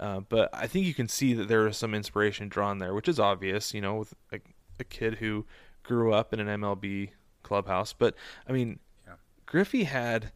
Uh, 0.01 0.19
but 0.19 0.49
I 0.51 0.65
think 0.65 0.87
you 0.87 0.95
can 0.95 1.07
see 1.07 1.33
that 1.35 1.47
there 1.47 1.67
is 1.67 1.77
some 1.77 1.93
inspiration 1.93 2.49
drawn 2.49 2.79
there, 2.79 2.93
which 2.93 3.07
is 3.07 3.19
obvious, 3.19 3.71
you 3.71 3.81
know, 3.81 3.97
with 3.97 4.15
a, 4.33 4.39
a 4.79 4.83
kid 4.83 5.15
who 5.15 5.45
grew 5.83 6.11
up 6.11 6.33
in 6.33 6.39
an 6.39 6.47
MLB 6.59 7.09
clubhouse. 7.43 7.93
But 7.93 8.15
I 8.49 8.51
mean, 8.51 8.79
Yeah. 9.05 9.13
Griffey 9.45 9.83
had 9.83 10.31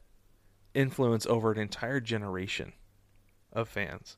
influence 0.76 1.26
over 1.26 1.52
an 1.52 1.58
entire 1.58 2.00
generation 2.00 2.74
of 3.52 3.68
fans. 3.68 4.18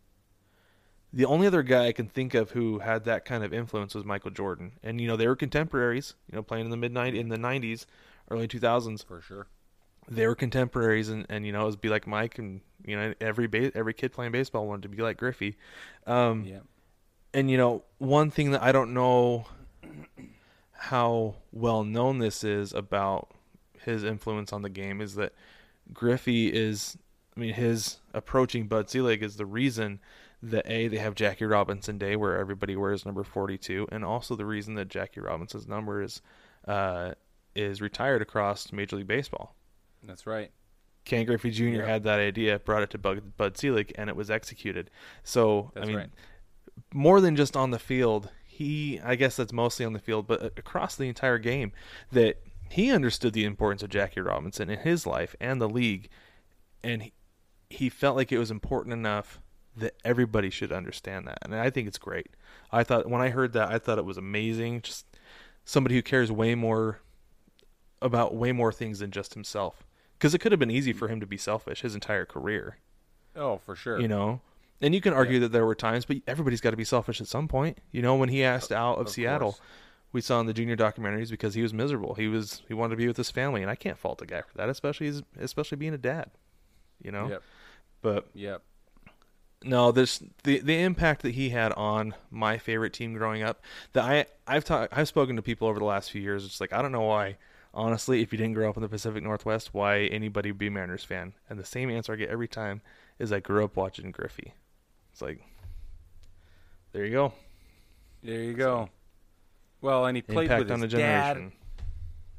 The 1.13 1.25
only 1.25 1.47
other 1.47 1.63
guy 1.63 1.87
I 1.87 1.91
can 1.93 2.09
think 2.09 2.33
of 2.33 2.51
who 2.51 2.79
had 2.79 3.05
that 3.05 3.23
kind 3.23 3.41
of 3.43 3.53
influence 3.53 3.95
was 3.95 4.03
Michael 4.03 4.31
Jordan, 4.31 4.73
and 4.83 4.99
you 4.99 5.07
know 5.07 5.15
they 5.15 5.27
were 5.27 5.37
contemporaries. 5.37 6.15
You 6.29 6.35
know, 6.35 6.43
playing 6.43 6.65
in 6.65 6.71
the 6.71 6.77
mid 6.77 6.95
in 7.15 7.29
the 7.29 7.37
'90s, 7.37 7.85
early 8.29 8.47
2000s 8.47 9.05
For 9.05 9.21
sure. 9.21 9.47
They 10.09 10.25
were 10.27 10.35
contemporaries 10.35 11.09
and, 11.09 11.25
and 11.29 11.45
you 11.45 11.51
know 11.51 11.63
it 11.63 11.65
was 11.65 11.75
be 11.75 11.89
like 11.89 12.07
Mike 12.07 12.37
and 12.39 12.61
you 12.85 12.95
know 12.95 13.13
every 13.19 13.47
ba- 13.47 13.71
every 13.75 13.93
kid 13.93 14.11
playing 14.13 14.31
baseball 14.31 14.65
wanted 14.67 14.83
to 14.83 14.89
be 14.89 15.01
like 15.03 15.17
Griffey. 15.17 15.57
Um, 16.05 16.43
Yeah. 16.45 16.59
and 17.33 17.51
you 17.51 17.57
know 17.57 17.83
one 17.97 18.31
thing 18.31 18.51
that 18.51 18.63
I 18.63 18.71
don't 18.71 18.93
know 18.93 19.45
how 20.71 21.35
well 21.51 21.83
known 21.83 22.19
this 22.19 22.43
is 22.43 22.73
about 22.73 23.31
his 23.83 24.03
influence 24.03 24.53
on 24.53 24.61
the 24.61 24.69
game 24.69 25.01
is 25.01 25.15
that 25.15 25.33
Griffey 25.93 26.47
is 26.53 26.97
I 27.35 27.39
mean 27.39 27.53
his 27.53 27.99
approaching 28.13 28.67
Bud 28.67 28.89
Selig 28.89 29.23
is 29.23 29.37
the 29.37 29.45
reason 29.45 29.99
that 30.43 30.65
a 30.71 30.87
they 30.87 30.97
have 30.97 31.15
Jackie 31.15 31.45
Robinson 31.45 31.97
Day 31.97 32.15
where 32.15 32.37
everybody 32.37 32.75
wears 32.75 33.05
number 33.05 33.23
42 33.23 33.87
and 33.91 34.05
also 34.05 34.35
the 34.35 34.45
reason 34.45 34.75
that 34.75 34.87
Jackie 34.87 35.19
Robinson's 35.19 35.67
number 35.67 36.01
is 36.01 36.21
uh, 36.67 37.13
is 37.55 37.81
retired 37.81 38.21
across 38.21 38.71
Major 38.71 38.97
League 38.97 39.07
Baseball. 39.07 39.55
That's 40.03 40.25
right. 40.27 40.51
Ken 41.05 41.25
Griffey 41.25 41.51
Jr. 41.51 41.63
Yeah. 41.63 41.85
had 41.85 42.03
that 42.03 42.19
idea, 42.19 42.59
brought 42.59 42.83
it 42.83 42.89
to 42.91 42.97
Bud, 42.97 43.37
Bud 43.37 43.57
Selig, 43.57 43.93
and 43.95 44.09
it 44.09 44.15
was 44.15 44.29
executed. 44.29 44.89
So 45.23 45.71
That's 45.73 45.85
I 45.85 45.87
mean, 45.87 45.97
right. 45.97 46.09
more 46.93 47.21
than 47.21 47.35
just 47.35 47.55
on 47.55 47.71
the 47.71 47.79
field, 47.79 48.29
he 48.45 48.99
I 49.03 49.15
guess 49.15 49.37
that's 49.37 49.53
mostly 49.53 49.85
on 49.85 49.93
the 49.93 49.99
field, 49.99 50.27
but 50.27 50.43
across 50.43 50.95
the 50.95 51.07
entire 51.07 51.37
game, 51.37 51.71
that 52.11 52.41
he 52.69 52.91
understood 52.91 53.33
the 53.33 53.45
importance 53.45 53.83
of 53.83 53.89
Jackie 53.89 54.19
Robinson 54.19 54.69
in 54.69 54.79
his 54.79 55.07
life 55.07 55.35
and 55.39 55.61
the 55.61 55.69
league, 55.69 56.09
and 56.83 57.03
he, 57.03 57.13
he 57.69 57.89
felt 57.89 58.17
like 58.17 58.31
it 58.31 58.37
was 58.39 58.51
important 58.51 58.93
enough 58.93 59.39
that 59.77 59.95
everybody 60.03 60.49
should 60.49 60.71
understand 60.73 61.27
that, 61.27 61.37
and 61.43 61.55
I 61.55 61.69
think 61.69 61.87
it's 61.87 61.97
great. 61.97 62.31
I 62.71 62.83
thought 62.83 63.09
when 63.09 63.21
I 63.21 63.29
heard 63.29 63.53
that, 63.53 63.69
I 63.69 63.79
thought 63.79 63.97
it 63.97 64.05
was 64.05 64.17
amazing. 64.17 64.81
Just 64.81 65.05
somebody 65.63 65.95
who 65.95 66.01
cares 66.01 66.31
way 66.31 66.53
more 66.55 66.99
about 68.01 68.35
way 68.35 68.51
more 68.51 68.73
things 68.73 68.99
than 68.99 69.11
just 69.11 69.33
himself. 69.33 69.86
Because 70.17 70.33
it 70.33 70.39
could 70.39 70.51
have 70.51 70.59
been 70.59 70.71
easy 70.71 70.93
for 70.93 71.07
him 71.07 71.19
to 71.19 71.25
be 71.27 71.37
selfish 71.37 71.81
his 71.81 71.93
entire 71.95 72.25
career, 72.25 72.77
Oh, 73.35 73.57
for 73.57 73.75
sure. 73.75 73.99
you 73.99 74.07
know. 74.07 74.41
And 74.81 74.93
you 74.93 75.01
can 75.01 75.13
argue 75.13 75.39
that 75.39 75.51
there 75.51 75.65
were 75.65 75.75
times, 75.75 76.05
but 76.05 76.17
everybody's 76.27 76.61
got 76.61 76.71
to 76.71 76.77
be 76.77 76.83
selfish 76.83 77.19
at 77.21 77.27
some 77.27 77.47
point. 77.47 77.79
You 77.91 78.01
know, 78.01 78.15
when 78.15 78.29
he 78.29 78.43
asked 78.43 78.71
out 78.71 78.95
of, 78.99 79.07
of 79.07 79.09
Seattle, 79.11 79.53
course. 79.53 79.61
we 80.13 80.21
saw 80.21 80.39
in 80.39 80.45
the 80.45 80.53
junior 80.53 80.75
documentaries 80.75 81.29
because 81.31 81.53
he 81.55 81.61
was 81.63 81.73
miserable. 81.73 82.13
He 82.15 82.27
was 82.27 82.61
he 82.67 82.73
wanted 82.75 82.91
to 82.91 82.97
be 82.97 83.07
with 83.07 83.17
his 83.17 83.31
family, 83.31 83.61
and 83.61 83.71
I 83.71 83.75
can't 83.75 83.97
fault 83.97 84.19
the 84.19 84.25
guy 84.27 84.41
for 84.41 84.55
that, 84.57 84.69
especially 84.69 85.07
as- 85.07 85.23
especially 85.39 85.77
being 85.77 85.93
a 85.93 85.97
dad. 85.97 86.29
You 87.01 87.11
know, 87.11 87.27
Yep. 87.29 87.43
but 88.01 88.27
Yep. 88.35 88.61
no, 89.63 89.91
this 89.91 90.21
the 90.43 90.59
the 90.59 90.79
impact 90.81 91.21
that 91.23 91.33
he 91.35 91.49
had 91.49 91.71
on 91.73 92.13
my 92.29 92.57
favorite 92.57 92.93
team 92.93 93.13
growing 93.13 93.41
up. 93.43 93.61
That 93.93 94.03
I 94.03 94.25
I've 94.45 94.63
talked 94.65 94.95
I've 94.95 95.07
spoken 95.07 95.35
to 95.37 95.41
people 95.41 95.67
over 95.67 95.79
the 95.79 95.85
last 95.85 96.11
few 96.11 96.21
years. 96.21 96.45
It's 96.45 96.61
like 96.61 96.73
I 96.73 96.81
don't 96.81 96.91
know 96.91 97.01
why. 97.01 97.37
Honestly, 97.77 98.21
if 98.23 98.31
you 98.31 98.37
didn't 98.39 98.55
grow 98.55 98.69
up 98.69 98.75
in 98.75 98.81
the 98.81 98.89
Pacific 98.89 99.23
Northwest, 99.23 99.71
why 99.71 99.99
anybody 100.05 100.49
would 100.51 100.57
be 100.57 100.67
a 100.67 100.71
Mariners 100.71 101.03
fan? 101.03 101.33
And 101.47 101.59
the 101.59 101.63
same 101.63 101.91
answer 101.91 102.11
I 102.11 102.15
get 102.15 102.29
every 102.29 102.47
time 102.47 102.81
is 103.19 103.31
I 103.31 103.39
grew 103.39 103.63
up 103.63 103.75
watching 103.75 104.09
Griffey. 104.11 104.53
It's 105.11 105.21
like 105.21 105.41
there 106.91 107.05
you 107.05 107.11
go. 107.11 107.33
There 108.23 108.41
you 108.41 108.53
go. 108.53 108.89
Well, 109.81 110.05
and 110.07 110.17
he 110.17 110.23
played 110.23 110.49
with 110.49 110.71
on 110.71 110.81
his 110.81 110.91
dad. 110.91 111.51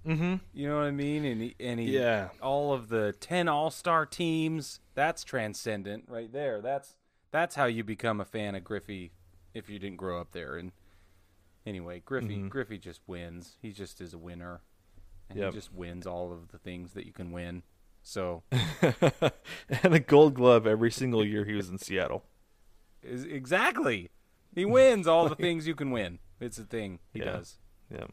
Mm-hmm. 0.05 0.35
You 0.55 0.69
know 0.69 0.77
what 0.79 0.85
I 0.87 0.91
mean? 0.91 1.25
And 1.25 1.41
he, 1.43 1.55
and 1.61 1.79
he, 1.79 1.97
Yeah. 1.99 2.29
all 2.43 2.73
of 2.73 2.89
the 2.89 3.15
ten 3.21 3.47
All 3.47 3.71
Star 3.71 4.07
teams. 4.07 4.81
That's 4.95 5.23
transcendent 5.23 6.05
right 6.09 6.33
there. 6.33 6.61
That's 6.61 6.95
that's 7.31 7.55
how 7.55 7.67
you 7.67 7.85
become 7.85 8.21
a 8.21 8.25
fan 8.25 8.55
of 8.57 8.65
Griffey 8.65 9.13
if 9.55 9.69
you 9.71 9.79
didn't 9.79 9.99
grow 9.99 10.21
up 10.21 10.33
there. 10.33 10.57
And 10.57 10.73
anyway, 11.67 12.03
Griffey 12.05 12.39
Mm-hmm. 12.39 12.49
Griffey 12.49 12.79
just 12.79 13.03
wins. 13.07 13.57
He 13.63 13.71
just 13.71 14.01
is 14.01 14.15
a 14.15 14.19
winner, 14.19 14.63
and 15.31 15.39
Yep. 15.39 15.53
he 15.53 15.59
just 15.59 15.73
wins 15.73 16.07
all 16.07 16.33
of 16.33 16.49
the 16.53 16.59
things 16.59 16.93
that 16.93 17.07
you 17.07 17.13
can 17.13 17.33
win. 17.33 17.63
So 18.03 18.43
and 19.83 19.95
a 19.95 20.01
Gold 20.01 20.35
Glove 20.35 20.67
every 20.67 20.91
single 20.91 21.25
year 21.25 21.45
he 21.45 21.55
was 21.55 21.69
in 21.69 21.79
Seattle. 21.79 22.25
is 23.03 23.25
exactly, 23.25 24.11
he 24.55 24.65
wins 24.65 25.07
all 25.07 25.29
the 25.29 25.37
things 25.47 25.67
you 25.67 25.75
can 25.75 25.91
win. 25.91 26.19
It's 26.41 26.59
a 26.59 26.65
thing 26.65 27.01
he 27.13 27.19
Yeah. 27.21 27.25
does. 27.33 27.59
Yep. 27.91 28.11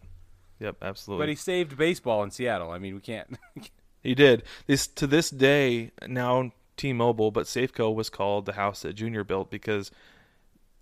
Yep. 0.59 0.75
Absolutely. 0.81 1.23
But 1.23 1.29
he 1.29 1.35
saved 1.35 1.77
baseball 1.77 2.23
in 2.23 2.31
Seattle. 2.31 2.71
I 2.71 2.79
mean, 2.79 2.95
we 2.95 3.01
can't. 3.01 3.37
He 4.03 4.13
did. 4.13 4.43
This 4.67 4.85
to 4.85 5.07
this 5.07 5.31
day 5.31 5.89
now 6.07 6.51
T-Mobile, 6.77 7.31
but 7.31 7.47
Safeco 7.47 7.91
was 7.91 8.11
called 8.11 8.45
the 8.45 8.53
house 8.53 8.83
that 8.83 8.93
Junior 8.93 9.23
built 9.23 9.49
because 9.49 9.89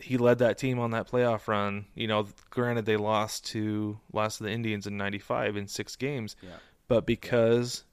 he 0.04 0.18
led 0.18 0.40
that 0.40 0.58
team 0.58 0.80
on 0.80 0.92
that 0.92 1.10
playoff 1.10 1.48
run. 1.48 1.86
You 1.96 2.08
know, 2.08 2.28
granted 2.50 2.86
they 2.86 2.98
lost 2.98 3.46
to 3.48 4.00
lost 4.12 4.38
to 4.38 4.44
the 4.44 4.52
Indians 4.52 4.86
in 4.88 4.98
'95 4.98 5.58
in 5.58 5.68
six 5.68 5.96
games, 5.96 6.36
Yeah. 6.42 6.58
but 6.88 7.06
because 7.06 7.84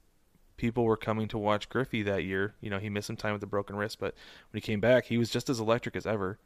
people 0.57 0.83
were 0.83 0.97
coming 0.97 1.27
to 1.29 1.37
watch 1.37 1.69
Griffey 1.69 2.03
that 2.03 2.23
year, 2.23 2.53
you 2.61 2.69
know, 2.69 2.77
he 2.79 2.89
missed 2.89 3.07
some 3.07 3.15
time 3.15 3.33
with 3.33 3.41
a 3.41 3.47
broken 3.47 3.75
wrist, 3.75 3.97
but 3.99 4.13
when 4.51 4.61
he 4.61 4.65
came 4.65 4.79
back, 4.79 5.05
he 5.05 5.17
was 5.17 5.29
just 5.31 5.49
as 5.49 5.59
electric 5.59 5.95
as 5.95 6.05
ever. 6.05 6.37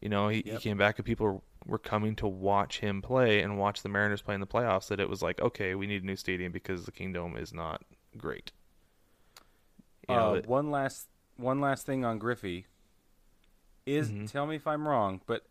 You 0.00 0.08
know, 0.08 0.28
he, 0.28 0.42
he 0.44 0.56
came 0.58 0.76
back 0.76 0.98
and 0.98 1.06
people 1.06 1.26
were, 1.26 1.40
were 1.66 1.78
coming 1.78 2.14
to 2.16 2.26
watch 2.28 2.80
him 2.80 3.00
play 3.02 3.40
and 3.42 3.58
watch 3.58 3.82
the 3.82 3.88
Mariners 3.88 4.22
play 4.22 4.34
in 4.34 4.40
the 4.40 4.46
playoffs. 4.46 4.88
That 4.88 5.00
it 5.00 5.08
was 5.08 5.22
like, 5.22 5.40
okay, 5.40 5.74
we 5.74 5.86
need 5.86 6.02
a 6.02 6.06
new 6.06 6.16
stadium 6.16 6.52
because 6.52 6.84
the 6.84 6.92
Kingdome 6.92 7.36
is 7.36 7.52
not 7.54 7.82
great. 8.16 8.52
You 10.08 10.14
know, 10.14 10.30
uh, 10.30 10.34
it- 10.34 10.46
one 10.46 10.70
last 10.70 11.08
one 11.36 11.60
last 11.60 11.86
thing 11.86 12.04
on 12.04 12.18
Griffey 12.18 12.66
is 13.86 14.10
Mm-hmm. 14.10 14.26
tell 14.26 14.46
me 14.46 14.56
if 14.56 14.66
I'm 14.66 14.86
wrong, 14.88 15.20
but 15.26 15.44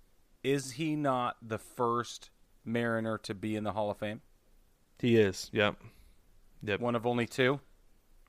is 0.43 0.71
he 0.73 0.95
not 0.95 1.37
the 1.41 1.57
first 1.57 2.29
Mariner 2.65 3.17
to 3.19 3.33
be 3.33 3.55
in 3.55 3.63
the 3.63 3.71
Hall 3.73 3.89
of 3.91 3.97
Fame? 3.97 4.21
he 4.99 5.17
is. 5.17 5.49
Yep. 5.53 5.75
Yep. 6.63 6.79
One, 6.79 6.95
of 6.95 7.05
only 7.05 7.25
two. 7.27 7.59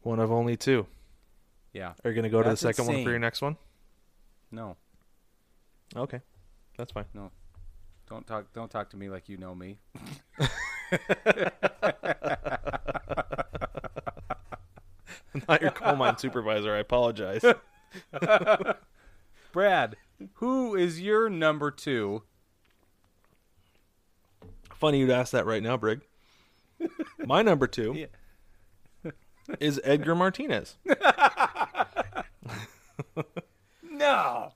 One 0.03 0.19
of 0.19 0.33
only 0.33 0.57
two. 0.57 0.87
Yeah. 1.73 1.93
Are 2.05 2.11
you 2.11 2.15
going 2.15 2.25
to 2.25 2.29
go 2.31 2.39
to 2.39 2.45
the 2.45 2.51
That's 2.51 2.61
second 2.63 2.87
one 2.87 3.05
for 3.05 3.11
your 3.11 3.19
next 3.21 3.41
one? 3.43 3.57
No, 4.51 4.77
Okay. 5.97 6.21
That's 6.77 6.91
fine. 6.93 7.05
no. 7.15 7.31
Don't 8.09 8.27
talk. 8.27 8.53
Don't 8.53 8.71
talk 8.71 8.91
to 8.91 8.97
me 8.97 9.09
like 9.09 9.29
you 9.29 9.37
know 9.39 9.55
me. 9.55 9.79
not 15.49 15.61
your 15.63 15.71
coal 15.71 15.97
mine 15.97 16.19
supervisor. 16.19 16.75
I 16.75 16.79
apologize. 16.79 17.45
Brad, 19.53 19.97
who 20.35 20.75
is 20.75 21.01
your 21.01 21.29
number 21.29 21.71
two? 21.71 22.23
Funny 24.75 24.99
you'd 25.01 25.11
ask 25.11 25.33
that 25.33 25.47
right 25.47 25.63
now, 25.63 25.77
Brig. 25.77 26.01
My 27.27 27.43
number 27.43 27.67
two 27.67 28.07
is 29.61 29.81
Edgar 29.85 30.15
Martinez. 30.15 30.77
No. 33.91 34.53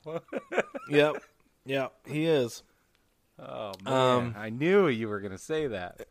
yep. 0.91 1.23
Yep. 1.64 1.93
He 2.07 2.27
is. 2.27 2.62
Oh 3.39 3.73
man, 3.85 3.95
Um, 3.95 4.35
I 4.37 4.51
knew 4.51 4.89
you 4.89 5.09
were 5.09 5.21
gonna 5.21 5.39
say 5.39 5.69
that. 5.69 6.09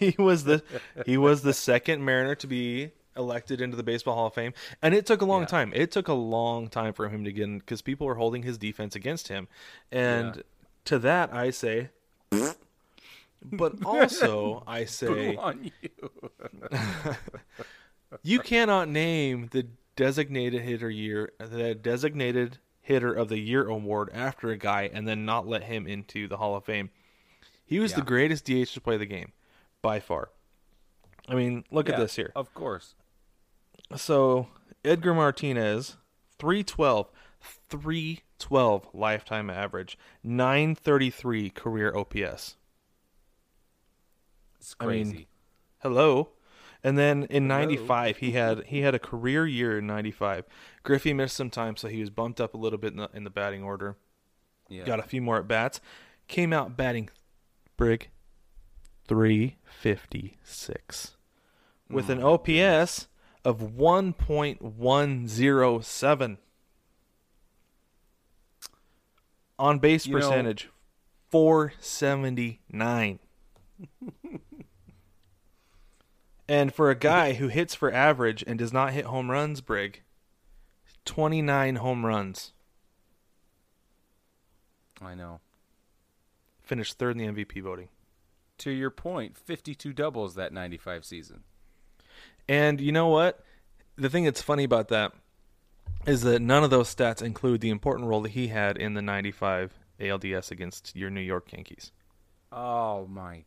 he 0.00 0.14
was 0.18 0.42
the 0.44 0.62
he 1.06 1.16
was 1.16 1.42
the 1.42 1.52
second 1.52 2.04
Mariner 2.04 2.34
to 2.34 2.46
be 2.48 2.90
elected 3.16 3.60
into 3.60 3.76
the 3.76 3.82
Baseball 3.82 4.14
Hall 4.14 4.26
of 4.26 4.34
Fame, 4.34 4.52
and 4.82 4.94
it 4.94 5.06
took 5.06 5.20
a 5.22 5.24
long 5.24 5.42
Yeah. 5.42 5.46
time. 5.46 5.72
It 5.74 5.90
took 5.90 6.08
a 6.08 6.12
long 6.14 6.68
time 6.68 6.92
for 6.92 7.08
him 7.08 7.24
to 7.24 7.32
get 7.32 7.44
in 7.44 7.58
because 7.58 7.82
people 7.82 8.06
were 8.06 8.14
holding 8.16 8.42
his 8.42 8.58
defense 8.58 8.94
against 8.96 9.28
him, 9.28 9.48
and 9.92 10.36
Yeah. 10.36 10.42
to 10.86 10.98
that 11.00 11.32
I 11.34 11.50
say, 11.50 11.90
but 13.42 13.74
also 13.84 14.62
I 14.66 14.84
say 14.84 15.38
you. 15.62 15.70
you 18.22 18.38
cannot 18.40 18.88
name 18.88 19.48
the 19.52 19.66
designated 19.96 20.62
hitter 20.62 20.90
year 20.90 21.32
the 21.38 21.74
designated 21.74 22.58
hitter 22.80 23.12
of 23.12 23.28
the 23.28 23.38
year 23.38 23.66
award 23.68 24.10
after 24.12 24.50
a 24.50 24.56
guy 24.56 24.90
and 24.92 25.06
then 25.08 25.24
not 25.24 25.46
let 25.46 25.64
him 25.64 25.86
into 25.86 26.28
the 26.28 26.36
Hall 26.36 26.54
of 26.56 26.64
Fame. 26.64 26.90
He 27.64 27.78
was 27.78 27.94
the 27.94 28.02
greatest 28.02 28.44
DH 28.44 28.74
to 28.74 28.80
play 28.80 28.98
the 28.98 29.06
game 29.06 29.32
by 29.80 30.00
far. 30.00 30.28
I 31.26 31.34
mean, 31.34 31.64
look 31.70 31.88
at 31.88 31.96
this 31.98 32.16
here. 32.16 32.30
Of 32.36 32.52
course. 32.52 32.94
So 33.96 34.48
Edgar 34.84 35.14
Martinez, 35.14 35.96
312, 36.38 37.10
312 37.68 38.88
lifetime 38.92 39.48
average, 39.50 39.98
933 40.22 41.50
career 41.50 41.92
OPS. 41.96 42.56
It's 44.58 44.76
I 44.80 44.86
mean, 44.86 45.10
crazy. 45.10 45.26
Hello. 45.80 46.30
And 46.82 46.96
then 46.98 47.24
in 47.30 47.44
Hello. 47.48 47.60
95 47.60 48.16
he 48.18 48.32
had 48.32 48.64
he 48.66 48.80
had 48.80 48.94
a 48.94 48.98
career 48.98 49.46
year 49.46 49.78
in 49.78 49.86
95. 49.86 50.44
Griffey 50.82 51.12
missed 51.14 51.36
some 51.36 51.48
time 51.50 51.76
so 51.76 51.88
he 51.88 52.00
was 52.00 52.10
bumped 52.10 52.40
up 52.40 52.52
a 52.54 52.58
little 52.58 52.78
bit 52.78 52.92
in 52.92 52.98
the, 52.98 53.08
in 53.14 53.24
the 53.24 53.30
batting 53.30 53.62
order. 53.62 53.96
yeah. 54.68 54.84
Got 54.84 54.98
a 55.00 55.04
few 55.04 55.22
more 55.22 55.38
at 55.38 55.48
bats. 55.48 55.80
Came 56.28 56.52
out 56.52 56.76
batting 56.76 57.08
Brig 57.76 58.08
356 59.08 61.16
with 61.90 62.06
Mm, 62.08 62.10
an 62.10 62.22
OPS 62.22 63.08
of 63.44 63.60
1.107. 63.60 66.38
On 69.58 69.78
base 69.78 70.06
You 70.06 70.14
know- 70.14 70.20
percentage 70.20 70.70
479. 71.30 73.18
and 76.48 76.72
for 76.72 76.90
a 76.90 76.94
guy 76.94 77.32
who 77.34 77.48
hits 77.48 77.74
for 77.74 77.92
average 77.92 78.44
and 78.46 78.58
does 78.58 78.72
not 78.72 78.92
hit 78.92 79.06
home 79.06 79.30
runs, 79.30 79.60
Brig, 79.60 80.02
29 81.04 81.76
home 81.76 82.06
runs. 82.06 82.52
I 85.02 85.14
know. 85.14 85.40
Finished 86.62 86.98
third 86.98 87.18
in 87.18 87.34
the 87.34 87.42
MVP 87.42 87.60
voting. 87.62 87.88
To 88.58 88.70
your 88.70 88.90
point, 88.90 89.36
52 89.36 89.92
doubles 89.92 90.34
that 90.36 90.52
95 90.52 91.04
season. 91.04 91.42
And 92.48 92.80
you 92.80 92.92
know 92.92 93.08
what? 93.08 93.40
The 93.96 94.10
thing 94.10 94.24
that's 94.24 94.42
funny 94.42 94.64
about 94.64 94.88
that 94.88 95.12
is 96.06 96.22
that 96.22 96.42
none 96.42 96.64
of 96.64 96.70
those 96.70 96.94
stats 96.94 97.22
include 97.22 97.60
the 97.60 97.70
important 97.70 98.08
role 98.08 98.20
that 98.22 98.32
he 98.32 98.48
had 98.48 98.76
in 98.76 98.94
the 98.94 99.02
95 99.02 99.72
ALDS 100.00 100.50
against 100.50 100.94
your 100.94 101.08
New 101.10 101.20
York 101.20 101.52
Yankees. 101.52 101.92
Oh 102.52 103.06
my. 103.06 103.44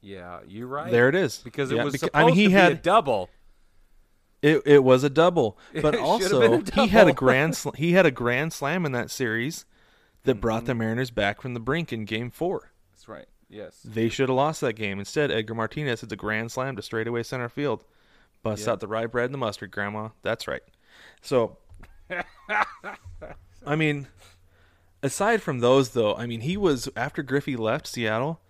Yeah, 0.00 0.40
you're 0.46 0.66
right. 0.66 0.90
There 0.90 1.08
it 1.08 1.14
is. 1.14 1.38
Because 1.38 1.70
Yeah, 1.70 1.82
it 1.82 1.84
was 1.84 1.94
beca- 1.94 1.98
supposed 2.00 2.14
I 2.16 2.24
mean, 2.26 2.34
he 2.34 2.44
to 2.44 2.50
had 2.50 2.68
be 2.68 2.74
a 2.74 2.82
double. 2.82 3.30
it. 4.42 4.62
It 4.66 4.84
was 4.84 5.04
a 5.04 5.10
double, 5.10 5.58
but 5.82 5.96
also 5.96 6.54
a 6.60 6.62
he 6.74 6.88
had 6.88 7.08
a 7.08 7.12
grand 7.12 7.56
sl- 7.56 7.70
he 7.76 7.92
had 7.92 8.06
a 8.06 8.10
grand 8.10 8.52
slam 8.52 8.84
in 8.86 8.92
that 8.92 9.10
series 9.10 9.64
that 10.24 10.36
brought 10.40 10.60
Mm-hmm. 10.60 10.66
the 10.66 10.74
Mariners 10.74 11.10
back 11.10 11.40
from 11.40 11.54
the 11.54 11.60
brink 11.60 11.92
in 11.92 12.04
Game 12.04 12.30
Four. 12.30 12.72
That's 12.92 13.08
right. 13.08 13.26
Yes. 13.48 13.78
They 13.84 14.08
should 14.08 14.28
have 14.28 14.36
lost 14.36 14.60
that 14.60 14.72
game. 14.74 14.98
Instead, 14.98 15.30
Edgar 15.30 15.54
Martinez 15.54 16.00
hits 16.00 16.12
a 16.12 16.16
grand 16.16 16.50
slam 16.50 16.74
to 16.76 16.82
straightaway 16.82 17.22
center 17.22 17.48
field. 17.48 17.84
Busts 18.50 18.66
Yep. 18.66 18.72
out 18.72 18.80
the 18.80 18.86
rye 18.88 19.06
bread 19.06 19.26
and 19.26 19.34
the 19.34 19.38
mustard, 19.38 19.70
Grandma. 19.70 20.10
That's 20.22 20.46
right. 20.48 20.62
So, 21.20 21.58
I 23.66 23.76
mean, 23.76 24.06
aside 25.02 25.42
from 25.42 25.58
those, 25.60 25.90
though, 25.90 26.14
I 26.14 26.26
mean, 26.26 26.40
he 26.42 26.56
was 26.56 26.88
after 26.96 27.22
Griffey 27.22 27.56
left 27.56 27.86
Seattle, 27.86 28.40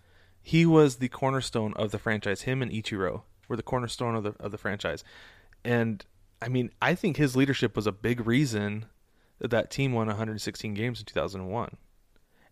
he 0.42 0.66
was 0.66 0.97
the 0.97 1.09
cornerstone 1.09 1.72
of 1.74 1.90
the 1.90 1.99
franchise. 1.99 2.42
Him 2.42 2.62
and 2.62 2.70
Ichiro 2.70 3.22
were 3.49 3.57
the 3.57 3.62
cornerstone 3.62 4.14
of 4.14 4.22
the 4.24 4.34
of 4.40 4.51
the 4.53 4.59
franchise, 4.59 5.03
and 5.64 6.05
I 6.42 6.49
mean, 6.49 6.70
I 6.82 6.94
think 6.94 7.16
his 7.16 7.34
leadership 7.36 7.74
was 7.76 7.86
a 7.86 7.92
big 7.92 8.26
reason 8.26 8.86
that 9.38 9.51
that 9.51 9.70
team 9.70 9.92
won 9.92 10.07
116 10.07 10.74
games 10.74 11.01
in 11.01 11.07
2001. 11.07 11.76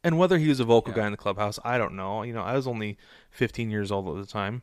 And 0.03 0.19
whether 0.19 0.37
he 0.39 0.49
was 0.49 0.61
a 0.61 0.65
vocal 0.65 0.93
Yeah. 0.93 1.01
guy 1.01 1.07
in 1.07 1.13
the 1.13 1.17
clubhouse, 1.19 1.59
I 1.65 1.79
don't 1.79 1.95
know. 1.95 2.23
You 2.25 2.35
know, 2.35 2.43
I 2.43 2.55
was 2.55 2.67
only 2.67 2.99
15 3.31 3.71
years 3.71 3.91
old 3.91 4.07
at 4.09 4.23
the 4.27 4.31
time, 4.31 4.63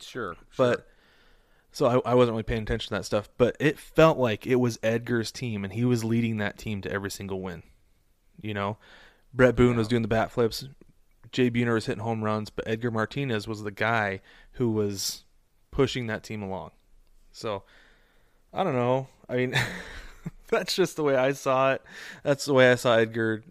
Sure. 0.00 0.36
sure. 0.50 0.84
So 1.76 2.02
I, 2.06 2.12
I 2.12 2.14
wasn't 2.14 2.32
really 2.32 2.42
paying 2.42 2.62
attention 2.62 2.88
to 2.88 2.94
that 2.94 3.04
stuff. 3.04 3.28
But 3.36 3.54
it 3.60 3.78
felt 3.78 4.16
like 4.16 4.46
it 4.46 4.54
was 4.54 4.78
Edgar's 4.82 5.30
team, 5.30 5.62
and 5.62 5.74
he 5.74 5.84
was 5.84 6.04
leading 6.04 6.38
that 6.38 6.56
team 6.56 6.80
to 6.80 6.90
every 6.90 7.10
single 7.10 7.42
win. 7.42 7.64
You 8.40 8.54
know, 8.54 8.78
Bret 9.34 9.56
Boone 9.56 9.76
was 9.76 9.86
doing 9.86 10.00
the 10.00 10.08
bat 10.08 10.32
flips, 10.32 10.66
Jay 11.32 11.50
Buhner 11.50 11.74
was 11.74 11.84
hitting 11.84 12.02
home 12.02 12.24
runs, 12.24 12.48
but 12.48 12.66
Edgar 12.66 12.90
Martinez 12.90 13.46
was 13.46 13.62
the 13.62 13.70
guy 13.70 14.22
who 14.52 14.70
was 14.70 15.24
pushing 15.70 16.06
that 16.06 16.22
team 16.22 16.42
along. 16.42 16.70
So 17.30 17.64
I 18.54 18.64
don't 18.64 18.72
know. 18.72 19.08
I 19.28 19.36
mean, 19.36 19.54
that's 20.48 20.74
just 20.74 20.96
the 20.96 21.02
way 21.02 21.14
I 21.14 21.32
saw 21.32 21.74
it. 21.74 21.82
That's 22.22 22.46
the 22.46 22.54
way 22.54 22.72
I 22.72 22.76
saw 22.76 22.96
Edgar 22.96 23.44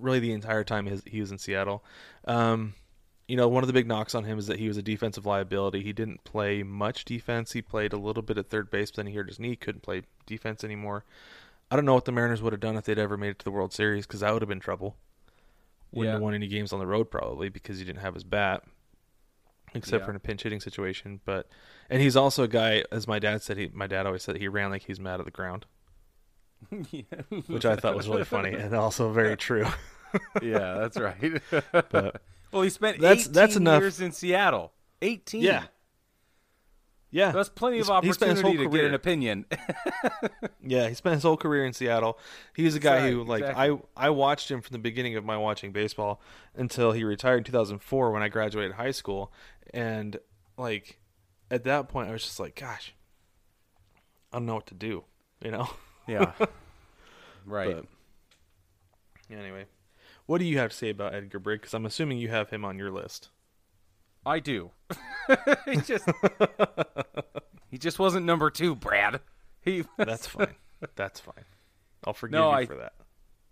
really 0.00 0.20
the 0.20 0.32
entire 0.32 0.64
time 0.64 0.88
he 1.04 1.20
was 1.20 1.30
in 1.30 1.36
Seattle. 1.36 1.84
Um, 2.24 2.72
you 3.28 3.36
know, 3.36 3.48
one 3.48 3.62
of 3.62 3.66
the 3.66 3.72
big 3.72 3.86
knocks 3.86 4.14
on 4.14 4.24
him 4.24 4.38
is 4.38 4.46
that 4.46 4.58
he 4.58 4.68
was 4.68 4.76
a 4.76 4.82
defensive 4.82 5.26
liability. 5.26 5.82
He 5.82 5.92
didn't 5.92 6.22
play 6.24 6.62
much 6.62 7.04
defense. 7.04 7.52
He 7.52 7.62
played 7.62 7.92
a 7.92 7.96
little 7.98 8.22
bit 8.22 8.38
at 8.38 8.48
third 8.48 8.70
base, 8.70 8.90
but 8.90 8.96
then 8.98 9.06
he 9.08 9.14
hurt 9.16 9.28
his 9.28 9.40
knee, 9.40 9.56
couldn't 9.56 9.82
play 9.82 10.02
defense 10.26 10.62
anymore. 10.62 11.04
I 11.70 11.74
don't 11.76 11.84
know 11.84 11.94
what 11.94 12.04
the 12.04 12.12
Mariners 12.12 12.40
would 12.42 12.52
have 12.52 12.60
done 12.60 12.76
if 12.76 12.84
they'd 12.84 12.98
ever 12.98 13.16
made 13.16 13.30
it 13.30 13.38
to 13.40 13.44
the 13.44 13.50
World 13.50 13.72
Series 13.72 14.06
because 14.06 14.20
that 14.20 14.32
would 14.32 14.42
have 14.42 14.48
been 14.48 14.60
trouble. 14.60 14.96
Wouldn't 15.92 16.06
Yeah. 16.08 16.12
have 16.14 16.22
won 16.22 16.34
any 16.34 16.46
games 16.46 16.72
on 16.72 16.78
the 16.78 16.86
road 16.86 17.10
probably 17.10 17.48
because 17.48 17.78
he 17.78 17.84
didn't 17.84 18.02
have 18.02 18.14
his 18.14 18.22
bat, 18.24 18.62
except 19.74 20.02
Yeah. 20.02 20.04
for 20.04 20.10
in 20.12 20.16
a 20.16 20.20
pinch 20.20 20.44
hitting 20.44 20.60
situation. 20.60 21.20
But 21.24 21.48
and 21.90 22.00
he's 22.00 22.14
also 22.16 22.44
a 22.44 22.48
guy, 22.48 22.84
as 22.92 23.08
my 23.08 23.18
dad 23.18 23.42
said, 23.42 23.56
he 23.56 23.68
my 23.72 23.86
dad 23.88 24.06
always 24.06 24.22
said 24.22 24.36
he 24.36 24.46
ran 24.46 24.70
like 24.70 24.84
he's 24.84 25.00
mad 25.00 25.18
at 25.18 25.24
the 25.26 25.32
ground, 25.32 25.66
yeah. 26.90 27.02
which 27.48 27.64
I 27.64 27.74
thought 27.76 27.96
was 27.96 28.08
really 28.08 28.24
funny 28.24 28.52
and 28.54 28.74
also 28.74 29.10
very 29.12 29.36
true. 29.36 29.66
yeah, 30.42 30.74
that's 30.74 30.96
right. 30.98 31.42
But 31.90 32.22
well, 32.56 32.62
he 32.64 32.70
spent 32.70 33.00
That's- 33.00 33.24
18 33.24 33.32
that's 33.32 33.56
enough. 33.56 33.80
years 33.80 34.00
in 34.00 34.12
Seattle. 34.12 34.72
18. 35.02 35.42
Yeah. 35.42 35.64
yeah, 37.10 37.30
That's 37.32 37.48
plenty 37.50 37.78
of 37.80 37.86
He's- 37.86 38.04
he 38.04 38.12
spent 38.12 38.30
his 38.32 38.40
opportunity 38.40 38.64
to 38.64 38.70
get 38.76 38.84
an 38.86 38.94
opinion. 38.94 39.44
Yeah, 40.68 40.88
he 40.88 40.94
spent 40.94 41.14
his 41.14 41.22
whole 41.22 41.36
career 41.36 41.64
in 41.64 41.72
Seattle. 41.72 42.18
He 42.56 42.64
was 42.64 42.74
a 42.74 42.80
guy 42.80 43.02
Right, 43.04 43.12
who, 43.12 43.22
like, 43.22 43.42
exactly. 43.42 43.78
I 43.96 44.06
I 44.06 44.10
watched 44.10 44.50
him 44.50 44.60
from 44.60 44.72
the 44.72 44.80
beginning 44.80 45.14
of 45.16 45.24
my 45.24 45.36
watching 45.36 45.70
baseball 45.70 46.20
until 46.56 46.90
he 46.90 47.04
retired 47.04 47.38
in 47.38 47.44
2004 47.44 48.10
when 48.10 48.22
I 48.24 48.28
graduated 48.28 48.72
high 48.72 48.90
school, 48.90 49.32
and 49.72 50.16
like, 50.58 50.98
at 51.50 51.62
that 51.64 51.88
point, 51.88 52.08
I 52.08 52.12
was 52.12 52.24
just 52.24 52.40
like, 52.40 52.56
gosh, 52.56 52.94
I 54.32 54.38
don't 54.38 54.46
know 54.46 54.56
what 54.56 54.66
to 54.66 54.74
do, 54.74 55.04
you 55.40 55.52
know. 55.52 55.68
yeah. 56.08 56.32
Right. 57.46 57.76
But 57.76 59.36
anyway, 59.38 59.66
what 60.26 60.38
do 60.38 60.44
you 60.44 60.58
have 60.58 60.70
to 60.70 60.76
say 60.76 60.90
about 60.90 61.14
Edgar 61.14 61.38
Brig? 61.38 61.60
Because 61.60 61.74
I'm 61.74 61.86
assuming 61.86 62.18
you 62.18 62.28
have 62.28 62.50
him 62.50 62.64
on 62.64 62.78
your 62.78 62.90
list. 62.90 63.30
I 64.24 64.40
do. 64.40 64.70
he 65.66 65.76
just 65.76 66.08
he 67.70 67.78
just 67.78 67.98
wasn't 67.98 68.26
number 68.26 68.50
two, 68.50 68.74
Brad. 68.74 69.20
He 69.60 69.84
That's 69.96 70.26
fine. 70.26 70.54
That's 70.96 71.20
fine. 71.20 71.44
I'll 72.04 72.12
forgive 72.12 72.32
No, 72.32 72.50
you 72.50 72.56
I- 72.56 72.66
for 72.66 72.76
that. 72.76 72.92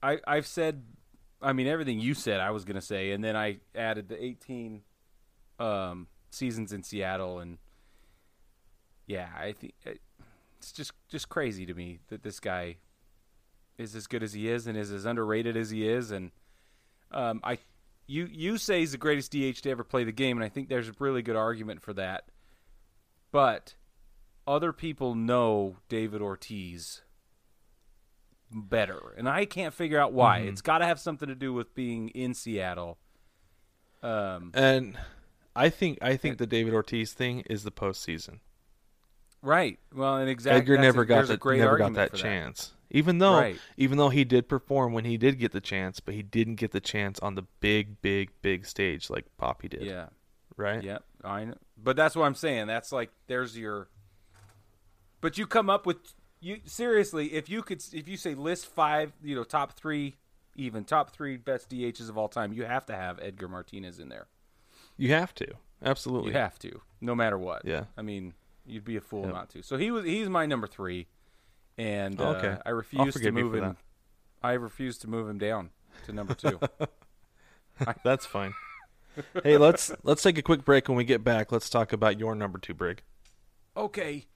I 0.02 0.18
I've 0.26 0.46
said, 0.46 0.82
I 1.40 1.52
mean 1.52 1.66
everything 1.66 1.98
you 2.00 2.14
said. 2.14 2.40
I 2.40 2.50
was 2.50 2.64
gonna 2.64 2.80
say, 2.82 3.12
and 3.12 3.22
then 3.24 3.36
I 3.36 3.58
added 3.74 4.08
the 4.08 4.22
18 4.22 4.82
um, 5.58 6.08
seasons 6.30 6.72
in 6.72 6.82
Seattle, 6.82 7.38
and 7.38 7.58
yeah, 9.06 9.28
I 9.38 9.52
think 9.52 9.74
it's 10.60 10.72
just 10.72 10.92
just 11.08 11.28
crazy 11.28 11.64
to 11.66 11.74
me 11.74 12.00
that 12.08 12.22
this 12.22 12.40
guy 12.40 12.76
is 13.78 13.94
as 13.94 14.06
good 14.06 14.22
as 14.22 14.32
he 14.32 14.48
is 14.48 14.66
and 14.66 14.76
is 14.76 14.90
as 14.92 15.04
underrated 15.04 15.56
as 15.56 15.70
he 15.70 15.86
is, 15.88 16.10
and 16.10 16.30
um, 17.14 17.40
I 17.42 17.58
you 18.06 18.28
you 18.30 18.58
say 18.58 18.80
he's 18.80 18.92
the 18.92 18.98
greatest 18.98 19.32
DH 19.32 19.62
to 19.62 19.70
ever 19.70 19.84
play 19.84 20.04
the 20.04 20.12
game, 20.12 20.36
and 20.36 20.44
I 20.44 20.48
think 20.48 20.68
there's 20.68 20.88
a 20.88 20.94
really 20.98 21.22
good 21.22 21.36
argument 21.36 21.80
for 21.80 21.94
that, 21.94 22.24
but 23.32 23.74
other 24.46 24.72
people 24.72 25.14
know 25.14 25.78
David 25.88 26.20
Ortiz 26.20 27.02
better, 28.50 29.14
and 29.16 29.28
I 29.28 29.46
can't 29.46 29.72
figure 29.72 29.98
out 29.98 30.12
why. 30.12 30.40
Mm-hmm. 30.40 30.48
It's 30.50 30.60
got 30.60 30.78
to 30.78 30.86
have 30.86 31.00
something 31.00 31.28
to 31.28 31.34
do 31.34 31.52
with 31.52 31.74
being 31.74 32.08
in 32.10 32.34
Seattle. 32.34 32.98
Um, 34.02 34.50
And 34.52 34.98
I 35.56 35.70
think 35.70 35.98
I 36.02 36.16
think 36.16 36.38
the 36.38 36.46
David 36.46 36.74
Ortiz 36.74 37.12
thing 37.12 37.40
is 37.48 37.62
the 37.62 37.72
postseason. 37.72 38.40
right. 39.40 39.78
Well, 39.94 40.16
and 40.16 40.28
exactly. 40.28 40.60
Edgar 40.60 40.78
never 40.78 41.02
a, 41.02 41.06
got 41.06 41.26
that 41.28 41.44
never 41.44 41.78
got 41.78 41.94
that 41.94 42.14
chance. 42.14 42.72
Even 42.94 43.18
though 43.18 43.36
Right. 43.38 43.58
even 43.76 43.98
though 43.98 44.08
he 44.08 44.24
did 44.24 44.48
perform 44.48 44.92
when 44.92 45.04
he 45.04 45.16
did 45.18 45.38
get 45.38 45.50
the 45.52 45.60
chance, 45.60 45.98
but 46.00 46.14
he 46.14 46.22
didn't 46.22 46.54
get 46.54 46.70
the 46.70 46.80
chance 46.80 47.18
on 47.18 47.34
the 47.34 47.42
big, 47.60 48.00
big, 48.00 48.30
big 48.40 48.64
stage 48.64 49.10
like 49.10 49.26
Papi 49.38 49.68
did. 49.68 49.82
Yeah. 49.82 50.06
Right? 50.56 50.82
Yeah, 50.82 50.98
I 51.24 51.44
know. 51.44 51.56
But 51.76 51.96
that's 51.96 52.14
what 52.14 52.24
I'm 52.24 52.36
saying. 52.36 52.68
That's 52.68 52.92
like 52.92 53.10
there's 53.26 53.58
your. 53.58 53.88
But 55.20 55.38
you 55.38 55.46
come 55.46 55.68
up 55.68 55.86
with 55.86 55.96
you 56.40 56.60
seriously 56.64 57.32
if 57.34 57.48
you 57.48 57.62
could 57.62 57.82
if 57.92 58.06
you 58.06 58.16
say 58.16 58.34
list 58.34 58.66
five 58.66 59.12
you 59.22 59.34
know 59.34 59.44
top 59.44 59.72
three 59.72 60.16
even 60.56 60.84
top 60.84 61.10
three 61.10 61.36
best 61.36 61.70
DHs 61.70 62.08
of 62.08 62.16
all 62.18 62.28
time 62.28 62.52
you 62.52 62.64
have 62.64 62.84
to 62.86 62.94
have 62.94 63.18
Edgar 63.20 63.48
Martinez 63.48 63.98
in 63.98 64.08
there. 64.08 64.26
You 64.96 65.10
have 65.10 65.34
to. 65.36 65.46
Absolutely. 65.82 66.30
You 66.32 66.38
have 66.38 66.58
to 66.60 66.80
no 67.00 67.14
matter 67.14 67.38
what. 67.38 67.64
Yeah. 67.64 67.84
I 67.96 68.02
mean 68.02 68.34
you'd 68.66 68.84
be 68.84 68.96
a 68.96 69.00
fool 69.00 69.24
Yep. 69.24 69.32
not 69.34 69.48
to. 69.50 69.62
So 69.62 69.76
he 69.78 69.90
was 69.90 70.04
he's 70.04 70.28
my 70.28 70.46
number 70.46 70.66
three, 70.66 71.06
and 71.78 72.20
uh, 72.20 72.30
Okay. 72.30 72.56
I 72.64 72.70
refuse 72.70 73.14
to 73.14 73.32
move 73.32 73.54
him. 73.54 73.60
that. 73.60 73.76
I 74.42 74.52
refuse 74.52 74.98
to 74.98 75.08
move 75.08 75.28
him 75.28 75.38
down 75.38 75.70
to 76.06 76.12
number 76.12 76.34
two. 76.34 76.60
That's 78.04 78.26
fine. 78.26 78.54
hey, 79.42 79.56
let's 79.58 79.92
let's 80.02 80.22
take 80.22 80.38
a 80.38 80.42
quick 80.42 80.64
break 80.64 80.88
when 80.88 80.96
we 80.96 81.04
get 81.04 81.24
back. 81.24 81.50
Let's 81.52 81.70
talk 81.70 81.92
about 81.92 82.18
your 82.18 82.34
number 82.34 82.58
2 82.58 82.74
Brig. 82.74 83.02
okay. 83.76 84.26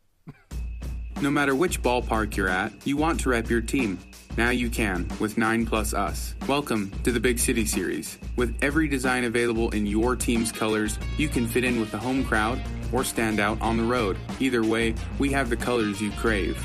No 1.20 1.30
matter 1.32 1.52
which 1.56 1.82
ballpark 1.82 2.36
you're 2.36 2.48
at, 2.48 2.86
you 2.86 2.96
want 2.96 3.18
to 3.20 3.30
rep 3.30 3.50
your 3.50 3.60
team. 3.60 3.98
Now 4.36 4.50
you 4.50 4.70
can 4.70 5.08
with 5.18 5.36
9 5.36 5.66
Plus 5.66 5.92
Us. 5.92 6.36
Welcome 6.46 6.92
to 7.02 7.10
the 7.10 7.18
Big 7.18 7.40
City 7.40 7.66
Series. 7.66 8.18
With 8.36 8.56
every 8.62 8.86
design 8.86 9.24
available 9.24 9.70
in 9.70 9.84
your 9.84 10.14
team's 10.14 10.52
colors, 10.52 10.96
you 11.16 11.28
can 11.28 11.48
fit 11.48 11.64
in 11.64 11.80
with 11.80 11.90
the 11.90 11.98
home 11.98 12.24
crowd 12.24 12.62
or 12.92 13.02
stand 13.02 13.40
out 13.40 13.60
on 13.60 13.76
the 13.76 13.82
road. 13.82 14.16
Either 14.38 14.62
way, 14.62 14.94
we 15.18 15.32
have 15.32 15.50
the 15.50 15.56
colors 15.56 16.00
you 16.00 16.12
crave. 16.12 16.56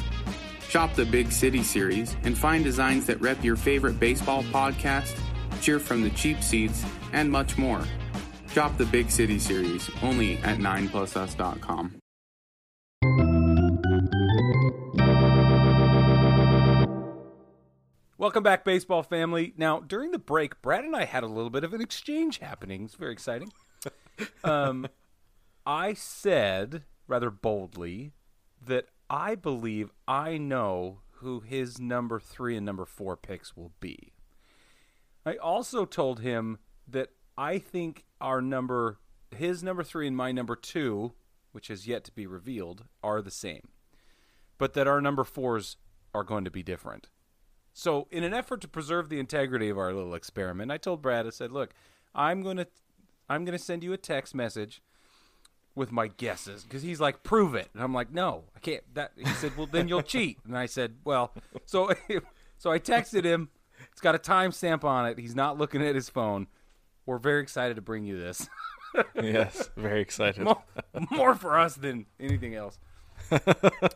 Shop 0.73 0.95
the 0.95 1.05
Big 1.05 1.31
City 1.31 1.61
Series 1.61 2.15
and 2.23 2.35
find 2.35 2.63
designs 2.63 3.05
that 3.05 3.21
rep 3.21 3.43
your 3.43 3.55
favorite 3.55 3.99
baseball 3.99 4.41
podcast, 4.45 5.15
cheer 5.61 5.77
from 5.77 6.01
the 6.01 6.09
cheap 6.09 6.41
seats, 6.41 6.83
and 7.11 7.31
much 7.31 7.59
more. 7.59 7.83
Shop 8.49 8.75
the 8.79 8.87
Big 8.87 9.11
City 9.11 9.37
Series 9.37 9.87
only 10.01 10.37
at 10.37 10.57
9plusus.com. 10.57 11.99
Welcome 18.17 18.41
back, 18.41 18.65
baseball 18.65 19.03
family. 19.03 19.53
Now, 19.55 19.79
during 19.79 20.09
the 20.09 20.17
break, 20.17 20.59
Brad 20.63 20.85
and 20.85 20.95
I 20.95 21.05
had 21.05 21.21
a 21.21 21.27
little 21.27 21.51
bit 21.51 21.63
of 21.63 21.75
an 21.75 21.81
exchange 21.81 22.39
happening. 22.39 22.85
It's 22.85 22.95
very 22.95 23.13
exciting. 23.13 23.53
um, 24.43 24.87
I 25.67 25.93
said 25.93 26.81
rather 27.07 27.29
boldly 27.29 28.13
that 28.65 28.87
I 29.13 29.35
believe 29.35 29.91
I 30.07 30.39
know 30.39 31.01
who 31.17 31.41
his 31.41 31.79
number 31.79 32.19
three 32.19 32.57
and 32.57 32.65
number 32.65 32.83
four 32.83 33.15
picks 33.15 33.55
will 33.55 33.71
be. 33.79 34.11
I 35.23 35.35
also 35.35 35.85
told 35.85 36.21
him 36.21 36.57
that 36.87 37.09
I 37.37 37.59
think 37.59 38.05
our 38.19 38.41
number, 38.41 38.97
his 39.29 39.61
number 39.61 39.83
three 39.83 40.07
and 40.07 40.17
my 40.17 40.31
number 40.31 40.55
two, 40.55 41.13
which 41.51 41.67
has 41.67 41.85
yet 41.85 42.03
to 42.05 42.11
be 42.11 42.25
revealed, 42.25 42.85
are 43.03 43.21
the 43.21 43.29
same, 43.29 43.67
but 44.57 44.73
that 44.73 44.87
our 44.87 44.99
number 44.99 45.23
fours 45.23 45.77
are 46.15 46.23
going 46.23 46.43
to 46.43 46.51
be 46.51 46.63
different. 46.63 47.09
So, 47.71 48.07
in 48.09 48.23
an 48.23 48.33
effort 48.33 48.61
to 48.61 48.67
preserve 48.67 49.09
the 49.09 49.19
integrity 49.19 49.69
of 49.69 49.77
our 49.77 49.93
little 49.93 50.15
experiment, 50.15 50.71
I 50.71 50.77
told 50.77 51.03
Brad, 51.03 51.27
I 51.27 51.29
said, 51.29 51.51
"Look, 51.51 51.75
I'm 52.15 52.41
going 52.41 52.57
to 52.57 52.67
I'm 53.29 53.45
going 53.45 53.57
to 53.57 53.63
send 53.63 53.83
you 53.83 53.93
a 53.93 53.97
text 53.97 54.33
message 54.33 54.81
with 55.75 55.91
my 55.91 56.07
guesses 56.07 56.63
because 56.63 56.83
he's 56.83 56.99
like, 56.99 57.23
prove 57.23 57.55
it, 57.55 57.69
and 57.73 57.81
I'm 57.81 57.93
like, 57.93 58.11
no, 58.11 58.43
I 58.55 58.59
can't. 58.59 58.83
That 58.93 59.11
he 59.17 59.25
said, 59.25 59.57
well, 59.57 59.67
then 59.67 59.87
you'll 59.87 60.01
cheat, 60.03 60.39
and 60.45 60.57
I 60.57 60.65
said, 60.65 60.95
well, 61.03 61.33
so 61.65 61.91
so 62.57 62.71
I 62.71 62.79
texted 62.79 63.23
him. 63.23 63.49
It's 63.91 64.01
got 64.01 64.15
a 64.15 64.19
timestamp 64.19 64.83
on 64.83 65.07
it. 65.07 65.19
He's 65.19 65.35
not 65.35 65.57
looking 65.57 65.85
at 65.85 65.95
his 65.95 66.09
phone. 66.09 66.47
We're 67.05 67.17
very 67.17 67.41
excited 67.41 67.75
to 67.75 67.81
bring 67.81 68.05
you 68.05 68.17
this. 68.17 68.47
yes, 69.15 69.69
very 69.75 70.01
excited. 70.01 70.43
more, 70.43 70.63
more 71.11 71.35
for 71.35 71.57
us 71.57 71.75
than 71.75 72.05
anything 72.19 72.55
else. 72.55 72.79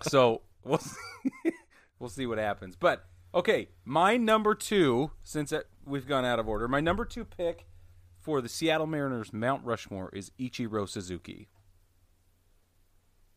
so 0.01 0.41
we'll 0.63 0.79
see, 0.79 1.51
we'll 1.99 2.09
see 2.09 2.25
what 2.25 2.37
happens. 2.37 2.75
But 2.75 3.05
okay, 3.33 3.69
my 3.85 4.17
number 4.17 4.55
two, 4.55 5.11
since 5.23 5.53
we've 5.85 6.07
gone 6.07 6.25
out 6.25 6.39
of 6.39 6.47
order, 6.49 6.67
my 6.67 6.81
number 6.81 7.05
two 7.05 7.23
pick 7.23 7.65
for 8.19 8.41
the 8.41 8.49
Seattle 8.49 8.87
Mariners 8.87 9.31
Mount 9.31 9.63
Rushmore 9.63 10.09
is 10.11 10.31
Ichiro 10.37 10.89
Suzuki. 10.89 11.47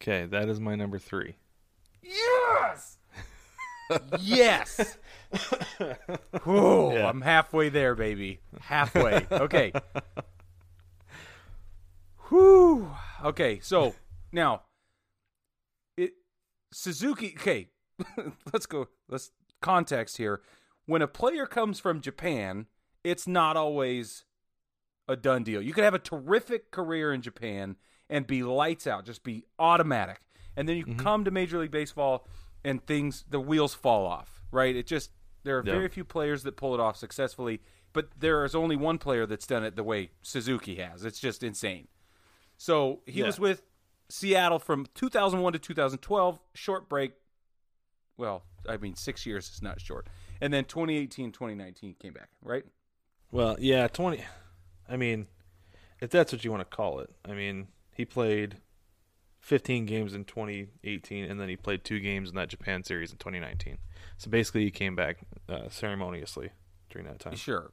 Okay, 0.00 0.24
that 0.26 0.48
is 0.48 0.60
my 0.60 0.74
number 0.74 0.98
3. 0.98 1.34
Yes. 2.02 2.96
yes. 4.20 4.96
Whew, 6.44 6.92
Yeah. 6.94 7.08
I'm 7.08 7.20
halfway 7.20 7.68
there, 7.68 7.94
baby. 7.94 8.40
Halfway. 8.60 9.26
Okay. 9.30 9.72
Whew. 12.28 12.90
Okay, 13.24 13.58
so 13.60 13.94
now 14.32 14.62
it 15.96 16.12
Suzuki 16.72 17.34
okay, 17.38 17.68
let's 18.52 18.66
go 18.66 18.88
let's 19.08 19.32
context 19.60 20.16
here. 20.16 20.40
When 20.86 21.02
a 21.02 21.08
player 21.08 21.46
comes 21.46 21.78
from 21.78 22.00
Japan, 22.00 22.66
it's 23.04 23.26
not 23.26 23.56
always 23.56 24.24
a 25.08 25.16
done 25.16 25.42
deal. 25.42 25.60
You 25.60 25.72
could 25.72 25.84
have 25.84 25.94
a 25.94 25.98
terrific 25.98 26.70
career 26.70 27.12
in 27.12 27.20
Japan 27.20 27.76
and 28.10 28.26
be 28.26 28.42
lights 28.42 28.86
out, 28.86 29.06
just 29.06 29.22
be 29.22 29.44
automatic. 29.58 30.20
And 30.56 30.68
then 30.68 30.76
you 30.76 30.84
mm-hmm. 30.84 30.98
come 30.98 31.24
to 31.24 31.30
Major 31.30 31.58
League 31.58 31.70
Baseball 31.70 32.26
and 32.62 32.84
things 32.84 33.24
the 33.30 33.40
wheels 33.40 33.72
fall 33.72 34.04
off, 34.04 34.42
right? 34.50 34.76
It 34.76 34.86
just 34.86 35.12
there 35.42 35.56
are 35.56 35.62
Yeah. 35.64 35.72
very 35.72 35.88
few 35.88 36.04
players 36.04 36.42
that 36.42 36.56
pull 36.56 36.74
it 36.74 36.80
off 36.80 36.98
successfully, 36.98 37.62
but 37.94 38.08
there 38.18 38.44
is 38.44 38.54
only 38.54 38.76
one 38.76 38.98
player 38.98 39.24
that's 39.24 39.46
done 39.46 39.64
it 39.64 39.74
the 39.74 39.84
way 39.84 40.10
Suzuki 40.20 40.74
has. 40.74 41.02
It's 41.02 41.18
just 41.18 41.42
insane. 41.42 41.88
So 42.58 43.00
he 43.06 43.20
Yeah. 43.20 43.26
was 43.26 43.40
with 43.40 43.62
Seattle 44.10 44.58
from 44.58 44.86
2001 44.94 45.54
to 45.54 45.58
2012, 45.58 46.40
short 46.52 46.90
break. 46.90 47.12
Well, 48.18 48.42
I 48.68 48.76
mean, 48.76 48.96
six 48.96 49.24
years 49.24 49.48
is 49.48 49.62
not 49.62 49.80
short. 49.80 50.08
And 50.42 50.52
then 50.52 50.64
2018, 50.66 51.32
2019 51.32 51.94
came 51.94 52.12
back, 52.12 52.28
right? 52.42 52.66
Well, 53.30 53.56
yeah, 53.58 53.86
20 53.88 54.24
I 54.88 54.96
mean, 54.96 55.28
if 56.00 56.10
that's 56.10 56.32
what 56.32 56.44
you 56.44 56.50
want 56.50 56.68
to 56.68 56.76
call 56.76 57.00
it. 57.00 57.10
I 57.24 57.32
mean, 57.32 57.68
he 58.00 58.04
played 58.06 58.56
15 59.40 59.84
games 59.84 60.14
in 60.14 60.24
2018 60.24 61.24
and 61.24 61.38
then 61.38 61.48
he 61.50 61.56
played 61.56 61.84
2 61.84 62.00
games 62.00 62.30
in 62.30 62.36
that 62.36 62.48
Japan 62.48 62.82
series 62.82 63.10
in 63.12 63.18
2019. 63.18 63.76
So 64.16 64.30
basically 64.30 64.64
he 64.64 64.70
came 64.70 64.96
back 64.96 65.18
uh, 65.48 65.68
ceremoniously 65.68 66.50
during 66.88 67.06
that 67.06 67.18
time. 67.20 67.36
Sure. 67.36 67.72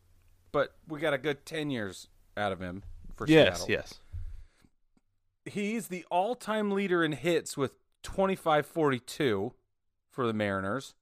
But 0.51 0.75
we 0.88 0.99
got 0.99 1.13
a 1.13 1.17
good 1.17 1.45
10 1.45 1.69
years 1.69 2.09
out 2.36 2.51
of 2.51 2.59
him 2.59 2.84
for 3.15 3.25
Yes, 3.28 3.65
Seattle. 3.65 3.71
yes. 3.71 4.01
He's 5.45 5.88
the 5.88 6.05
all 6.11 6.36
time 6.36 6.71
leader 6.71 7.03
in 7.05 7.13
hits 7.13 7.55
with 7.55 7.71
2542 8.03 9.53
for 10.09 10.28
the 10.28 10.34
Mariners. 10.34 10.93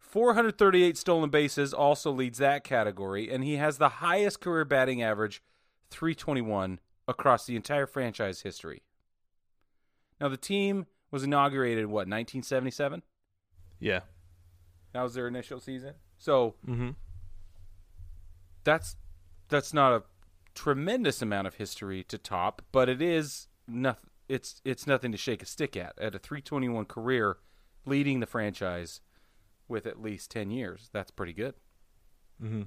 438 0.00 0.96
stolen 0.96 1.30
bases 1.30 1.72
also 1.72 2.10
leads 2.10 2.38
that 2.38 2.64
category, 2.64 3.30
and 3.30 3.44
he 3.44 3.54
has 3.56 3.78
the 3.78 3.88
highest 3.88 4.40
career 4.40 4.64
batting 4.64 5.02
average, 5.02 5.42
321, 5.90 6.80
across 7.08 7.46
the 7.46 7.56
entire 7.56 7.86
franchise 7.86 8.42
history. 8.42 8.82
Now, 10.20 10.28
the 10.28 10.36
team 10.36 10.86
was 11.10 11.24
inaugurated, 11.24 11.84
in 11.84 11.90
what, 11.90 12.06
1977? 12.06 13.02
Yeah. 13.80 14.00
That 14.92 15.02
was 15.02 15.14
their 15.14 15.26
initial 15.26 15.58
season. 15.58 15.94
So 16.18 16.54
Mhm. 16.66 16.96
that's 18.64 18.96
that's 19.48 19.72
not 19.72 19.92
a 19.92 20.02
tremendous 20.54 21.22
amount 21.22 21.46
of 21.46 21.54
history 21.54 22.04
to 22.04 22.18
top, 22.18 22.62
but 22.72 22.88
it 22.88 23.00
is 23.00 23.48
nothing. 23.66 24.10
It's 24.28 24.60
it's 24.64 24.86
nothing 24.86 25.12
to 25.12 25.18
shake 25.18 25.42
a 25.42 25.46
stick 25.46 25.76
at. 25.76 25.98
At 25.98 26.14
a 26.14 26.18
321 26.18 26.84
career, 26.84 27.38
leading 27.86 28.20
the 28.20 28.26
franchise 28.26 29.00
with 29.68 29.86
at 29.86 30.02
least 30.02 30.30
10 30.30 30.50
years, 30.50 30.90
that's 30.92 31.10
pretty 31.10 31.32
good. 31.32 31.54
Mm-hmm. 32.42 32.62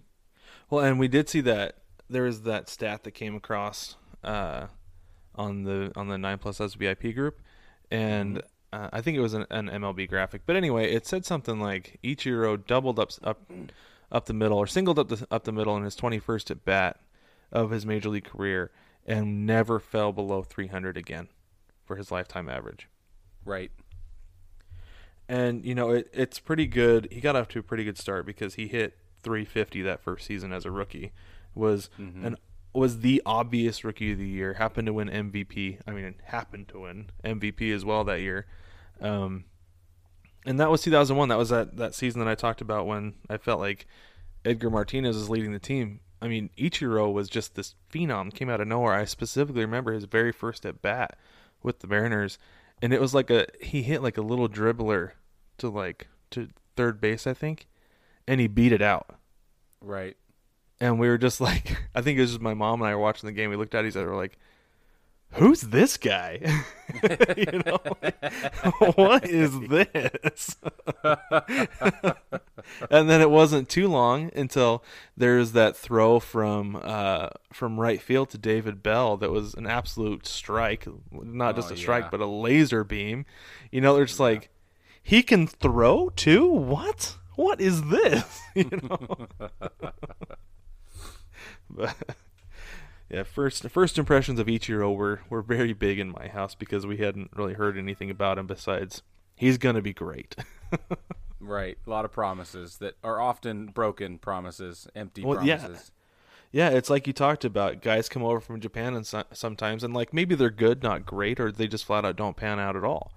Well, 0.69 0.83
and 0.85 0.99
we 0.99 1.07
did 1.07 1.29
see 1.29 1.41
that 1.41 1.83
there 2.09 2.25
is 2.25 2.43
that 2.43 2.69
stat 2.69 3.03
that 3.03 3.11
came 3.11 3.35
across 3.35 3.97
uh, 4.23 4.67
on 5.35 5.63
the 5.63 5.91
on 5.95 6.07
the 6.07 6.17
Nine 6.17 6.37
Plus 6.37 6.59
Us 6.61 6.75
VIP 6.75 7.13
group, 7.15 7.41
and 7.89 8.41
uh, 8.73 8.89
I 8.91 9.01
think 9.01 9.17
it 9.17 9.21
was 9.21 9.33
an, 9.33 9.45
an 9.49 9.67
MLB 9.67 10.07
graphic. 10.09 10.43
But 10.45 10.55
anyway, 10.55 10.91
it 10.91 11.05
said 11.05 11.25
something 11.25 11.59
like 11.59 11.99
Ichiro 12.03 12.65
doubled 12.65 12.99
up 12.99 13.11
up 13.23 13.41
up 14.11 14.25
the 14.25 14.33
middle 14.33 14.57
or 14.57 14.67
singled 14.67 14.99
up 14.99 15.09
the 15.09 15.25
up 15.31 15.43
the 15.43 15.51
middle 15.51 15.75
in 15.77 15.83
his 15.83 15.95
21st 15.95 16.51
at 16.51 16.65
bat 16.65 16.99
of 17.51 17.71
his 17.71 17.85
major 17.85 18.09
league 18.09 18.25
career, 18.25 18.71
and 19.05 19.45
never 19.45 19.79
fell 19.79 20.11
below 20.11 20.43
300 20.43 20.97
again 20.97 21.27
for 21.85 21.95
his 21.95 22.11
lifetime 22.11 22.49
average. 22.49 22.87
Right. 23.43 23.71
And 25.27 25.65
you 25.65 25.75
know, 25.75 25.91
it, 25.91 26.09
it's 26.13 26.39
pretty 26.39 26.67
good. 26.67 27.07
He 27.11 27.21
got 27.21 27.35
off 27.35 27.47
to 27.49 27.59
a 27.59 27.63
pretty 27.63 27.83
good 27.83 27.97
start 27.97 28.25
because 28.25 28.55
he 28.55 28.67
hit 28.67 28.97
350 29.23 29.81
that 29.83 30.01
first 30.01 30.25
season 30.25 30.51
as 30.51 30.65
a 30.65 30.71
rookie. 30.71 31.11
Was 31.53 31.89
an 32.23 32.37
was 32.73 32.99
the 32.99 33.21
obvious 33.25 33.83
rookie 33.83 34.13
of 34.13 34.17
the 34.17 34.27
year. 34.27 34.53
Happened 34.53 34.85
to 34.87 34.93
win 34.93 35.09
MVP. 35.09 35.79
I 35.85 35.91
mean, 35.91 36.15
happened 36.25 36.69
to 36.69 36.81
win 36.81 37.09
MVP 37.23 37.73
as 37.73 37.83
well 37.83 38.03
that 38.05 38.21
year. 38.21 38.45
Um, 39.01 39.45
and 40.45 40.59
that 40.59 40.71
was 40.71 40.81
2001. 40.81 41.29
That 41.29 41.37
was 41.37 41.49
that 41.49 41.77
that 41.77 41.95
season 41.95 42.19
that 42.19 42.29
I 42.29 42.35
talked 42.35 42.61
about 42.61 42.87
when 42.87 43.15
I 43.29 43.37
felt 43.37 43.59
like 43.59 43.87
Edgar 44.45 44.69
Martinez 44.69 45.15
was 45.15 45.29
leading 45.29 45.51
the 45.51 45.59
team. 45.59 45.99
I 46.21 46.27
mean, 46.27 46.49
Ichiro 46.57 47.11
was 47.11 47.29
just 47.29 47.55
this 47.55 47.75
phenom, 47.91 48.33
came 48.33 48.49
out 48.49 48.61
of 48.61 48.67
nowhere. 48.67 48.93
I 48.93 49.05
specifically 49.05 49.61
remember 49.61 49.93
his 49.93 50.05
very 50.05 50.31
first 50.31 50.65
at 50.65 50.81
bat 50.81 51.17
with 51.63 51.79
the 51.79 51.87
Mariners, 51.87 52.37
and 52.81 52.93
it 52.93 53.01
was 53.01 53.13
like 53.13 53.29
a 53.29 53.47
he 53.61 53.83
hit 53.83 54.01
like 54.01 54.17
a 54.17 54.21
little 54.21 54.47
dribbler 54.47 55.11
to 55.57 55.69
like 55.69 56.07
to 56.31 56.49
third 56.75 57.01
base, 57.01 57.27
I 57.27 57.33
think, 57.33 57.67
and 58.27 58.39
he 58.39 58.47
beat 58.47 58.71
it 58.71 58.81
out. 58.81 59.15
Right. 59.81 60.15
And 60.81 60.99
we 60.99 61.07
were 61.07 61.17
just 61.17 61.39
like, 61.39 61.77
I 61.95 62.01
think 62.01 62.17
it 62.17 62.21
was 62.21 62.31
just 62.31 62.41
my 62.41 62.53
mom 62.53 62.81
and 62.81 62.89
I 62.89 62.95
were 62.95 63.01
watching 63.01 63.27
the 63.27 63.33
game. 63.33 63.49
We 63.49 63.55
looked 63.55 63.75
at 63.75 63.85
each 63.85 63.95
other, 63.95 64.09
we're 64.09 64.17
like, 64.17 64.37
"Who's 65.33 65.61
this 65.61 65.95
guy? 65.95 66.39
you 67.37 67.61
know, 67.65 67.77
what 68.95 69.29
is 69.29 69.57
this?" 69.69 70.57
and 72.89 73.09
then 73.09 73.21
it 73.21 73.29
wasn't 73.29 73.69
too 73.69 73.87
long 73.87 74.31
until 74.35 74.83
there's 75.15 75.51
that 75.53 75.77
throw 75.77 76.19
from 76.19 76.79
uh, 76.81 77.29
from 77.53 77.79
right 77.79 78.01
field 78.01 78.29
to 78.31 78.37
David 78.37 78.81
Bell 78.83 79.17
that 79.17 79.31
was 79.31 79.53
an 79.53 79.67
absolute 79.67 80.25
strike, 80.27 80.87
not 81.11 81.55
just 81.55 81.69
Oh, 81.71 81.75
a 81.75 81.77
strike, 81.77 82.05
yeah. 82.05 82.09
but 82.09 82.21
a 82.21 82.25
laser 82.25 82.83
beam. 82.83 83.25
You 83.71 83.81
know, 83.81 83.95
they're 83.95 84.05
just 84.05 84.19
like, 84.19 84.49
he 85.03 85.21
can 85.23 85.47
throw 85.47 86.09
too. 86.09 86.45
What? 86.47 87.17
What 87.35 87.61
is 87.61 87.83
this? 87.83 88.41
You 88.55 88.69
know. 88.83 89.27
But 91.75 91.95
yeah, 93.09 93.23
first 93.23 93.67
first 93.69 93.97
impressions 93.97 94.39
of 94.39 94.47
Ichiro 94.47 94.95
were 94.95 95.21
were 95.29 95.41
very 95.41 95.73
big 95.73 95.99
in 95.99 96.11
my 96.11 96.27
house 96.27 96.55
because 96.55 96.85
we 96.85 96.97
hadn't 96.97 97.31
really 97.35 97.53
heard 97.53 97.77
anything 97.77 98.09
about 98.09 98.37
him 98.37 98.47
besides 98.47 99.01
he's 99.35 99.57
gonna 99.57 99.81
be 99.81 99.93
great. 99.93 100.35
Right. 101.43 101.75
A 101.87 101.89
lot 101.89 102.05
of 102.05 102.11
promises 102.11 102.77
that 102.77 102.97
are 103.03 103.19
often 103.19 103.65
broken 103.65 104.19
promises, 104.19 104.87
empty 104.93 105.25
Well, 105.25 105.43
yeah. 105.43 105.57
promises. 105.57 105.91
Yeah, 106.51 106.69
it's 106.69 106.89
like 106.89 107.07
you 107.07 107.13
talked 107.13 107.43
about. 107.43 107.81
Guys 107.81 108.07
come 108.09 108.21
over 108.23 108.39
from 108.39 108.59
Japan 108.59 108.93
and 108.93 109.07
so- 109.07 109.23
sometimes, 109.33 109.83
and 109.83 109.91
like 109.91 110.13
maybe 110.13 110.35
they're 110.35 110.51
good, 110.51 110.83
not 110.83 111.03
great, 111.03 111.39
or 111.39 111.51
they 111.51 111.67
just 111.67 111.83
flat 111.85 112.05
out 112.05 112.15
don't 112.15 112.37
pan 112.37 112.59
out 112.59 112.75
at 112.75 112.83
all. 112.83 113.11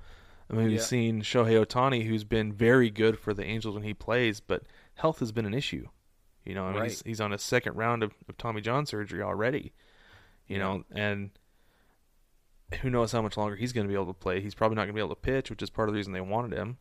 I 0.48 0.54
mean, 0.54 0.68
we've 0.68 0.76
Yeah. 0.76 0.80
seen 0.80 1.20
Shohei 1.20 1.62
Ohtani, 1.62 2.06
who's 2.06 2.24
been 2.24 2.50
very 2.50 2.88
good 2.88 3.18
for 3.18 3.34
the 3.34 3.44
Angels 3.44 3.74
when 3.74 3.84
he 3.84 3.92
plays, 3.92 4.40
but 4.40 4.62
health 4.94 5.18
has 5.18 5.30
been 5.30 5.44
an 5.44 5.52
issue. 5.52 5.88
You 6.44 6.54
know, 6.54 6.64
I 6.66 6.72
mean, 6.72 6.82
he's, 6.84 6.96
Right. 6.98 7.02
he's 7.06 7.20
on 7.20 7.30
his 7.30 7.42
second 7.42 7.74
round 7.76 8.02
of, 8.02 8.12
of 8.28 8.36
Tommy 8.36 8.60
John 8.60 8.84
surgery 8.86 9.22
already. 9.22 9.72
You 10.46 10.58
know, 10.58 10.84
and 10.94 11.30
who 12.82 12.90
knows 12.90 13.12
how 13.12 13.22
much 13.22 13.36
longer 13.36 13.56
he's 13.56 13.72
going 13.72 13.86
to 13.86 13.88
be 13.88 13.94
able 13.94 14.06
to 14.06 14.18
play. 14.18 14.40
He's 14.40 14.54
probably 14.54 14.74
not 14.76 14.82
going 14.82 14.88
to 14.90 14.94
be 14.94 15.00
able 15.00 15.14
to 15.14 15.20
pitch, 15.20 15.48
which 15.50 15.62
is 15.62 15.70
part 15.70 15.88
of 15.88 15.94
the 15.94 15.96
reason 15.98 16.12
they 16.12 16.20
wanted 16.20 16.56
him. 16.58 16.78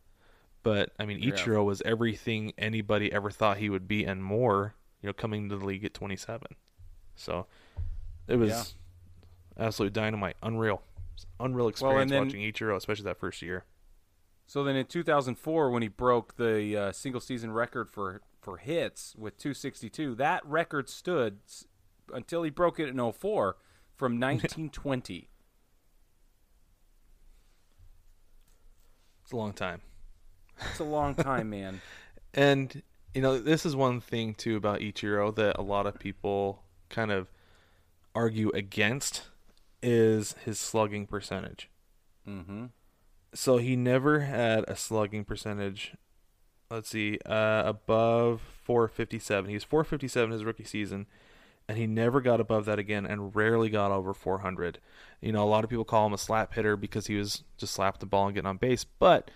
But 0.62 0.90
I 0.98 1.04
mean, 1.06 1.18
Yeah. 1.20 1.32
Ichiro 1.32 1.64
was 1.64 1.82
everything 1.82 2.52
anybody 2.58 3.12
ever 3.12 3.30
thought 3.30 3.58
he 3.58 3.70
would 3.70 3.86
be 3.88 4.04
and 4.04 4.22
more. 4.22 4.74
You 5.02 5.08
know, 5.08 5.12
coming 5.12 5.48
to 5.50 5.56
the 5.56 5.64
league 5.64 5.84
at 5.84 5.92
27. 5.94 6.56
So 7.16 7.46
it 8.26 8.36
was 8.36 8.76
Yeah. 9.58 9.66
absolute 9.66 9.92
dynamite, 9.92 10.36
unreal, 10.42 10.82
unreal 11.38 11.68
experience 11.68 12.02
and 12.02 12.10
then- 12.10 12.24
watching 12.24 12.40
Ichiro, 12.40 12.76
especially 12.76 13.04
that 13.04 13.18
first 13.18 13.42
year. 13.42 13.64
So 14.46 14.62
then 14.64 14.76
in 14.76 14.86
2004, 14.86 15.70
when 15.70 15.82
he 15.82 15.88
broke 15.88 16.36
the 16.36 16.76
uh, 16.76 16.92
single 16.92 17.20
season 17.20 17.50
record 17.52 17.88
for, 17.90 18.20
for 18.44 18.58
hits 18.58 19.14
with 19.18 19.38
262, 19.38 20.14
that 20.16 20.44
record 20.46 20.88
stood 20.88 21.38
until 22.12 22.42
he 22.42 22.50
broke 22.50 22.78
it 22.78 22.88
in 22.88 23.12
04 23.12 23.56
from 23.96 24.12
1920. 24.20 25.28
It's 29.22 29.32
a 29.32 29.36
long 29.36 29.54
time. 29.54 29.80
It's 30.70 30.78
a 30.78 30.84
long 30.84 31.14
time, 31.14 31.50
man. 31.50 31.80
And 32.36 32.82
you 33.14 33.20
know, 33.22 33.38
this 33.38 33.64
is 33.64 33.76
one 33.76 34.00
thing 34.00 34.34
too 34.34 34.56
about 34.56 34.80
Ichiro 34.80 35.32
that 35.36 35.56
a 35.56 35.62
lot 35.62 35.86
of 35.86 36.00
people 36.00 36.64
kind 36.88 37.12
of 37.12 37.30
argue 38.12 38.50
against 38.50 39.28
is 39.80 40.34
his 40.44 40.58
slugging 40.58 41.06
percentage. 41.06 41.70
Mm-hmm. 42.28 42.66
So 43.34 43.58
he 43.58 43.76
never 43.76 44.20
had 44.20 44.64
a 44.66 44.74
slugging 44.74 45.24
percentage. 45.24 45.94
Let's 46.70 46.88
see, 46.88 47.18
uh, 47.26 47.62
above 47.66 48.40
457. 48.64 49.48
He 49.48 49.54
was 49.54 49.64
457 49.64 50.30
his 50.32 50.44
rookie 50.44 50.64
season, 50.64 51.06
and 51.68 51.78
he 51.78 51.86
never 51.86 52.20
got 52.20 52.40
above 52.40 52.64
that 52.64 52.78
again, 52.78 53.06
and 53.06 53.34
rarely 53.36 53.68
got 53.68 53.90
over 53.92 54.12
400. 54.14 54.78
You 55.20 55.32
know, 55.32 55.44
a 55.44 55.48
lot 55.48 55.64
of 55.64 55.70
people 55.70 55.84
call 55.84 56.06
him 56.06 56.12
a 56.12 56.18
slap 56.18 56.54
hitter 56.54 56.76
because 56.76 57.06
he 57.06 57.16
was 57.16 57.44
just 57.56 57.74
slapping 57.74 58.00
the 58.00 58.06
ball 58.06 58.26
and 58.26 58.34
getting 58.34 58.48
on 58.48 58.56
base. 58.56 58.84
But 58.84 59.30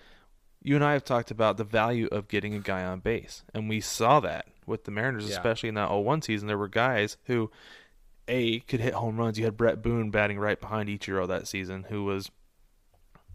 you 0.62 0.74
and 0.74 0.84
I 0.84 0.92
have 0.94 1.04
talked 1.04 1.30
about 1.30 1.56
the 1.56 1.64
value 1.64 2.08
of 2.10 2.28
getting 2.28 2.54
a 2.54 2.58
guy 2.60 2.84
on 2.84 3.00
base, 3.00 3.44
and 3.54 3.68
we 3.68 3.80
saw 3.80 4.20
that 4.20 4.46
with 4.66 4.84
the 4.84 4.90
Mariners, 4.90 5.28
Yeah. 5.28 5.36
especially 5.36 5.68
in 5.68 5.74
that 5.76 5.90
01 5.90 6.22
season. 6.22 6.48
There 6.48 6.58
were 6.58 6.68
guys 6.68 7.16
who, 7.24 7.50
a, 8.26 8.60
could 8.60 8.80
hit 8.80 8.94
home 8.94 9.16
runs. 9.16 9.38
You 9.38 9.44
had 9.44 9.56
Bret 9.56 9.80
Boone 9.82 10.10
batting 10.10 10.38
right 10.38 10.60
behind 10.60 10.88
Ichiro 10.88 11.26
that 11.28 11.46
season, 11.48 11.84
who 11.88 12.04
was 12.04 12.30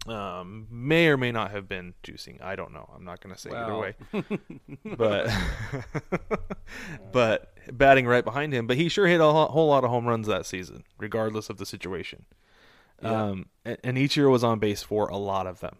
um, 0.06 0.66
may 0.70 1.08
or 1.08 1.16
may 1.16 1.32
not 1.32 1.50
have 1.50 1.68
been 1.68 1.94
juicing. 2.02 2.42
I 2.42 2.56
don't 2.56 2.72
know. 2.72 2.88
I'm 2.94 3.04
not 3.04 3.20
going 3.22 3.34
to 3.34 3.40
say 3.40 3.50
either 3.50 3.76
way. 3.76 3.94
but 4.96 5.30
but 7.12 7.54
batting 7.72 8.06
right 8.06 8.24
behind 8.24 8.52
him. 8.52 8.66
But 8.66 8.76
he 8.76 8.88
sure 8.88 9.06
hit 9.06 9.20
a 9.20 9.24
whole 9.24 9.68
lot 9.68 9.84
of 9.84 9.90
home 9.90 10.06
runs 10.06 10.26
that 10.26 10.46
season, 10.46 10.84
regardless 10.98 11.48
of 11.50 11.58
the 11.58 11.66
situation. 11.66 12.26
Yeah. 13.02 13.24
Um, 13.24 13.46
and, 13.64 13.78
and 13.82 13.96
Ichiro 13.96 14.30
was 14.30 14.44
on 14.44 14.58
base 14.58 14.82
for 14.82 15.08
a 15.08 15.16
lot 15.16 15.46
of 15.46 15.60
them. 15.60 15.76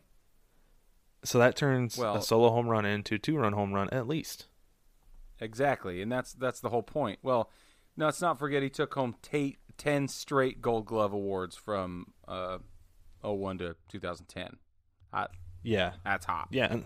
So 1.25 1.39
that 1.39 1.57
turns 1.57 1.97
Well- 1.97 2.17
a 2.17 2.23
solo 2.23 2.51
home 2.51 2.69
run 2.69 2.85
into 2.85 3.19
two 3.19 3.37
run 3.37 3.53
home 3.53 3.73
run 3.73 3.89
at 3.91 4.07
least. 4.07 4.47
Exactly, 5.41 6.01
and 6.01 6.11
that's 6.11 6.33
that's 6.33 6.61
the 6.61 6.71
whole 6.71 6.83
point. 6.83 7.19
Well, 7.23 7.51
no, 7.97 8.07
let's 8.07 8.21
not 8.21 8.39
forget 8.39 8.63
he 8.63 8.71
took 8.71 8.95
home 8.95 9.17
ta- 9.21 9.57
ten 9.77 10.07
straight 10.09 10.63
Gold 10.63 10.87
Glove 10.87 11.13
awards 11.13 11.57
from 11.57 12.13
uh, 12.29 12.59
01 13.25 13.59
to 13.59 13.77
2010. 13.89 14.57
Hot. 15.13 15.31
Yeah, 15.63 15.93
That's 16.05 16.27
hot. 16.27 16.49
Yeah, 16.51 16.69
and 16.73 16.85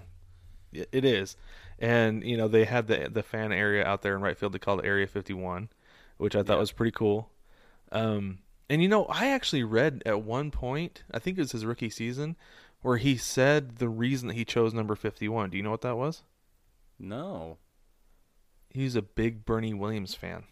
it 0.73 1.05
is. 1.05 1.37
And 1.79 2.23
you 2.25 2.37
know 2.37 2.47
they 2.49 2.65
had 2.65 2.87
the 2.87 3.09
the 3.11 3.23
fan 3.23 3.53
area 3.53 3.85
out 3.85 4.03
there 4.03 4.15
in 4.15 4.21
right 4.23 4.37
field. 4.39 4.53
They 4.53 4.59
called 4.59 4.81
it 4.81 4.87
Area 4.87 5.07
51, 5.07 5.69
which 6.17 6.37
I 6.37 6.43
thought 6.43 6.55
Yeah. 6.55 6.61
was 6.61 6.73
pretty 6.73 6.93
cool. 6.93 7.31
Um, 7.91 8.39
and 8.69 8.83
you 8.83 8.89
know 8.89 9.05
I 9.07 9.29
actually 9.31 9.65
read 9.65 10.03
at 10.07 10.23
one 10.23 10.51
point, 10.51 11.03
I 11.13 11.19
think 11.19 11.39
it 11.39 11.41
was 11.43 11.53
his 11.53 11.65
rookie 11.67 11.91
season, 11.91 12.37
where 12.83 12.99
he 12.99 13.17
said 13.17 13.77
the 13.77 13.89
reason 13.89 14.29
that 14.29 14.35
he 14.35 14.45
chose 14.45 14.75
number 14.75 14.95
51. 14.95 15.51
Do 15.51 15.57
you 15.57 15.63
know 15.63 15.71
what 15.71 15.81
that 15.83 15.97
was? 15.97 16.23
No, 16.99 17.59
He's 18.71 18.95
a 18.95 19.03
big 19.03 19.45
Bernie 19.47 19.73
Williams 19.75 20.15
fan. 20.15 20.45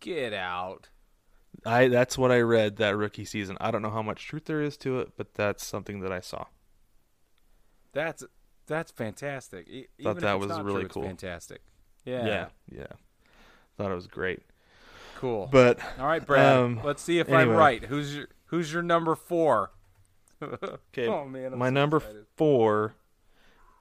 get 0.00 0.32
out. 0.32 0.88
I 1.64 1.88
that's 1.88 2.16
what 2.16 2.30
I 2.30 2.40
read 2.40 2.76
that 2.76 2.96
rookie 2.96 3.24
season. 3.24 3.56
I 3.60 3.70
don't 3.70 3.82
know 3.82 3.90
how 3.90 4.02
much 4.02 4.26
truth 4.26 4.44
there 4.46 4.62
is 4.62 4.76
to 4.78 5.00
it, 5.00 5.12
but 5.16 5.34
that's 5.34 5.64
something 5.64 6.00
that 6.00 6.12
I 6.12 6.20
saw. 6.20 6.44
That's 7.92 8.24
that's 8.66 8.90
fantastic. 8.92 9.68
E- 9.68 9.86
Thought 10.02 10.20
that 10.20 10.38
was 10.38 10.58
really 10.60 10.82
true, 10.82 10.88
cool. 10.88 11.02
Fantastic. 11.04 11.62
Yeah. 12.04 12.26
yeah, 12.26 12.46
yeah. 12.70 12.86
Thought 13.76 13.90
it 13.92 13.94
was 13.94 14.06
great. 14.06 14.42
Cool. 15.16 15.48
But 15.50 15.78
All 15.98 16.06
right, 16.06 16.24
Brad. 16.24 16.56
um, 16.56 16.80
let's 16.84 17.02
see 17.02 17.18
if 17.18 17.28
anyway. 17.28 17.42
I'm 17.42 17.50
right. 17.50 17.84
Who's 17.84 18.14
your 18.14 18.28
Who's 18.46 18.72
your 18.72 18.82
number 18.82 19.14
four? 19.14 19.72
Okay. 20.40 21.08
Oh 21.08 21.24
man, 21.24 21.52
I'm 21.52 21.58
my 21.58 21.66
so 21.66 21.70
number 21.70 21.96
excited. 21.96 22.26
four 22.36 22.94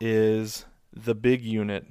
is 0.01 0.65
the 0.91 1.13
big 1.13 1.43
unit, 1.43 1.85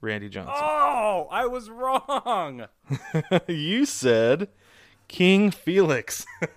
Randy 0.00 0.28
Johnson. 0.28 0.54
Oh, 0.56 1.26
I 1.32 1.46
was 1.46 1.68
wrong. 1.68 2.66
you 3.48 3.84
said 3.84 4.48
King 5.08 5.50
Felix. 5.50 6.26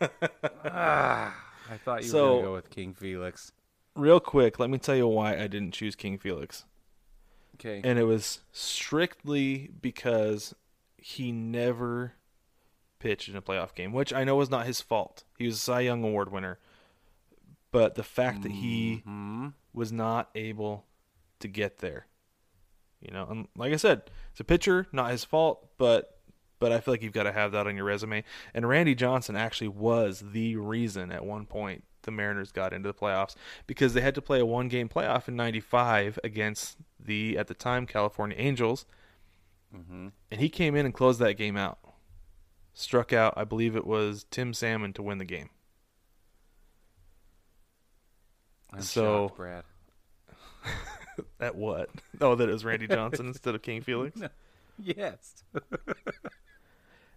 ah, 0.66 1.36
I 1.70 1.78
thought 1.78 2.04
you 2.04 2.10
So- 2.10 2.26
were 2.28 2.34
gonna 2.38 2.47
go 2.47 2.54
with 2.54 2.70
King 2.70 2.93
Felix. 2.93 3.52
Real 3.95 4.20
quick, 4.20 4.60
let 4.60 4.70
me 4.70 4.78
tell 4.78 4.95
you 4.95 5.08
why 5.08 5.34
I 5.38 5.47
didn't 5.47 5.72
choose 5.72 5.95
King 5.95 6.18
Felix. 6.18 6.64
Okay. 7.56 7.82
And 7.84 8.00
it 8.00 8.04
was 8.06 8.39
strictly 8.54 9.70
because 9.82 10.56
he 10.97 11.32
never 11.32 12.14
pitched 13.00 13.28
in 13.28 13.36
a 13.36 13.41
playoff 13.41 13.76
game, 13.76 13.91
which 13.91 14.14
I 14.14 14.24
know 14.24 14.36
was 14.38 14.50
not 14.50 14.66
his 14.66 14.80
fault. 14.80 15.24
He 15.38 15.45
was 15.45 15.56
a 15.56 15.60
Cy 15.60 15.82
Young 15.82 16.04
Award 16.04 16.32
winner. 16.32 16.60
But 17.72 17.95
the 17.95 18.04
fact 18.04 18.43
that 18.43 18.52
he 18.52 19.02
hmm 19.06 19.50
was 19.74 19.91
not 19.91 20.30
able 20.34 20.86
to 21.39 21.47
get 21.47 21.80
there. 21.80 22.08
You 23.02 23.12
know, 23.14 23.28
and 23.30 23.47
like 23.56 23.72
I 23.72 23.78
said, 23.78 24.04
it's 24.32 24.39
a 24.39 24.43
pitcher, 24.43 24.88
not 24.91 25.12
his 25.12 25.24
fault, 25.24 25.68
but 25.78 26.18
but 26.60 26.72
I 26.72 26.80
feel 26.80 26.93
like 26.93 27.01
you've 27.03 27.14
got 27.14 27.24
to 27.24 27.32
have 27.32 27.51
that 27.53 27.68
on 27.68 27.76
your 27.76 27.86
resume. 27.86 28.24
And 28.53 28.68
Randy 28.68 28.95
Johnson 28.95 29.36
actually 29.36 29.70
was 29.70 30.24
the 30.34 30.55
reason 30.57 31.12
at 31.12 31.26
one 31.26 31.45
point 31.45 31.84
the 32.03 32.12
Mariners 32.12 32.51
got 32.51 32.72
into 32.74 32.88
the 32.89 32.93
playoffs 32.93 33.36
because 33.68 33.93
they 33.93 34.01
had 34.01 34.16
to 34.16 34.22
play 34.22 34.39
a 34.39 34.45
one 34.45 34.68
game 34.70 34.88
playoff 34.89 35.28
in 35.28 35.36
95 35.36 36.18
against 36.24 36.78
the 36.99 37.38
at 37.38 37.47
the 37.47 37.53
time 37.53 37.86
California 37.86 38.36
Angels 38.39 38.86
hmm 39.74 40.07
and 40.32 40.39
he 40.41 40.49
came 40.49 40.76
in 40.76 40.86
and 40.86 40.93
closed 40.95 41.20
that 41.20 41.34
game 41.36 41.55
out. 41.57 41.78
Struck 42.74 43.12
out, 43.14 43.34
I 43.36 43.43
believe 43.43 43.76
it 43.76 43.86
was 43.86 44.26
Tim 44.32 44.53
Salmon 44.53 44.93
to 44.93 45.03
win 45.03 45.18
the 45.18 45.26
game. 45.26 45.49
I'm 48.74 48.82
So- 48.82 49.28
shocked, 49.28 49.38
Brad. 49.38 49.64
At 51.39 51.55
what? 51.55 51.89
Oh, 52.22 52.36
that 52.36 52.47
it 52.47 52.51
was 52.51 52.64
Randy 52.64 52.88
Johnson 52.88 53.28
instead 53.28 53.55
of 53.55 53.62
King 53.62 53.82
Felix. 53.82 54.22
Yes. 54.82 55.43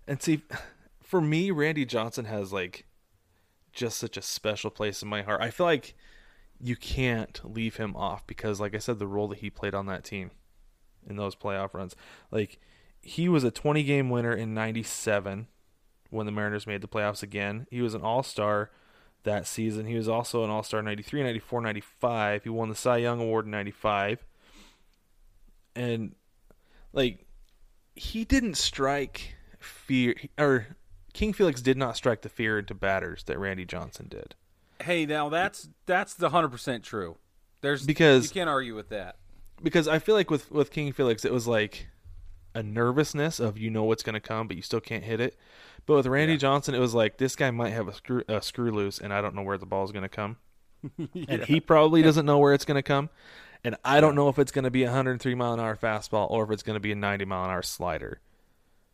And 0.06 0.22
see, 0.22 0.42
for 1.02 1.20
me, 1.20 1.50
Randy 1.50 1.84
Johnson 1.84 2.24
has 2.26 2.52
like 2.52 2.86
just 3.72 3.98
such 3.98 4.16
a 4.16 4.22
special 4.22 4.70
place 4.70 5.02
in 5.02 5.08
my 5.08 5.22
heart. 5.22 5.40
I 5.40 5.50
feel 5.50 5.66
like 5.66 5.94
you 6.60 6.76
can't 6.76 7.40
leave 7.44 7.76
him 7.76 7.96
off 7.96 8.26
because, 8.26 8.60
like 8.60 8.74
I 8.74 8.78
said, 8.78 8.98
the 8.98 9.06
role 9.06 9.28
that 9.28 9.38
he 9.38 9.50
played 9.50 9.74
on 9.74 9.86
that 9.86 10.04
team 10.04 10.30
in 11.06 11.16
those 11.16 11.34
playoff 11.34 11.74
runs, 11.74 11.96
like 12.30 12.60
he 13.00 13.28
was 13.28 13.42
a 13.44 13.50
20 13.50 13.82
game 13.82 14.10
winner 14.10 14.32
in 14.32 14.54
97 14.54 15.48
when 16.10 16.26
the 16.26 16.32
Mariners 16.32 16.66
made 16.66 16.82
the 16.82 16.88
playoffs 16.88 17.22
again. 17.22 17.66
He 17.70 17.82
was 17.82 17.94
an 17.94 18.02
all 18.02 18.22
star 18.22 18.70
that 19.24 19.46
season. 19.46 19.86
He 19.86 19.96
was 19.96 20.08
also 20.08 20.44
an 20.44 20.50
all 20.50 20.62
star 20.62 20.82
93, 20.82 21.22
94, 21.22 21.60
95. 21.60 22.44
He 22.44 22.50
won 22.50 22.68
the 22.68 22.74
Cy 22.74 22.98
Young 22.98 23.20
Award 23.20 23.46
in 23.46 23.50
95. 23.50 24.24
And, 25.74 26.14
like, 26.92 27.26
he 27.94 28.24
didn't 28.24 28.56
strike 28.56 29.36
fear, 29.62 30.14
or 30.38 30.66
King 31.12 31.32
Felix 31.32 31.60
did 31.62 31.76
not 31.76 31.96
strike 31.96 32.22
the 32.22 32.28
fear 32.28 32.58
into 32.58 32.74
batters 32.74 33.24
that 33.24 33.38
Randy 33.38 33.64
Johnson 33.64 34.06
did. 34.08 34.34
Hey, 34.82 35.06
now 35.06 35.28
that's 35.28 35.68
that's 35.86 36.14
the 36.14 36.30
hundred 36.30 36.48
percent 36.48 36.82
true. 36.84 37.16
There's 37.60 37.86
Because- 37.86 38.24
you 38.24 38.30
can't 38.30 38.50
argue 38.50 38.74
with 38.74 38.88
that. 38.90 39.16
Because 39.62 39.86
I 39.86 40.00
feel 40.00 40.16
like 40.16 40.28
with, 40.28 40.50
with 40.50 40.72
King 40.72 40.92
Felix, 40.92 41.24
it 41.24 41.32
was 41.32 41.46
like 41.46 41.86
a 42.52 42.62
nervousness 42.64 43.38
of 43.38 43.56
you 43.56 43.70
know 43.70 43.84
what's 43.84 44.02
going 44.02 44.14
to 44.14 44.20
come, 44.20 44.48
but 44.48 44.56
you 44.56 44.62
still 44.62 44.80
can't 44.80 45.04
hit 45.04 45.20
it. 45.20 45.36
But 45.86 45.94
with 45.94 46.06
Randy 46.06 46.32
Yeah. 46.34 46.38
Johnson, 46.40 46.74
it 46.74 46.80
was 46.80 46.94
like 46.94 47.18
this 47.18 47.36
guy 47.36 47.50
might 47.52 47.70
have 47.70 47.86
a 47.86 47.94
screw, 47.94 48.22
a 48.26 48.42
screw 48.42 48.72
loose, 48.72 48.98
and 48.98 49.12
I 49.12 49.20
don't 49.20 49.36
know 49.36 49.42
where 49.42 49.58
the 49.58 49.66
ball's 49.66 49.92
going 49.92 50.02
to 50.02 50.08
come. 50.08 50.36
And 51.28 51.44
he 51.44 51.60
probably 51.60 52.02
doesn't 52.02 52.26
know 52.26 52.38
where 52.38 52.52
it's 52.54 52.64
going 52.64 52.74
to 52.76 52.82
come. 52.82 53.08
And 53.62 53.76
I 53.84 54.00
don't 54.00 54.16
know 54.16 54.28
if 54.28 54.40
it's 54.40 54.50
going 54.50 54.64
to 54.64 54.70
be 54.72 54.82
a 54.82 54.86
103 54.86 55.34
mile 55.36 55.52
an 55.54 55.60
hour 55.60 55.76
fastball 55.76 56.28
or 56.28 56.42
if 56.42 56.50
it's 56.50 56.64
going 56.64 56.74
to 56.74 56.80
be 56.80 56.90
a 56.90 56.96
90 56.96 57.24
mile 57.24 57.44
an 57.44 57.50
hour 57.50 57.62
slider. 57.62 58.20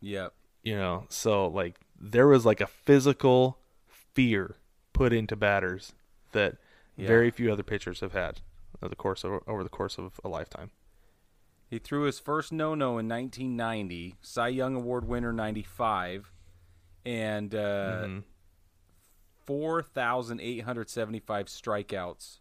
Yep. 0.01 0.33
You 0.63 0.75
know 0.75 1.05
so 1.09 1.47
like 1.47 1.75
there 1.99 2.27
was 2.27 2.45
like 2.45 2.61
a 2.61 2.67
physical 2.67 3.57
fear 3.87 4.55
put 4.93 5.11
into 5.13 5.35
batters 5.35 5.93
that 6.31 6.55
Yeah. 6.95 7.07
very 7.07 7.31
few 7.31 7.51
other 7.51 7.63
pitchers 7.63 7.99
have 8.01 8.13
had 8.13 8.41
over 8.81 8.89
the 8.89 8.95
course 8.95 9.23
of, 9.23 9.41
over 9.47 9.63
the 9.63 9.69
course 9.69 9.97
of 9.97 10.19
a 10.23 10.29
lifetime 10.29 10.71
He 11.69 11.79
threw 11.79 12.03
his 12.03 12.19
first 12.19 12.51
no-no 12.51 12.97
in 12.97 13.07
1990, 13.07 14.15
Cy 14.21 14.47
Young 14.47 14.75
Award 14.75 15.07
winner 15.07 15.31
95, 15.31 16.31
and 17.05 17.53
uh, 17.53 18.05
Mhm. 18.07 18.23
4,875 19.45 21.45
strikeouts. 21.47 22.39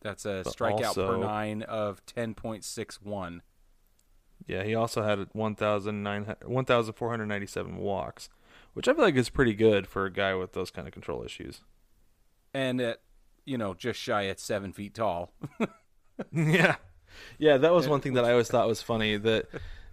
That's 0.00 0.24
a 0.24 0.42
But 0.44 0.52
strikeout 0.54 0.94
per 0.94 1.16
nine 1.18 1.62
of 1.62 2.04
10.61. 2.06 3.42
yeah 4.46 4.62
he 4.62 4.74
also 4.74 5.02
had 5.02 5.18
1900 5.32 6.44
1497 6.44 7.76
walks 7.76 8.28
which 8.72 8.88
i 8.88 8.92
feel 8.92 9.04
like 9.04 9.16
is 9.16 9.30
pretty 9.30 9.54
good 9.54 9.86
for 9.86 10.06
a 10.06 10.12
guy 10.12 10.34
with 10.34 10.52
those 10.52 10.70
kind 10.70 10.86
of 10.86 10.94
control 10.94 11.22
issues. 11.24 11.60
And 12.52 12.80
at, 12.80 13.00
you 13.44 13.56
know, 13.56 13.74
just 13.74 14.00
shy 14.00 14.26
at 14.26 14.40
seven 14.40 14.72
feet 14.72 14.94
tall. 14.94 15.32
yeah. 16.32 16.76
Yeah 17.38 17.56
that 17.58 17.72
was 17.72 17.88
one 17.88 18.00
thing 18.00 18.14
that 18.14 18.24
i 18.24 18.30
always 18.30 18.48
thought 18.48 18.68
was 18.68 18.82
funny 18.82 19.16
that 19.16 19.46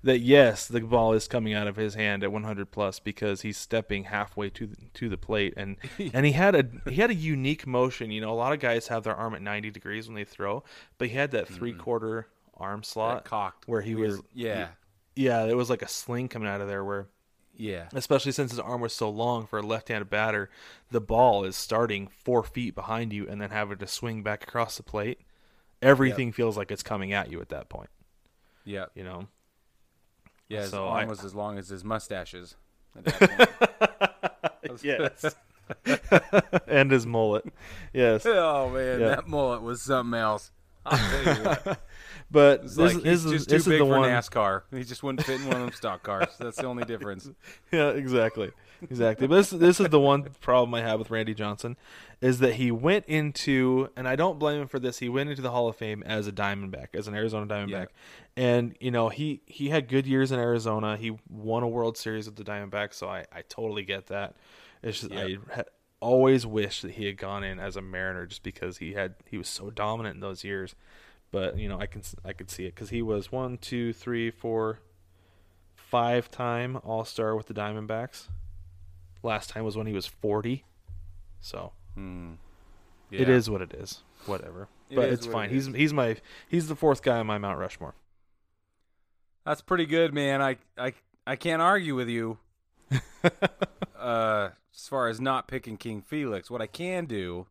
that 0.03 0.19
yes 0.19 0.67
the 0.67 0.79
ball 0.81 1.13
is 1.13 1.27
coming 1.27 1.53
out 1.53 1.67
of 1.67 1.75
his 1.75 1.95
hand 1.95 2.23
at 2.23 2.31
100 2.31 2.71
plus 2.71 2.99
because 2.99 3.41
he's 3.41 3.57
stepping 3.57 4.05
halfway 4.05 4.49
to 4.51 4.71
to 4.93 5.09
the 5.09 5.17
plate. 5.17 5.53
And 5.57 5.77
and 6.13 6.25
he 6.25 6.33
had 6.33 6.55
a 6.55 6.89
he 6.89 7.01
had 7.01 7.09
a 7.09 7.15
unique 7.15 7.65
motion. 7.65 8.11
You 8.11 8.21
know 8.21 8.31
a 8.31 8.35
lot 8.35 8.53
of 8.53 8.59
guys 8.59 8.87
have 8.87 9.03
their 9.03 9.15
arm 9.15 9.33
at 9.33 9.41
90 9.41 9.71
degrees 9.71 10.07
when 10.07 10.15
they 10.15 10.23
throw 10.25 10.63
but 10.97 11.09
he 11.09 11.15
had 11.15 11.31
that 11.31 11.45
mm-hmm. 11.45 11.55
three 11.55 11.73
quarter 11.73 12.27
arm 12.59 12.83
slot 12.83 13.25
cocked. 13.25 13.67
where 13.67 13.81
he 13.81 13.95
weird- 13.95 14.11
was 14.11 14.21
Yeah. 14.33 14.69
yeah 15.15 15.43
it 15.45 15.55
was 15.55 15.69
like 15.69 15.81
a 15.81 15.87
sling 15.87 16.27
coming 16.27 16.47
out 16.47 16.61
of 16.61 16.67
there 16.67 16.83
where 16.83 17.07
Yeah. 17.55 17.87
especially 17.93 18.31
since 18.31 18.51
his 18.51 18.59
arm 18.59 18.81
was 18.81 18.93
so 18.93 19.09
long 19.09 19.47
for 19.47 19.59
a 19.59 19.61
left-handed 19.61 20.09
batter 20.09 20.49
the 20.91 21.01
ball 21.01 21.43
is 21.43 21.55
starting 21.55 22.07
four 22.07 22.43
feet 22.43 22.75
behind 22.75 23.13
you 23.13 23.27
and 23.27 23.39
then 23.41 23.49
having 23.51 23.77
to 23.79 23.87
swing 23.87 24.23
back 24.23 24.43
across 24.43 24.77
the 24.77 24.83
plate 24.83 25.21
everything 25.81 26.31
feels 26.31 26.57
like 26.57 26.71
it's 26.71 26.83
coming 26.83 27.13
at 27.13 27.31
you 27.31 27.39
at 27.41 27.49
that 27.49 27.69
point 27.69 27.89
Yeah. 28.65 28.85
you 28.95 29.03
know 29.03 29.27
Yeah. 30.49 30.61
His 30.61 30.71
So 30.71 30.87
arm 30.87 30.97
I- 31.01 31.05
was 31.09 31.23
as 31.23 31.35
long 31.35 31.57
as 31.57 31.67
his 31.69 31.83
mustaches. 31.83 32.55
At 32.95 33.03
that 33.05 33.89
point. 34.63 34.81
yes 34.83 35.35
and 36.67 36.89
his 36.91 37.05
mullet 37.05 37.45
yes 37.93 38.25
oh 38.25 38.69
man, 38.69 38.99
Yeah. 39.01 39.07
that 39.09 39.27
mullet 39.27 39.61
was 39.61 39.81
something 39.81 40.17
else. 40.17 40.51
I'll 40.85 40.97
tell 40.97 41.35
you 41.35 41.43
what. 41.43 41.81
But 42.29 42.63
this, 42.63 42.77
like 42.77 42.95
this 42.95 43.23
he's 43.23 43.25
is 43.25 43.31
just 43.31 43.49
this 43.49 43.63
too 43.63 43.71
is 43.71 43.77
big 43.77 43.79
the 43.79 43.85
for 43.85 43.99
one. 43.99 44.09
NASCAR. 44.09 44.63
He 44.71 44.83
just 44.83 45.01
wouldn't 45.03 45.25
fit 45.25 45.39
in 45.41 45.47
one 45.47 45.57
of 45.57 45.61
them 45.63 45.71
stock 45.71 46.03
cars. 46.03 46.27
That's 46.39 46.57
the 46.57 46.65
only 46.65 46.83
difference. 46.85 47.29
yeah 47.71 47.89
exactly. 47.89 48.51
Exactly. 48.81 49.27
But 49.27 49.35
this 49.37 49.49
this 49.49 49.79
is 49.79 49.89
the 49.89 49.99
one 49.99 50.23
problem 50.41 50.73
i 50.75 50.81
have 50.81 50.99
with 50.99 51.09
randy 51.09 51.33
johnson 51.33 51.77
is 52.21 52.39
that 52.39 52.55
he 52.55 52.69
went 52.69 53.05
into 53.05 53.89
and 53.95 54.07
i 54.07 54.15
don't 54.15 54.37
blame 54.37 54.61
him 54.61 54.67
for 54.67 54.77
this 54.79 54.99
he 54.99 55.09
went 55.09 55.29
into 55.29 55.41
the 55.41 55.49
hall 55.51 55.67
of 55.67 55.75
fame 55.75 56.03
as 56.03 56.27
a 56.27 56.31
diamondback 56.31 56.87
as 56.93 57.07
an 57.07 57.15
arizona 57.15 57.47
diamondback. 57.47 57.87
And 58.35 58.75
you 58.79 58.91
know 58.91 59.09
he 59.09 59.41
he 59.47 59.69
had 59.69 59.87
good 59.87 60.05
years 60.05 60.31
in 60.31 60.39
arizona. 60.39 60.95
He 60.97 61.17
won 61.29 61.63
a 61.63 61.67
world 61.67 61.97
series 61.97 62.27
with 62.27 62.35
the 62.35 62.43
diamondbacks 62.43 62.93
so 62.95 63.07
i 63.09 63.25
i 63.31 63.41
totally 63.49 63.83
get 63.83 64.07
that. 64.07 64.35
It's 64.83 64.99
just 65.01 65.11
i 65.11 65.37
ha- 65.55 65.63
always 65.99 66.45
wish 66.45 66.81
that 66.81 66.91
he 66.91 67.05
had 67.07 67.17
gone 67.17 67.43
in 67.43 67.59
as 67.59 67.75
a 67.75 67.81
mariner 67.81 68.27
just 68.27 68.43
because 68.43 68.77
he 68.77 68.93
had 68.93 69.15
he 69.25 69.37
was 69.39 69.47
so 69.49 69.71
dominant 69.71 70.15
in 70.15 70.21
those 70.21 70.43
years 70.43 70.75
but 71.31 71.57
you 71.57 71.67
know 71.67 71.79
i 71.79 71.85
can 71.85 72.01
i 72.23 72.33
could 72.33 72.49
see 72.49 72.65
it 72.65 72.73
because 72.75 72.89
he 72.89 73.01
was 73.01 73.31
one 73.31 73.57
two 73.57 73.93
three 73.93 74.31
four 74.31 74.79
five 75.87 76.29
time 76.29 76.79
All 76.83 77.05
Star 77.05 77.35
with 77.35 77.47
the 77.47 77.53
Diamondbacks. 77.53 78.27
Last 79.23 79.49
time 79.51 79.63
was 79.63 79.77
when 79.77 79.87
he 79.87 79.93
was 79.93 80.05
40. 80.05 80.65
So 81.39 81.71
Hmm. 81.95 82.33
Yeah. 83.09 83.21
is 83.29 83.49
what 83.49 83.61
it 83.61 83.73
is. 83.73 84.03
Whatever. 84.25 84.67
It 84.89 84.95
but 84.95 85.05
is 85.09 85.19
it's 85.19 85.27
what 85.27 85.33
fine. 85.33 85.49
it 85.49 85.53
He's 85.53 85.67
he's 85.67 85.93
my 85.93 86.17
he's 86.49 86.67
the 86.67 86.75
fourth 86.75 87.01
guy 87.01 87.17
on 87.19 87.27
my 87.27 87.37
Mount 87.37 87.57
Rushmore. 87.57 87.95
That's 89.45 89.61
pretty 89.61 89.85
good, 89.85 90.13
man. 90.13 90.41
I 90.41 90.57
I 90.77 90.93
I 91.25 91.35
can't 91.37 91.61
argue 91.61 91.95
with 91.95 92.09
you. 92.09 92.37
uh, 93.97 94.49
as 94.73 94.87
far 94.87 95.07
as 95.07 95.19
not 95.19 95.47
picking 95.47 95.77
King 95.77 96.01
Felix, 96.01 96.51
what 96.51 96.61
I 96.61 96.67
can 96.67 97.05
do 97.05 97.47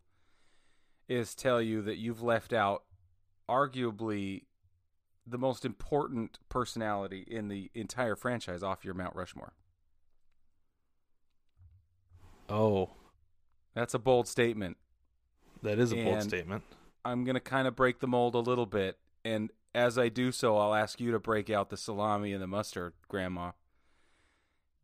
is 1.08 1.34
tell 1.34 1.60
you 1.60 1.82
that 1.82 1.96
you've 1.96 2.22
left 2.22 2.52
out 2.52 2.82
arguably 3.48 4.42
the 5.26 5.38
most 5.38 5.64
important 5.64 6.38
personality 6.48 7.24
in 7.26 7.48
the 7.48 7.70
entire 7.74 8.14
franchise 8.16 8.62
off 8.62 8.84
your 8.84 8.94
Mount 8.94 9.14
Rushmore. 9.16 9.52
Oh, 12.48 12.90
That's 13.74 13.94
a 13.94 13.98
bold 13.98 14.28
statement. 14.28 14.76
that 15.62 15.78
is 15.78 15.92
a 15.92 15.96
bold 15.96 16.22
statement. 16.22 16.62
I'm 17.04 17.24
going 17.24 17.34
to 17.34 17.40
kind 17.40 17.66
of 17.66 17.74
break 17.74 17.98
the 18.00 18.06
mold 18.06 18.34
a 18.34 18.38
little 18.40 18.66
bit. 18.66 18.98
And 19.24 19.50
as 19.74 19.98
I 19.98 20.08
do 20.08 20.30
so, 20.32 20.56
I'll 20.56 20.74
ask 20.74 21.00
you 21.00 21.10
to 21.12 21.18
break 21.18 21.50
out 21.50 21.70
the 21.70 21.76
salami 21.76 22.32
and 22.32 22.42
the 22.42 22.46
mustard, 22.46 22.94
Grandma. 23.08 23.52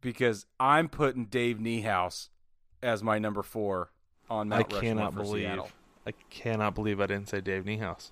Because 0.01 0.47
I'm 0.59 0.89
putting 0.89 1.27
Dave 1.27 1.59
Niehaus 1.59 2.29
as 2.83 3.03
my 3.03 3.19
number 3.19 3.43
four 3.43 3.93
on 4.29 4.49
Mount 4.49 4.73
I 4.73 4.77
Rushmore 4.77 4.81
cannot 4.81 5.15
believe 5.15 5.45
Seattle. 5.45 5.71
I 6.05 6.13
cannot 6.31 6.75
believe 6.75 7.01
I 7.01 7.07
didn't 7.07 7.29
say 7.29 7.41
Dave 7.41 7.65
Niehaus. 7.65 8.11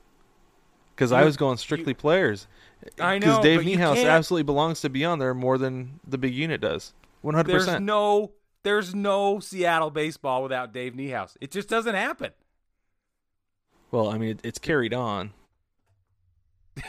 Because 1.01 1.13
I 1.13 1.25
was 1.25 1.39
going 1.39 1.57
strictly 1.57 1.95
players. 1.95 2.47
I 3.01 3.15
know 3.19 3.39
Because 3.41 3.43
Dave 3.43 3.61
Niehaus 3.61 4.05
absolutely 4.07 4.43
belongs 4.43 4.83
to 4.83 4.91
be 4.91 5.03
on 5.03 5.19
there 5.19 5.33
more 5.33 5.57
than 5.57 5.99
the 6.07 6.19
big 6.19 6.35
unit 6.35 6.61
does. 6.61 6.93
One 7.23 7.35
hundred 7.35 7.53
There's 7.53 7.65
percent. 7.65 7.87
no, 7.87 8.33
there's 8.65 8.95
no 8.95 9.41
Seattle 9.41 9.91
baseball 9.91 10.43
without 10.43 10.75
Dave 10.75 10.93
Niehaus. 10.93 11.39
It 11.41 11.53
just 11.53 11.71
doesn't 11.71 11.95
happen. 11.95 12.33
Well, 13.91 14.11
I 14.11 14.19
mean, 14.19 14.29
it, 14.33 14.41
it's 14.45 14.59
carried 14.59 14.93
on, 14.93 15.33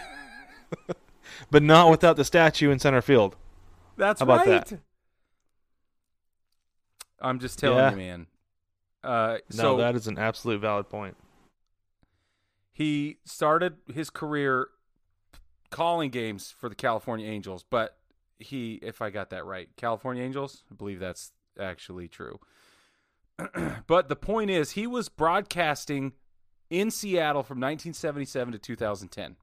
but 1.50 1.64
not 1.64 1.90
without 1.90 2.18
the 2.18 2.26
statue 2.26 2.70
in 2.70 2.80
center 2.80 3.02
field. 3.02 3.38
That's 3.96 4.20
How 4.20 4.26
about 4.26 4.46
right. 4.46 4.66
that? 4.66 4.80
I'm 7.22 7.40
just 7.40 7.60
telling 7.60 7.78
Yeah. 7.78 7.92
you, 7.92 7.96
man. 7.98 8.28
Uh, 9.06 9.38
No, 9.54 9.62
so 9.64 9.78
that 9.78 9.96
is 9.96 10.08
an 10.08 10.18
absolute 10.18 10.60
valid 10.60 10.90
point. 10.90 11.16
He 12.82 13.20
started 13.26 13.76
his 13.94 14.10
career 14.10 14.70
calling 15.70 16.10
games 16.10 16.56
for 16.58 16.68
the 16.68 16.74
California 16.74 17.30
Angels, 17.30 17.64
but 17.70 17.96
he, 18.40 18.80
if 18.82 19.04
I 19.04 19.12
got 19.12 19.30
that 19.30 19.46
right, 19.46 19.70
California 19.78 20.24
Angels, 20.24 20.64
I 20.72 20.74
believe 20.74 21.00
that's 21.00 21.32
actually 21.60 22.08
true. 22.08 22.40
but 23.86 24.10
the 24.10 24.16
point 24.16 24.50
is, 24.50 24.72
he 24.72 24.88
was 24.88 25.10
broadcasting 25.10 26.14
in 26.72 26.90
Seattle 26.90 27.44
from 27.44 27.58
1977 27.58 28.54
to 28.54 28.58
2010. 28.58 29.36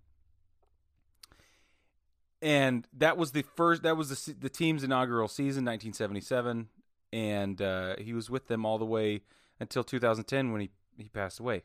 And 2.42 2.88
that 2.92 3.16
was 3.16 3.30
the 3.30 3.42
first. 3.54 3.84
That 3.84 3.96
was 3.96 4.08
the 4.08 4.34
the 4.34 4.48
team's 4.48 4.82
inaugural 4.82 5.28
season, 5.28 5.64
1977, 5.64 6.68
and 7.12 7.62
uh, 7.62 7.94
he 7.98 8.12
was 8.12 8.30
with 8.30 8.48
them 8.48 8.66
all 8.66 8.78
the 8.78 8.84
way 8.84 9.22
until 9.60 9.84
2010 9.84 10.50
when 10.50 10.60
he 10.60 10.70
he 10.96 11.08
passed 11.08 11.38
away. 11.38 11.62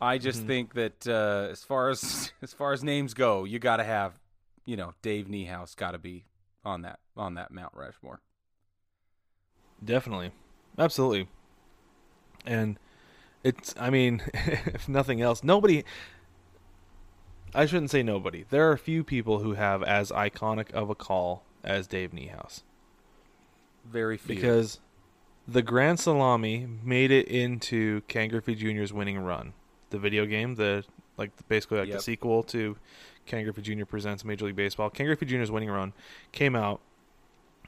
I 0.00 0.18
just 0.18 0.44
think 0.44 0.74
that 0.74 1.06
uh, 1.08 1.48
as 1.50 1.64
far 1.64 1.90
as 1.90 2.32
as 2.42 2.52
far 2.52 2.72
as 2.72 2.84
names 2.84 3.14
go, 3.14 3.44
you 3.44 3.58
got 3.58 3.76
to 3.78 3.84
have, 3.84 4.18
you 4.64 4.76
know, 4.76 4.94
Dave 5.02 5.26
Niehaus 5.26 5.76
got 5.76 5.92
to 5.92 5.98
be 5.98 6.24
on 6.64 6.82
that 6.82 7.00
on 7.16 7.34
that 7.34 7.50
Mount 7.50 7.72
Rushmore. 7.74 8.20
Definitely. 9.84 10.32
Absolutely. 10.78 11.28
And 12.46 12.78
it's 13.42 13.74
I 13.78 13.90
mean, 13.90 14.22
if 14.34 14.88
nothing 14.88 15.20
else, 15.20 15.42
nobody 15.42 15.84
I 17.54 17.66
shouldn't 17.66 17.90
say 17.90 18.02
nobody. 18.02 18.44
There 18.50 18.70
are 18.70 18.76
few 18.76 19.02
people 19.02 19.40
who 19.40 19.54
have 19.54 19.82
as 19.82 20.10
iconic 20.10 20.70
of 20.72 20.90
a 20.90 20.94
call 20.94 21.44
as 21.64 21.86
Dave 21.86 22.12
Niehaus. 22.12 22.62
Very 23.84 24.18
few. 24.18 24.34
Because 24.34 24.80
the 25.46 25.62
Grand 25.62 25.98
Salami 25.98 26.66
made 26.84 27.10
it 27.10 27.26
into 27.26 28.02
Griffey 28.02 28.54
Jr.'s 28.54 28.92
winning 28.92 29.18
run. 29.18 29.54
The 29.90 29.98
video 29.98 30.26
game, 30.26 30.54
the 30.54 30.84
like 31.16 31.30
basically 31.48 31.78
like 31.78 31.88
Yep. 31.88 31.96
the 31.98 32.02
sequel 32.02 32.42
to 32.44 32.76
Ken 33.26 33.42
Griffey 33.44 33.62
Jr. 33.62 33.84
presents 33.84 34.24
Major 34.24 34.46
League 34.46 34.56
Baseball. 34.56 34.90
Ken 34.90 35.06
Griffey 35.06 35.26
Jr.'s 35.26 35.50
winning 35.50 35.70
run 35.70 35.92
came 36.32 36.54
out 36.54 36.80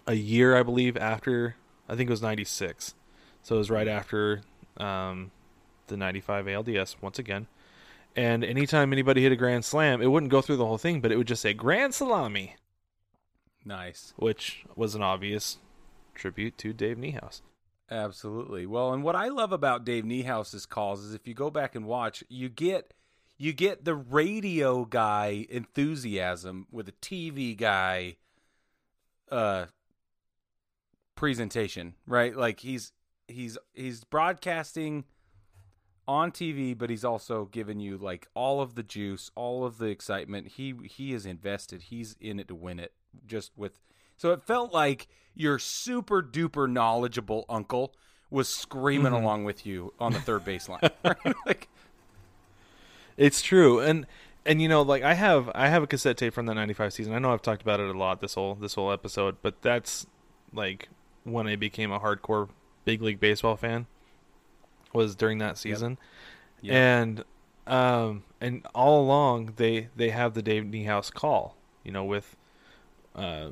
a 0.06 0.14
year, 0.14 0.56
I 0.56 0.62
believe, 0.62 0.96
after 0.96 1.56
I 1.88 1.96
think 1.96 2.08
it 2.08 2.12
was 2.12 2.22
'96. 2.22 2.94
So 3.42 3.54
it 3.54 3.58
was 3.58 3.70
right 3.70 3.88
after 3.88 4.42
um, 4.76 5.30
the 5.88 5.96
'95 5.96 6.46
ALDS 6.46 6.96
once 7.00 7.18
again. 7.18 7.46
And 8.16 8.44
anytime 8.44 8.92
anybody 8.92 9.22
hit 9.22 9.32
a 9.32 9.36
grand 9.36 9.64
slam, 9.64 10.02
it 10.02 10.06
wouldn't 10.08 10.30
go 10.32 10.40
through 10.42 10.56
the 10.56 10.66
whole 10.66 10.78
thing, 10.78 11.00
but 11.00 11.12
it 11.12 11.16
would 11.16 11.28
just 11.28 11.42
say 11.42 11.54
Grand 11.54 11.94
Salami, 11.94 12.56
nice. 13.64 14.12
which 14.16 14.64
was 14.74 14.94
an 14.94 15.02
obvious 15.02 15.58
tribute 16.14 16.58
to 16.58 16.72
Dave 16.72 16.96
Niehaus. 16.96 17.40
Absolutely. 17.90 18.66
Well, 18.66 18.92
and 18.92 19.02
what 19.02 19.16
I 19.16 19.28
love 19.28 19.52
about 19.52 19.84
Dave 19.84 20.04
Niehaus's 20.04 20.64
calls 20.64 21.02
is 21.02 21.12
if 21.12 21.26
you 21.26 21.34
go 21.34 21.50
back 21.50 21.74
and 21.74 21.86
watch, 21.86 22.22
you 22.28 22.48
get 22.48 22.94
you 23.36 23.52
get 23.52 23.84
the 23.84 23.94
radio 23.94 24.84
guy 24.84 25.46
enthusiasm 25.50 26.66
with 26.70 26.88
a 26.88 26.92
TV 26.92 27.56
guy 27.56 28.16
uh 29.30 29.66
presentation, 31.16 31.94
right? 32.06 32.36
Like 32.36 32.60
he's 32.60 32.92
he's 33.26 33.58
he's 33.74 34.04
broadcasting 34.04 35.04
on 36.06 36.30
TV, 36.30 36.76
but 36.76 36.90
he's 36.90 37.04
also 37.04 37.46
giving 37.46 37.80
you 37.80 37.98
like 37.98 38.28
all 38.34 38.60
of 38.60 38.76
the 38.76 38.82
juice, 38.84 39.32
all 39.34 39.64
of 39.64 39.78
the 39.78 39.86
excitement. 39.86 40.46
He 40.48 40.74
he 40.84 41.12
is 41.12 41.26
invested. 41.26 41.82
He's 41.82 42.14
in 42.20 42.38
it 42.38 42.46
to 42.48 42.54
win 42.54 42.78
it. 42.78 42.92
Just 43.26 43.50
with 43.56 43.80
so 44.20 44.32
it 44.32 44.42
felt 44.44 44.70
like 44.74 45.08
your 45.34 45.58
super 45.58 46.22
duper 46.22 46.70
knowledgeable 46.70 47.46
uncle 47.48 47.94
was 48.30 48.50
screaming 48.50 49.14
along 49.14 49.44
with 49.44 49.64
you 49.64 49.94
on 49.98 50.12
the 50.12 50.20
third 50.20 50.44
baseline. 50.44 50.90
Right? 51.02 51.34
like 51.46 51.68
It's 53.16 53.40
true, 53.40 53.80
and 53.80 54.06
and 54.44 54.60
you 54.60 54.68
know, 54.68 54.82
like 54.82 55.02
I 55.02 55.14
have 55.14 55.50
I 55.54 55.68
have 55.68 55.82
a 55.82 55.86
cassette 55.86 56.18
tape 56.18 56.34
from 56.34 56.44
that 56.46 56.54
'95 56.54 56.92
season. 56.92 57.14
I 57.14 57.18
know 57.18 57.32
I've 57.32 57.40
talked 57.40 57.62
about 57.62 57.80
it 57.80 57.88
a 57.94 57.98
lot 57.98 58.20
this 58.20 58.34
whole 58.34 58.54
this 58.56 58.74
whole 58.74 58.92
episode, 58.92 59.36
but 59.40 59.62
that's 59.62 60.06
like 60.52 60.88
when 61.24 61.46
I 61.46 61.56
became 61.56 61.90
a 61.90 61.98
hardcore 61.98 62.50
big 62.84 63.00
league 63.00 63.20
baseball 63.20 63.56
fan 63.56 63.86
was 64.92 65.14
during 65.14 65.38
that 65.38 65.56
season, 65.56 65.96
Yep. 66.60 66.74
and 66.74 67.24
um 67.66 68.24
and 68.40 68.66
all 68.74 69.00
along 69.02 69.54
they 69.56 69.88
they 69.96 70.10
have 70.10 70.34
the 70.34 70.42
Dave 70.42 70.64
Niehaus 70.64 71.10
call, 71.12 71.56
you 71.84 71.92
know, 71.92 72.04
with 72.04 72.36
uh 73.14 73.48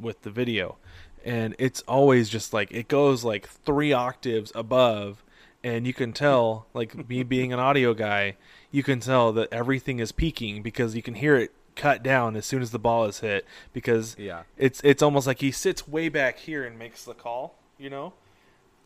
with 0.00 0.22
the 0.22 0.30
video, 0.30 0.76
and 1.24 1.54
it's 1.58 1.82
always 1.82 2.28
just 2.28 2.52
like 2.52 2.70
it 2.72 2.88
goes 2.88 3.24
like 3.24 3.48
three 3.48 3.92
octaves 3.92 4.52
above 4.54 5.22
and 5.62 5.86
you 5.86 5.92
can 5.92 6.12
tell 6.12 6.66
like 6.72 7.08
me 7.08 7.22
being 7.36 7.52
an 7.52 7.58
audio 7.58 7.92
guy 7.92 8.36
you 8.70 8.82
can 8.82 9.00
tell 9.00 9.32
that 9.32 9.46
everything 9.52 9.98
is 9.98 10.12
peaking 10.12 10.62
because 10.62 10.94
you 10.96 11.02
can 11.02 11.14
hear 11.14 11.36
it 11.36 11.52
cut 11.76 12.02
down 12.02 12.34
as 12.36 12.46
soon 12.46 12.62
as 12.62 12.70
the 12.70 12.78
ball 12.78 13.04
is 13.04 13.20
hit 13.20 13.44
because 13.74 14.16
Yeah. 14.18 14.42
it's 14.56 14.80
it's 14.82 15.02
almost 15.02 15.26
like 15.26 15.40
he 15.40 15.50
sits 15.50 15.86
way 15.86 16.08
back 16.08 16.38
here 16.38 16.64
and 16.64 16.78
makes 16.78 17.04
the 17.04 17.12
call 17.14 17.56
you 17.78 17.90
know 17.90 18.14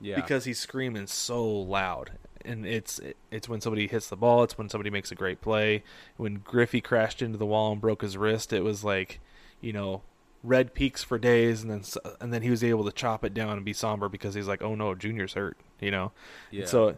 yeah. 0.01 0.17
because 0.17 0.45
he's 0.45 0.59
screaming 0.59 1.07
so 1.07 1.47
loud 1.47 2.11
and 2.45 2.67
it's 2.67 3.01
it's 3.31 3.49
when 3.49 3.61
somebody 3.61 3.87
hits 3.87 4.09
the 4.09 4.17
ball 4.17 4.43
it's 4.43 4.59
when 4.59 4.69
somebody 4.69 4.91
makes 4.91 5.13
a 5.13 5.15
great 5.15 5.41
play 5.41 5.83
when 6.17 6.37
griffey 6.37 6.81
crashed 6.81 7.23
into 7.23 7.39
the 7.39 7.47
wall 7.47 7.71
and 7.73 7.81
broke 7.81 8.03
his 8.03 8.17
wrist 8.17 8.53
it 8.53 8.65
was 8.65 8.83
like 8.83 9.21
you 9.61 9.73
know 9.73 10.03
red 10.45 10.75
peaks 10.75 11.03
for 11.03 11.19
days 11.19 11.63
and 11.63 11.71
then 11.71 11.83
and 12.21 12.33
then 12.33 12.43
he 12.43 12.51
was 12.51 12.63
able 12.63 12.85
to 12.85 12.93
chop 12.93 13.25
it 13.25 13.35
down 13.35 13.57
and 13.57 13.65
be 13.65 13.73
somber 13.73 14.09
because 14.09 14.35
he's 14.35 14.47
like 14.47 14.63
oh 14.63 14.75
no 14.75 14.95
junior's 14.95 15.33
hurt 15.33 15.57
you 15.81 15.91
know 15.91 16.13
yeah. 16.51 16.67
so 16.67 16.95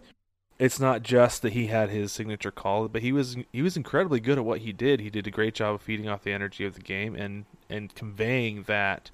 it's 0.59 0.81
not 0.81 1.03
just 1.03 1.43
that 1.43 1.53
he 1.53 1.69
had 1.69 1.89
his 1.89 2.11
signature 2.13 2.51
call 2.51 2.89
but 2.89 3.03
he 3.03 3.13
was 3.13 3.37
he 3.53 3.63
was 3.63 3.77
incredibly 3.77 4.19
good 4.19 4.37
at 4.37 4.45
what 4.45 4.61
he 4.61 4.73
did 4.73 5.01
he 5.01 5.09
did 5.09 5.27
a 5.27 5.31
great 5.31 5.55
job 5.55 5.77
of 5.77 5.81
feeding 5.81 6.09
off 6.09 6.25
the 6.25 6.33
energy 6.33 6.65
of 6.65 6.75
the 6.75 6.81
game 6.81 7.15
and 7.15 7.45
and 7.71 7.95
conveying 7.95 8.65
that 8.65 9.11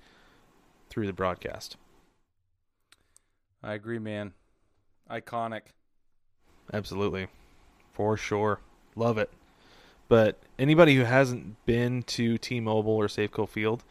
through 0.88 1.06
the 1.06 1.12
broadcast 1.12 1.76
I 3.62 3.74
agree, 3.74 3.98
man. 3.98 4.32
Iconic. 5.10 5.62
Absolutely. 6.72 7.28
For 7.92 8.16
sure. 8.16 8.60
Love 8.96 9.18
it. 9.18 9.30
But 10.08 10.40
anybody 10.58 10.96
who 10.96 11.04
hasn't 11.04 11.64
been 11.64 12.02
to 12.04 12.38
T-Mobile 12.38 12.92
or 12.92 13.06
Safeco 13.06 13.48
Field, 13.48 13.84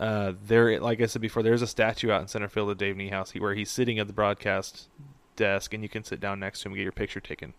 uh, 0.00 0.32
there, 0.44 0.78
like 0.80 1.00
I 1.00 1.06
said 1.06 1.22
before, 1.22 1.42
there's 1.42 1.62
a 1.62 1.66
statue 1.66 2.10
out 2.10 2.22
in 2.22 2.28
center 2.28 2.48
field 2.48 2.70
of 2.70 2.78
Dave 2.78 2.96
Niehaus 2.96 3.38
where 3.40 3.54
he's 3.54 3.70
sitting 3.70 3.98
at 3.98 4.06
the 4.06 4.12
broadcast 4.12 4.88
desk, 5.36 5.74
and 5.74 5.82
you 5.82 5.88
can 5.88 6.04
sit 6.04 6.20
down 6.20 6.38
next 6.40 6.60
to 6.60 6.68
him 6.68 6.72
and 6.72 6.78
get 6.78 6.82
your 6.84 6.92
picture 6.92 7.20
taken. 7.20 7.54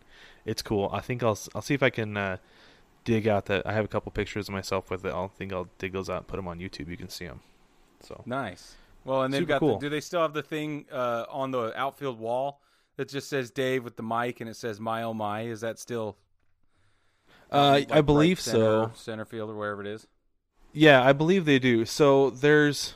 It's 0.46 0.62
cool. 0.62 0.90
I 0.94 1.02
think 1.02 1.22
I'll 1.24 1.38
I'll 1.54 1.62
see 1.62 1.74
if 1.74 1.84
I 1.84 1.90
can 1.90 2.16
uh, 2.16 2.38
dig 3.04 3.28
out 3.28 3.46
that. 3.48 3.68
I 3.68 3.74
have 3.74 3.86
a 3.86 3.90
couple 3.90 4.12
pictures 4.12 4.48
of 4.48 4.54
myself 4.54 4.90
with 4.90 5.06
it. 5.06 5.10
I'll 5.10 5.28
think 5.28 5.52
I'll 5.52 5.68
dig 5.78 5.94
those 5.94 6.10
out 6.10 6.18
and 6.18 6.28
put 6.28 6.38
them 6.38 6.48
on 6.48 6.60
YouTube. 6.60 6.88
You 6.90 6.98
can 6.98 7.10
see 7.10 7.26
them. 7.26 7.42
So 8.02 8.24
Nice. 8.26 8.76
Well, 9.04 9.24
and 9.24 9.34
they've 9.34 9.42
Super 9.42 9.48
got. 9.48 9.60
cool. 9.60 9.80
The, 9.80 9.88
do 9.88 9.90
they 9.90 10.02
still 10.02 10.22
have 10.22 10.34
the 10.34 10.44
thing 10.44 10.86
uh, 10.92 11.26
on 11.30 11.52
the 11.52 11.78
outfield 11.78 12.20
wall 12.20 12.62
that 12.98 13.10
just 13.10 13.30
says 13.30 13.50
Dave 13.52 13.84
with 13.84 13.96
the 13.96 14.04
mic 14.04 14.40
and 14.42 14.50
it 14.50 14.56
says 14.56 14.80
"My 14.80 15.04
oh 15.04 15.14
my"? 15.14 15.44
Is 15.44 15.62
that 15.62 15.80
still? 15.80 16.18
uh, 17.52 17.70
like, 17.72 17.92
I 17.92 17.96
right 17.96 18.06
believe 18.06 18.40
center, 18.40 18.60
so. 18.60 18.92
Center 18.96 19.26
field 19.26 19.50
or 19.50 19.56
wherever 19.56 19.82
it 19.82 19.88
is. 19.88 20.08
Yeah, 20.74 21.04
I 21.04 21.14
believe 21.14 21.46
they 21.46 21.60
do. 21.60 21.86
So 21.86 22.30
there's 22.30 22.94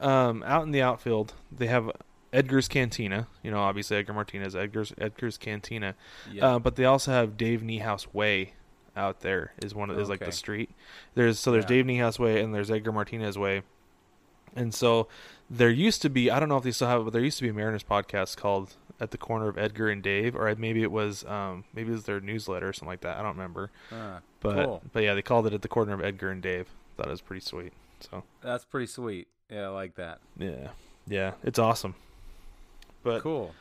um 0.00 0.42
out 0.44 0.62
in 0.64 0.70
the 0.70 0.82
outfield, 0.82 1.34
they 1.50 1.66
have 1.66 1.90
Edgar's 2.32 2.68
Cantina. 2.68 3.26
You 3.42 3.50
know, 3.50 3.60
obviously 3.60 3.96
Edgar 3.96 4.12
Martinez, 4.12 4.54
Edgar's 4.54 4.92
Edgar's 4.98 5.38
Cantina. 5.38 5.94
Yeah. 6.30 6.46
Uh, 6.54 6.58
but 6.58 6.76
they 6.76 6.84
also 6.84 7.10
have 7.12 7.36
Dave 7.36 7.60
Niehaus 7.62 8.12
Way 8.12 8.54
out 8.96 9.20
there 9.20 9.52
is 9.62 9.74
one 9.74 9.88
of 9.90 9.98
is 9.98 10.08
like 10.08 10.20
the 10.20 10.32
street. 10.32 10.70
There's 11.14 11.38
so 11.38 11.52
there's 11.52 11.64
Yeah. 11.64 11.68
Dave 11.68 11.86
Niehaus 11.86 12.18
Way 12.18 12.42
and 12.42 12.54
there's 12.54 12.70
Edgar 12.70 12.92
Martinez 12.92 13.38
Way. 13.38 13.62
And 14.56 14.74
so 14.74 15.06
there 15.48 15.70
used 15.70 16.02
to 16.02 16.10
be 16.10 16.30
I 16.30 16.40
don't 16.40 16.48
know 16.48 16.56
if 16.56 16.64
they 16.64 16.72
still 16.72 16.88
have 16.88 17.00
it, 17.00 17.04
but 17.04 17.12
there 17.12 17.22
used 17.22 17.38
to 17.38 17.44
be 17.44 17.50
a 17.50 17.54
Mariners 17.54 17.84
podcast 17.84 18.36
called 18.36 18.74
At 19.00 19.10
the 19.12 19.18
Corner 19.18 19.48
of 19.48 19.56
Edgar 19.56 19.88
and 19.88 20.02
Dave, 20.02 20.36
or 20.36 20.54
maybe 20.56 20.82
it 20.82 20.92
was 20.92 21.24
um 21.24 21.64
maybe 21.74 21.88
it 21.90 21.94
was 21.94 22.04
their 22.04 22.20
newsletter 22.20 22.68
or 22.68 22.72
something 22.74 22.88
like 22.88 23.00
that. 23.00 23.16
I 23.16 23.22
don't 23.22 23.32
remember. 23.36 23.70
Ah, 23.90 24.20
But 24.40 24.64
Cool. 24.66 24.82
but 24.92 25.02
yeah, 25.02 25.14
they 25.14 25.22
called 25.22 25.46
it 25.46 25.54
at 25.54 25.62
the 25.62 25.68
corner 25.68 25.94
of 25.94 26.04
Edgar 26.04 26.30
and 26.30 26.42
Dave. 26.42 26.68
Thought 26.96 27.06
it 27.06 27.10
was 27.10 27.22
pretty 27.22 27.40
sweet. 27.44 27.72
So 28.00 28.24
that's 28.42 28.64
pretty 28.66 28.86
sweet. 28.86 29.28
Yeah, 29.50 29.62
I 29.64 29.68
like 29.68 29.94
that. 29.96 30.20
yeah, 30.38 30.68
yeah, 31.08 31.32
it's 31.42 31.58
awesome. 31.58 31.94
But 33.02 33.22
Cool. 33.22 33.54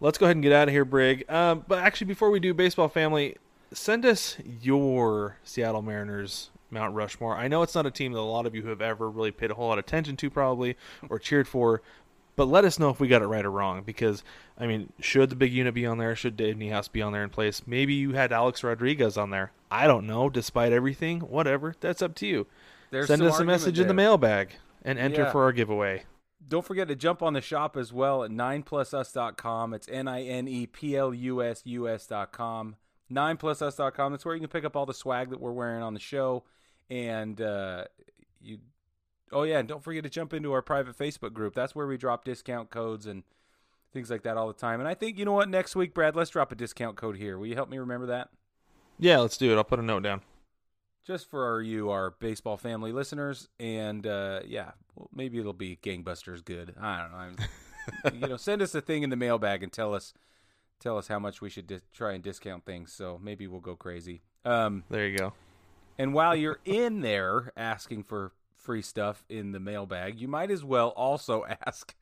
let's 0.00 0.18
go 0.18 0.26
ahead 0.26 0.36
and 0.36 0.42
get 0.42 0.52
out 0.52 0.66
of 0.68 0.74
here, 0.74 0.84
Brig. 0.84 1.24
Um, 1.30 1.64
but 1.68 1.78
actually, 1.78 2.08
before 2.08 2.30
we 2.30 2.40
do, 2.40 2.52
baseball 2.52 2.88
family, 2.88 3.36
send 3.72 4.04
us 4.04 4.36
your 4.60 5.36
Seattle 5.44 5.82
Mariners 5.82 6.50
Mount 6.70 6.94
Rushmore. 6.94 7.36
I 7.36 7.46
know 7.48 7.62
it's 7.62 7.74
not 7.74 7.86
a 7.86 7.90
team 7.90 8.12
that 8.12 8.18
a 8.18 8.22
lot 8.22 8.46
of 8.46 8.54
you 8.54 8.66
have 8.66 8.80
ever 8.82 9.08
really 9.08 9.30
paid 9.30 9.50
a 9.50 9.54
whole 9.54 9.68
lot 9.68 9.78
of 9.78 9.84
attention 9.84 10.16
to, 10.16 10.28
probably, 10.30 10.76
or 11.08 11.18
cheered 11.18 11.46
for. 11.46 11.82
But 12.34 12.46
let 12.48 12.64
us 12.64 12.78
know 12.78 12.88
if 12.88 12.98
we 12.98 13.08
got 13.08 13.20
it 13.22 13.26
right 13.26 13.44
or 13.44 13.50
wrong. 13.50 13.82
Because 13.82 14.24
I 14.58 14.66
mean, 14.66 14.92
should 15.00 15.30
the 15.30 15.36
big 15.36 15.52
unit 15.52 15.74
be 15.74 15.84
on 15.86 15.98
there? 15.98 16.16
Should 16.16 16.36
Dave 16.36 16.56
Niehaus 16.56 16.90
be 16.90 17.02
on 17.02 17.12
there 17.12 17.22
in 17.24 17.30
place? 17.30 17.62
Maybe 17.66 17.94
you 17.94 18.12
had 18.12 18.32
Alex 18.32 18.64
Rodriguez 18.64 19.18
on 19.18 19.30
there. 19.30 19.52
I 19.70 19.86
don't 19.86 20.06
know. 20.06 20.30
Despite 20.30 20.72
everything, 20.72 21.20
whatever. 21.20 21.74
That's 21.80 22.00
up 22.02 22.14
to 22.16 22.26
you. 22.26 22.46
There's 22.90 23.06
Send 23.06 23.22
us 23.22 23.38
a 23.38 23.44
message 23.44 23.78
in 23.78 23.88
the 23.88 23.94
mailbag 23.94 24.54
and 24.82 24.98
enter 24.98 25.22
Yeah. 25.22 25.32
for 25.32 25.44
our 25.44 25.52
giveaway. 25.52 26.04
Don't 26.46 26.64
forget 26.64 26.88
to 26.88 26.96
jump 26.96 27.22
on 27.22 27.32
the 27.34 27.40
shop 27.40 27.76
as 27.76 27.92
well 27.92 28.24
at 28.24 28.30
9plusus.com. 28.30 29.72
It's 29.74 29.88
N 29.88 30.08
I 30.08 30.22
N 30.24 30.48
E 30.48 30.66
P 30.66 30.96
L 30.96 31.14
U 31.14 31.42
S 31.42 31.62
U 31.64 31.88
S.com. 31.88 32.76
9plusus.com. 33.10 34.12
That's 34.12 34.24
where 34.24 34.34
you 34.34 34.40
can 34.40 34.48
pick 34.50 34.64
up 34.64 34.76
all 34.76 34.86
the 34.86 34.94
swag 34.94 35.30
that 35.30 35.40
we're 35.40 35.52
wearing 35.52 35.82
on 35.82 35.94
the 35.94 36.00
show. 36.00 36.44
And 36.90 37.40
uh, 37.40 37.84
you, 38.40 38.58
oh, 39.32 39.42
yeah, 39.44 39.58
and 39.58 39.68
don't 39.68 39.82
forget 39.82 40.02
to 40.04 40.10
jump 40.10 40.32
into 40.32 40.52
our 40.52 40.62
private 40.62 40.96
Facebook 40.96 41.32
group. 41.32 41.54
That's 41.54 41.74
where 41.74 41.86
we 41.86 41.96
drop 41.96 42.24
discount 42.24 42.70
codes 42.70 43.06
and 43.06 43.22
things 43.92 44.10
like 44.10 44.22
that 44.22 44.36
all 44.36 44.46
the 44.48 44.54
time. 44.54 44.80
And 44.80 44.88
I 44.88 44.94
think, 44.94 45.18
you 45.18 45.24
know 45.24 45.32
what, 45.32 45.48
next 45.48 45.76
week, 45.76 45.94
Brad, 45.94 46.16
let's 46.16 46.30
drop 46.30 46.52
a 46.52 46.54
discount 46.54 46.96
code 46.96 47.16
here. 47.16 47.38
Will 47.38 47.46
you 47.46 47.54
help 47.54 47.68
me 47.68 47.78
remember 47.78 48.06
that? 48.06 48.28
Yeah, 48.98 49.18
let's 49.18 49.36
do 49.36 49.52
it. 49.52 49.56
I'll 49.56 49.64
put 49.64 49.78
a 49.78 49.82
note 49.82 50.02
down. 50.02 50.22
just 51.04 51.28
for 51.28 51.60
you, 51.62 51.90
our 51.90 52.10
baseball 52.12 52.56
family 52.56 52.92
listeners, 52.92 53.48
and 53.58 54.06
uh, 54.06 54.40
yeah, 54.46 54.72
well, 54.94 55.08
maybe 55.12 55.38
it'll 55.38 55.52
be 55.52 55.76
gangbusters 55.82 56.44
good. 56.44 56.74
I 56.80 57.00
don't 57.00 57.10
know. 57.10 57.18
I'm, 57.18 58.14
you 58.22 58.28
know, 58.28 58.36
send 58.36 58.62
us 58.62 58.74
a 58.74 58.80
thing 58.80 59.02
in 59.02 59.10
the 59.10 59.16
mailbag 59.16 59.62
and 59.62 59.72
tell 59.72 59.94
us 59.94 60.14
tell 60.78 60.96
us 60.98 61.08
how 61.08 61.18
much 61.18 61.40
we 61.40 61.48
should 61.50 61.66
dis- 61.66 61.82
try 61.92 62.12
and 62.12 62.22
discount 62.24 62.64
things. 62.64 62.92
So 62.92 63.18
maybe 63.22 63.46
we'll 63.46 63.60
go 63.60 63.76
crazy. 63.76 64.22
Um, 64.44 64.84
There 64.90 65.06
you 65.06 65.16
go. 65.18 65.32
and 65.98 66.12
while 66.14 66.34
you're 66.34 66.58
in 66.64 67.00
there 67.02 67.52
asking 67.56 68.02
for 68.04 68.32
free 68.62 68.82
stuff 68.82 69.24
in 69.28 69.52
the 69.52 69.60
mailbag, 69.60 70.20
you 70.20 70.28
might 70.28 70.50
as 70.50 70.64
well 70.64 70.88
also 70.90 71.44
ask 71.66 71.94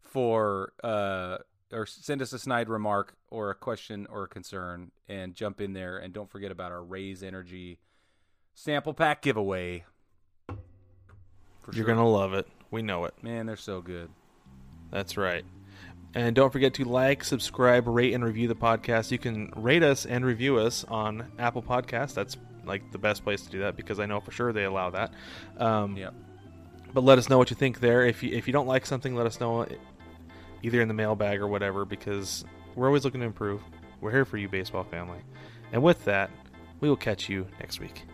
for 0.00 0.72
uh, 0.82 1.38
or 1.72 1.86
send 1.86 2.22
us 2.22 2.32
a 2.32 2.38
snide 2.38 2.68
remark 2.68 3.14
or 3.30 3.50
a 3.50 3.54
question 3.54 4.06
or 4.10 4.24
a 4.24 4.28
concern 4.28 4.90
and 5.08 5.34
jump 5.34 5.60
in 5.60 5.72
there. 5.72 5.98
And 5.98 6.12
don't 6.12 6.30
forget 6.30 6.50
about 6.50 6.72
our 6.72 6.82
Raze 6.82 7.22
Energy 7.22 7.78
sample 8.54 8.94
pack 8.94 9.22
giveaway. 9.22 9.84
For 10.46 11.74
You're 11.74 11.84
sure. 11.84 11.94
gonna 11.94 12.08
love 12.08 12.32
it. 12.34 12.46
We 12.70 12.82
know 12.82 13.04
it. 13.04 13.14
Man, 13.22 13.46
they're 13.46 13.56
so 13.56 13.80
good. 13.80 14.10
That's 14.90 15.16
right. 15.16 15.44
And 16.14 16.34
don't 16.34 16.50
forget 16.50 16.74
to 16.74 16.84
like, 16.84 17.22
subscribe, 17.22 17.86
rate, 17.86 18.14
and 18.14 18.24
review 18.24 18.48
the 18.48 18.54
podcast. 18.54 19.10
You 19.10 19.18
can 19.18 19.52
rate 19.54 19.82
us 19.82 20.06
and 20.06 20.24
review 20.24 20.58
us 20.58 20.84
on 20.88 21.30
Apple 21.38 21.62
Podcasts. 21.62 22.14
That's 22.14 22.38
like 22.68 22.92
the 22.92 22.98
best 22.98 23.24
place 23.24 23.42
to 23.42 23.50
do 23.50 23.60
that 23.60 23.76
because 23.76 23.98
I 23.98 24.06
know 24.06 24.20
for 24.20 24.30
sure 24.30 24.52
they 24.52 24.64
allow 24.64 24.90
that. 24.90 25.12
Um, 25.56 25.96
Yep. 25.96 26.14
But 26.94 27.04
let 27.04 27.18
us 27.18 27.28
know 27.28 27.36
what 27.36 27.50
you 27.50 27.56
think 27.56 27.80
there. 27.80 28.06
If 28.06 28.22
you 28.22 28.32
if 28.32 28.46
you 28.46 28.52
don't 28.52 28.66
like 28.66 28.86
something, 28.86 29.14
let 29.14 29.26
us 29.26 29.40
know 29.40 29.66
either 30.62 30.80
in 30.80 30.88
the 30.88 30.94
mailbag 30.94 31.40
or 31.40 31.46
whatever 31.46 31.84
because 31.84 32.44
we're 32.74 32.86
always 32.86 33.04
looking 33.04 33.20
to 33.20 33.26
improve. 33.26 33.60
We're 34.00 34.12
here 34.12 34.24
for 34.24 34.36
you, 34.36 34.48
baseball 34.48 34.84
family. 34.84 35.18
And 35.72 35.82
with 35.82 36.04
that, 36.04 36.30
we 36.80 36.88
will 36.88 36.96
catch 36.96 37.28
you 37.28 37.46
next 37.60 37.80
week. 37.80 38.04